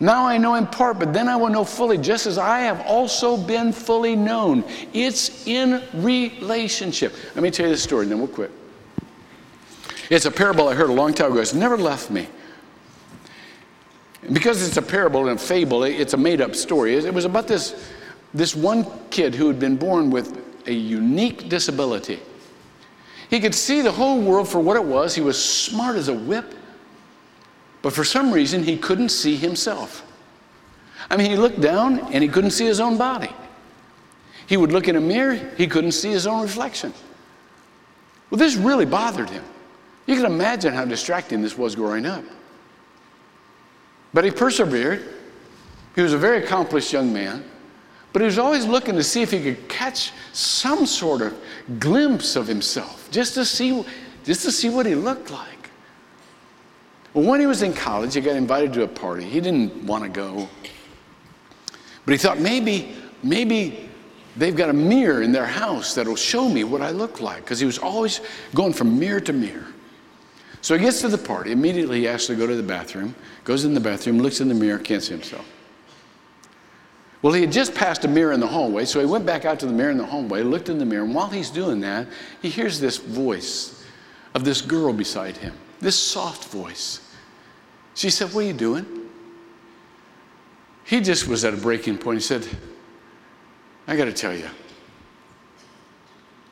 Now 0.00 0.26
I 0.26 0.36
know 0.36 0.54
in 0.56 0.66
part, 0.66 0.98
but 0.98 1.12
then 1.12 1.26
I 1.26 1.36
will 1.36 1.48
know 1.48 1.64
fully, 1.64 1.96
just 1.96 2.26
as 2.26 2.36
I 2.36 2.60
have 2.60 2.80
also 2.82 3.36
been 3.36 3.72
fully 3.72 4.14
known. 4.14 4.62
It's 4.92 5.46
in 5.46 5.82
relationship. 5.94 7.14
Let 7.34 7.42
me 7.42 7.50
tell 7.50 7.66
you 7.66 7.72
this 7.72 7.82
story, 7.82 8.02
and 8.02 8.12
then 8.12 8.18
we'll 8.18 8.28
quit. 8.28 8.52
It's 10.10 10.26
a 10.26 10.30
parable 10.30 10.68
I 10.68 10.74
heard 10.74 10.90
a 10.90 10.92
long 10.92 11.14
time 11.14 11.32
ago. 11.32 11.40
It's 11.40 11.54
never 11.54 11.76
left 11.76 12.10
me. 12.10 12.28
Because 14.32 14.66
it's 14.66 14.76
a 14.76 14.82
parable 14.82 15.28
and 15.28 15.38
a 15.38 15.42
fable, 15.42 15.84
it's 15.84 16.14
a 16.14 16.16
made 16.16 16.40
up 16.40 16.54
story. 16.54 16.94
It 16.94 17.14
was 17.14 17.24
about 17.24 17.46
this, 17.46 17.88
this 18.34 18.54
one 18.54 18.86
kid 19.10 19.34
who 19.34 19.46
had 19.46 19.60
been 19.60 19.76
born 19.76 20.10
with 20.10 20.44
a 20.66 20.72
unique 20.72 21.48
disability. 21.48 22.20
He 23.30 23.40
could 23.40 23.54
see 23.54 23.80
the 23.80 23.92
whole 23.92 24.20
world 24.20 24.48
for 24.48 24.58
what 24.58 24.76
it 24.76 24.84
was. 24.84 25.14
He 25.14 25.20
was 25.20 25.42
smart 25.42 25.96
as 25.96 26.08
a 26.08 26.14
whip, 26.14 26.54
but 27.82 27.92
for 27.92 28.04
some 28.04 28.32
reason, 28.32 28.62
he 28.64 28.76
couldn't 28.76 29.10
see 29.10 29.36
himself. 29.36 30.04
I 31.10 31.16
mean, 31.16 31.30
he 31.30 31.36
looked 31.36 31.60
down 31.60 32.00
and 32.12 32.22
he 32.22 32.28
couldn't 32.28 32.50
see 32.50 32.66
his 32.66 32.80
own 32.80 32.98
body. 32.98 33.30
He 34.46 34.56
would 34.56 34.72
look 34.72 34.88
in 34.88 34.96
a 34.96 35.00
mirror, 35.00 35.34
he 35.56 35.66
couldn't 35.66 35.92
see 35.92 36.10
his 36.10 36.26
own 36.26 36.42
reflection. 36.42 36.92
Well, 38.30 38.38
this 38.38 38.56
really 38.56 38.86
bothered 38.86 39.30
him. 39.30 39.44
You 40.06 40.16
can 40.16 40.24
imagine 40.24 40.72
how 40.72 40.86
distracting 40.86 41.42
this 41.42 41.56
was 41.56 41.74
growing 41.74 42.06
up. 42.06 42.24
But 44.14 44.24
he 44.24 44.30
persevered. 44.30 45.14
He 45.94 46.02
was 46.02 46.12
a 46.12 46.18
very 46.18 46.44
accomplished 46.44 46.92
young 46.92 47.12
man, 47.12 47.44
but 48.12 48.22
he 48.22 48.26
was 48.26 48.38
always 48.38 48.64
looking 48.64 48.94
to 48.94 49.02
see 49.02 49.20
if 49.22 49.32
he 49.32 49.42
could 49.42 49.68
catch 49.68 50.12
some 50.32 50.86
sort 50.86 51.22
of 51.22 51.36
glimpse 51.78 52.36
of 52.36 52.46
himself, 52.46 53.10
just 53.10 53.34
to 53.34 53.44
see, 53.44 53.84
just 54.24 54.42
to 54.42 54.52
see 54.52 54.68
what 54.68 54.86
he 54.86 54.94
looked 54.94 55.30
like. 55.30 55.70
Well, 57.14 57.24
when 57.24 57.40
he 57.40 57.46
was 57.46 57.62
in 57.62 57.72
college, 57.72 58.14
he 58.14 58.20
got 58.20 58.36
invited 58.36 58.72
to 58.74 58.82
a 58.82 58.88
party. 58.88 59.24
He 59.24 59.40
didn't 59.40 59.74
want 59.84 60.04
to 60.04 60.08
go, 60.08 60.48
but 62.04 62.12
he 62.12 62.18
thought 62.18 62.38
maybe, 62.38 62.94
maybe 63.22 63.90
they've 64.36 64.56
got 64.56 64.68
a 64.70 64.74
mirror 64.74 65.22
in 65.22 65.32
their 65.32 65.46
house 65.46 65.94
that'll 65.94 66.14
show 66.14 66.48
me 66.48 66.62
what 66.62 66.80
I 66.80 66.90
look 66.90 67.20
like, 67.20 67.40
because 67.40 67.58
he 67.58 67.66
was 67.66 67.78
always 67.78 68.20
going 68.54 68.72
from 68.72 68.98
mirror 68.98 69.20
to 69.20 69.32
mirror. 69.32 69.66
So 70.60 70.76
he 70.76 70.84
gets 70.84 71.00
to 71.02 71.08
the 71.08 71.18
party. 71.18 71.52
Immediately, 71.52 72.00
he 72.00 72.08
asks 72.08 72.26
to 72.26 72.34
go 72.34 72.46
to 72.46 72.56
the 72.56 72.62
bathroom, 72.62 73.14
goes 73.44 73.64
in 73.64 73.74
the 73.74 73.80
bathroom, 73.80 74.18
looks 74.18 74.40
in 74.40 74.48
the 74.48 74.54
mirror, 74.54 74.78
can't 74.78 75.02
see 75.02 75.14
himself. 75.14 75.46
Well, 77.22 77.32
he 77.32 77.40
had 77.40 77.50
just 77.50 77.74
passed 77.74 78.04
a 78.04 78.08
mirror 78.08 78.32
in 78.32 78.40
the 78.40 78.46
hallway, 78.46 78.84
so 78.84 79.00
he 79.00 79.06
went 79.06 79.26
back 79.26 79.44
out 79.44 79.58
to 79.60 79.66
the 79.66 79.72
mirror 79.72 79.90
in 79.90 79.98
the 79.98 80.06
hallway, 80.06 80.42
looked 80.42 80.68
in 80.68 80.78
the 80.78 80.84
mirror, 80.84 81.04
and 81.04 81.14
while 81.14 81.28
he's 81.28 81.50
doing 81.50 81.80
that, 81.80 82.06
he 82.40 82.48
hears 82.48 82.78
this 82.78 82.96
voice 82.96 83.84
of 84.34 84.44
this 84.44 84.60
girl 84.60 84.92
beside 84.92 85.36
him, 85.36 85.54
this 85.80 85.96
soft 85.96 86.44
voice. 86.44 87.12
She 87.94 88.10
said, 88.10 88.32
What 88.32 88.44
are 88.44 88.46
you 88.46 88.52
doing? 88.52 88.86
He 90.84 91.00
just 91.00 91.26
was 91.26 91.44
at 91.44 91.52
a 91.52 91.56
breaking 91.56 91.98
point. 91.98 92.18
He 92.18 92.22
said, 92.22 92.46
I 93.88 93.96
got 93.96 94.04
to 94.04 94.12
tell 94.12 94.34
you, 94.34 94.48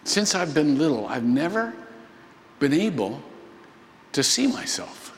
since 0.05 0.35
I've 0.35 0.53
been 0.53 0.79
little, 0.79 1.07
I've 1.07 1.25
never 1.25 1.73
been 2.59 2.73
able 2.73 3.23
to 4.17 4.23
see 4.23 4.47
myself. 4.47 5.15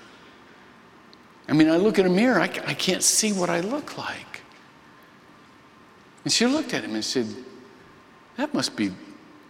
I 1.49 1.53
mean, 1.53 1.71
I 1.71 1.77
look 1.77 2.01
in 2.01 2.07
a 2.07 2.11
mirror, 2.11 2.41
I, 2.41 2.51
I 2.67 2.75
can't 2.75 3.03
see 3.03 3.33
what 3.33 3.49
I 3.49 3.61
look 3.61 3.97
like. 3.97 4.43
And 6.25 6.33
she 6.33 6.47
looked 6.47 6.75
at 6.75 6.83
him 6.83 6.95
and 6.95 7.05
said, 7.05 7.27
That 8.37 8.53
must 8.53 8.75
be 8.75 8.91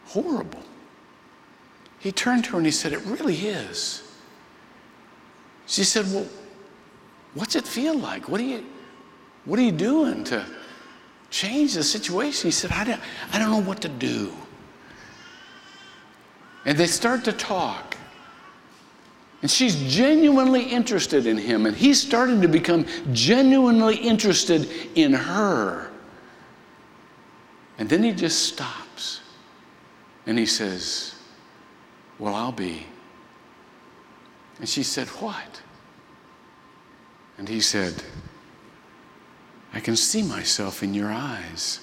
horrible. 0.05 0.63
He 1.99 2.13
turned 2.13 2.45
to 2.45 2.51
her 2.51 2.57
and 2.59 2.67
he 2.67 2.73
said, 2.73 2.93
It 2.93 3.01
really 3.07 3.37
is. 3.37 4.03
She 5.67 5.83
said, 5.83 6.05
Well, 6.13 6.27
what's 7.33 7.57
it 7.57 7.67
feel 7.67 7.99
like? 7.99 8.29
What 8.29 8.43
are 8.43 8.45
you, 8.45 8.67
what 9.47 9.59
are 9.59 9.63
you 9.63 9.73
doing 9.73 10.25
to 10.25 10.45
change 11.31 11.73
the 11.73 11.83
situation? 11.83 12.49
He 12.49 12.53
said, 12.53 12.71
I 12.71 12.85
don't, 12.85 13.01
I 13.33 13.39
don't 13.39 13.51
know 13.51 13.67
what 13.67 13.81
to 13.81 13.89
do. 13.89 14.31
And 16.67 16.77
they 16.77 16.87
start 16.87 17.25
to 17.25 17.33
talk. 17.33 17.97
And 19.41 19.51
she's 19.51 19.77
genuinely 19.93 20.65
interested 20.65 21.27
in 21.27 21.39
him, 21.39 21.67
and 21.67 21.77
he's 21.77 22.01
starting 22.01 22.41
to 22.41 22.49
become 22.49 22.87
genuinely 23.13 23.97
interested 23.97 24.69
in 24.97 25.13
her. 25.13 25.91
And 27.79 27.89
then 27.89 28.03
he 28.03 28.13
just 28.13 28.43
stops 28.43 29.21
and 30.27 30.39
he 30.39 30.47
says, 30.47 31.15
Well, 32.19 32.35
I'll 32.35 32.53
be. 32.53 32.85
And 34.59 34.69
she 34.69 34.83
said, 34.83 35.07
What? 35.09 35.63
And 37.39 37.49
he 37.49 37.61
said, 37.61 38.03
I 39.73 39.81
can 39.81 39.95
see 39.95 40.23
myself 40.23 40.83
in 40.83 40.93
your 40.93 41.11
eyes. 41.11 41.81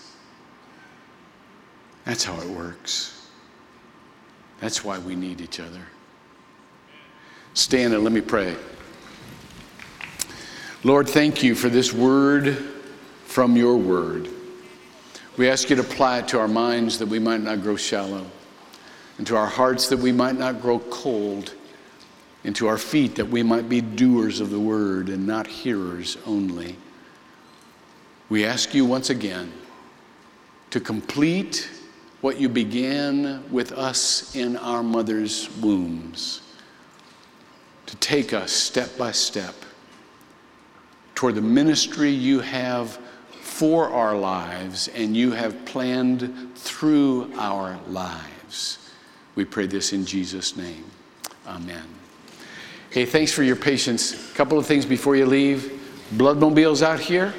That's 2.04 2.26
how 2.26 2.40
it 2.42 2.48
works. 2.48 3.30
That's 4.60 4.84
why 4.84 5.00
we 5.00 5.16
need 5.16 5.40
each 5.40 5.60
other. 5.60 5.82
Stand 7.56 7.94
and 7.94 8.04
let 8.04 8.12
me 8.12 8.22
pray. 8.22 8.56
Lord, 10.84 11.10
thank 11.10 11.42
you 11.42 11.56
for 11.56 11.70
this 11.70 11.92
word 11.92 12.58
from 13.26 13.56
your 13.56 13.78
word. 13.78 14.30
We 15.38 15.50
ask 15.50 15.70
you 15.70 15.78
to 15.78 15.82
apply 15.82 16.20
it 16.20 16.28
to 16.28 16.40
our 16.40 16.48
minds 16.48 17.00
that 17.00 17.08
we 17.08 17.18
might 17.18 17.42
not 17.42 17.62
grow 17.62 17.78
shallow, 17.78 18.26
and 19.18 19.26
to 19.28 19.38
our 19.38 19.48
hearts 19.48 19.88
that 19.88 19.98
we 19.98 20.12
might 20.12 20.38
not 20.38 20.62
grow 20.62 20.80
cold, 20.80 21.56
and 22.44 22.54
to 22.58 22.68
our 22.68 22.78
feet 22.78 23.16
that 23.16 23.30
we 23.30 23.42
might 23.42 23.68
be 23.70 23.80
doers 23.80 24.42
of 24.42 24.50
the 24.50 24.60
word 24.60 25.08
and 25.08 25.26
not 25.26 25.48
hearers 25.48 26.18
only. 26.26 26.76
We 28.28 28.46
ask 28.46 28.74
you 28.74 28.86
once 28.86 29.10
again 29.10 29.52
to 30.72 30.82
complete 30.82 31.70
what 32.20 32.38
you 32.38 32.50
began 32.50 33.50
with 33.50 33.72
us 33.72 34.36
in 34.36 34.58
our 34.58 34.84
mother's 34.84 35.50
wombs, 35.58 36.42
to 37.96 38.08
take 38.08 38.34
us 38.34 38.52
step 38.52 38.98
by 38.98 39.12
step 39.12 39.56
toward 41.14 41.36
the 41.36 41.42
ministry 41.42 42.10
you 42.10 42.40
have 42.40 43.00
for 43.42 43.90
our 43.90 44.18
lives 44.18 44.90
and 44.90 45.16
you 45.16 45.32
have 45.32 45.66
planned 45.66 46.52
through 46.56 47.32
our 47.38 47.80
lives. 47.88 48.92
We 49.36 49.46
pray 49.46 49.68
this 49.68 49.94
in 49.94 50.06
Jesus' 50.06 50.58
name. 50.58 50.86
Amen. 51.48 51.84
Hey, 52.90 53.06
thanks 53.06 53.32
for 53.32 53.44
your 53.44 53.56
patience. 53.56 54.32
A 54.32 54.36
couple 54.36 54.58
of 54.58 54.66
things 54.66 54.86
before 54.86 55.16
you 55.16 55.26
leave. 55.26 55.82
Bloodmobile's 56.16 56.82
out 56.82 57.00
here. 57.00 57.34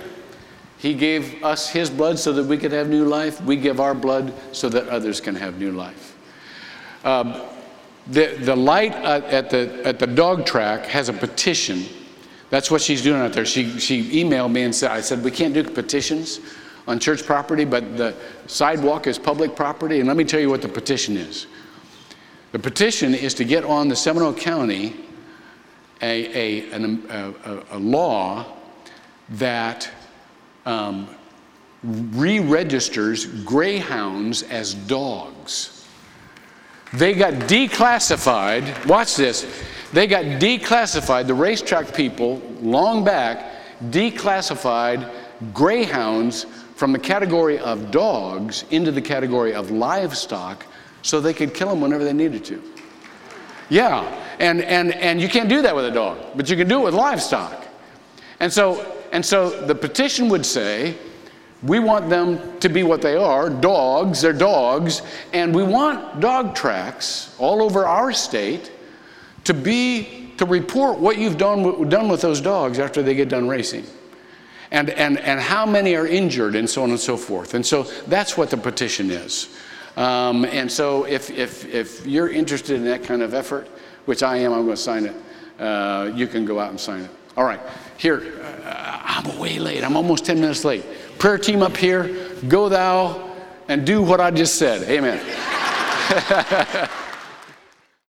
He 0.78 0.94
gave 0.94 1.42
us 1.42 1.70
his 1.70 1.88
blood 1.88 2.18
so 2.18 2.32
that 2.34 2.44
we 2.44 2.58
could 2.58 2.72
have 2.72 2.88
new 2.88 3.04
life. 3.04 3.40
We 3.40 3.56
give 3.56 3.80
our 3.80 3.94
blood 3.94 4.34
so 4.52 4.68
that 4.68 4.88
others 4.88 5.20
can 5.20 5.34
have 5.34 5.58
new 5.58 5.72
life. 5.72 6.16
Um, 7.04 7.40
the, 8.08 8.36
the 8.40 8.56
light 8.56 8.92
at 8.92 9.50
the, 9.50 9.80
at 9.84 9.98
the 9.98 10.06
dog 10.06 10.46
track 10.46 10.86
has 10.86 11.08
a 11.08 11.12
petition 11.12 11.84
that's 12.50 12.70
what 12.70 12.80
she's 12.80 13.02
doing 13.02 13.20
out 13.20 13.32
there. 13.32 13.44
She, 13.44 13.78
she 13.78 14.22
emailed 14.24 14.52
me 14.52 14.62
and 14.62 14.74
said, 14.74 14.90
I 14.90 15.00
said, 15.00 15.22
we 15.24 15.30
can't 15.30 15.52
do 15.52 15.64
petitions 15.64 16.40
on 16.86 17.00
church 17.00 17.24
property, 17.24 17.64
but 17.64 17.96
the 17.96 18.14
sidewalk 18.46 19.06
is 19.06 19.18
public 19.18 19.56
property. 19.56 19.98
And 19.98 20.06
let 20.06 20.16
me 20.16 20.24
tell 20.24 20.38
you 20.38 20.48
what 20.48 20.62
the 20.62 20.68
petition 20.68 21.16
is. 21.16 21.46
The 22.52 22.58
petition 22.58 23.14
is 23.14 23.34
to 23.34 23.44
get 23.44 23.64
on 23.64 23.88
the 23.88 23.96
Seminole 23.96 24.32
County 24.32 24.96
a, 26.00 26.66
a, 26.66 26.70
an, 26.70 27.06
a, 27.10 27.62
a 27.72 27.78
law 27.78 28.44
that 29.30 29.90
um, 30.64 31.08
re 31.82 32.38
registers 32.38 33.26
greyhounds 33.26 34.44
as 34.44 34.74
dogs. 34.74 35.75
They 36.92 37.14
got 37.14 37.34
declassified, 37.34 38.86
watch 38.86 39.16
this, 39.16 39.46
they 39.92 40.06
got 40.06 40.24
declassified, 40.24 41.26
the 41.26 41.34
racetrack 41.34 41.94
people, 41.94 42.40
long 42.60 43.04
back, 43.04 43.52
declassified 43.90 45.10
greyhounds 45.52 46.44
from 46.76 46.92
the 46.92 46.98
category 46.98 47.58
of 47.58 47.90
dogs 47.90 48.64
into 48.70 48.92
the 48.92 49.00
category 49.00 49.54
of 49.54 49.70
livestock 49.70 50.64
so 51.02 51.20
they 51.20 51.34
could 51.34 51.54
kill 51.54 51.68
them 51.68 51.80
whenever 51.80 52.04
they 52.04 52.12
needed 52.12 52.44
to. 52.44 52.62
Yeah, 53.68 54.04
and, 54.38 54.62
and, 54.62 54.94
and 54.94 55.20
you 55.20 55.28
can't 55.28 55.48
do 55.48 55.62
that 55.62 55.74
with 55.74 55.86
a 55.86 55.90
dog, 55.90 56.18
but 56.36 56.48
you 56.48 56.56
can 56.56 56.68
do 56.68 56.80
it 56.80 56.84
with 56.84 56.94
livestock. 56.94 57.66
And 58.38 58.52
so, 58.52 58.96
and 59.12 59.24
so 59.24 59.66
the 59.66 59.74
petition 59.74 60.28
would 60.28 60.46
say, 60.46 60.96
we 61.62 61.78
want 61.78 62.08
them 62.10 62.58
to 62.60 62.68
be 62.68 62.82
what 62.82 63.02
they 63.02 63.16
are 63.16 63.48
dogs, 63.48 64.20
they're 64.20 64.32
dogs, 64.32 65.02
and 65.32 65.54
we 65.54 65.62
want 65.62 66.20
dog 66.20 66.54
tracks 66.54 67.34
all 67.38 67.62
over 67.62 67.86
our 67.86 68.12
state 68.12 68.70
to 69.44 69.54
be 69.54 70.32
to 70.36 70.44
report 70.44 70.98
what 70.98 71.16
you've 71.18 71.38
done, 71.38 71.88
done 71.88 72.08
with 72.08 72.20
those 72.20 72.40
dogs 72.40 72.78
after 72.78 73.02
they 73.02 73.14
get 73.14 73.28
done 73.28 73.48
racing. 73.48 73.84
And, 74.70 74.90
and, 74.90 75.18
and 75.20 75.40
how 75.40 75.64
many 75.64 75.94
are 75.94 76.06
injured 76.06 76.56
and 76.56 76.68
so 76.68 76.82
on 76.82 76.90
and 76.90 77.00
so 77.00 77.16
forth. 77.16 77.54
And 77.54 77.64
so 77.64 77.84
that's 78.06 78.36
what 78.36 78.50
the 78.50 78.56
petition 78.56 79.10
is. 79.10 79.56
Um, 79.96 80.44
and 80.44 80.70
so 80.70 81.04
if, 81.04 81.30
if, 81.30 81.64
if 81.72 82.04
you're 82.06 82.28
interested 82.28 82.76
in 82.76 82.84
that 82.84 83.02
kind 83.02 83.22
of 83.22 83.32
effort 83.32 83.68
which 84.06 84.22
i 84.22 84.36
am 84.36 84.52
i'm 84.52 84.64
going 84.64 84.76
to 84.76 84.82
sign 84.82 85.06
it 85.06 85.16
uh, 85.58 86.10
you 86.14 86.26
can 86.26 86.44
go 86.44 86.60
out 86.60 86.68
and 86.68 86.78
sign 86.78 87.00
it. 87.00 87.10
All 87.34 87.44
right 87.44 87.60
here 87.96 88.40
uh, 88.64 89.00
i'm 89.02 89.38
way 89.38 89.58
late. 89.58 89.82
I'm 89.84 89.96
almost 89.96 90.26
10 90.26 90.40
minutes 90.40 90.64
late 90.64 90.84
prayer 91.18 91.38
team 91.38 91.62
up 91.62 91.76
here 91.76 92.30
go 92.48 92.68
thou 92.68 93.34
and 93.68 93.86
do 93.86 94.02
what 94.02 94.20
i 94.20 94.30
just 94.30 94.56
said. 94.56 94.82
Amen 94.88 95.20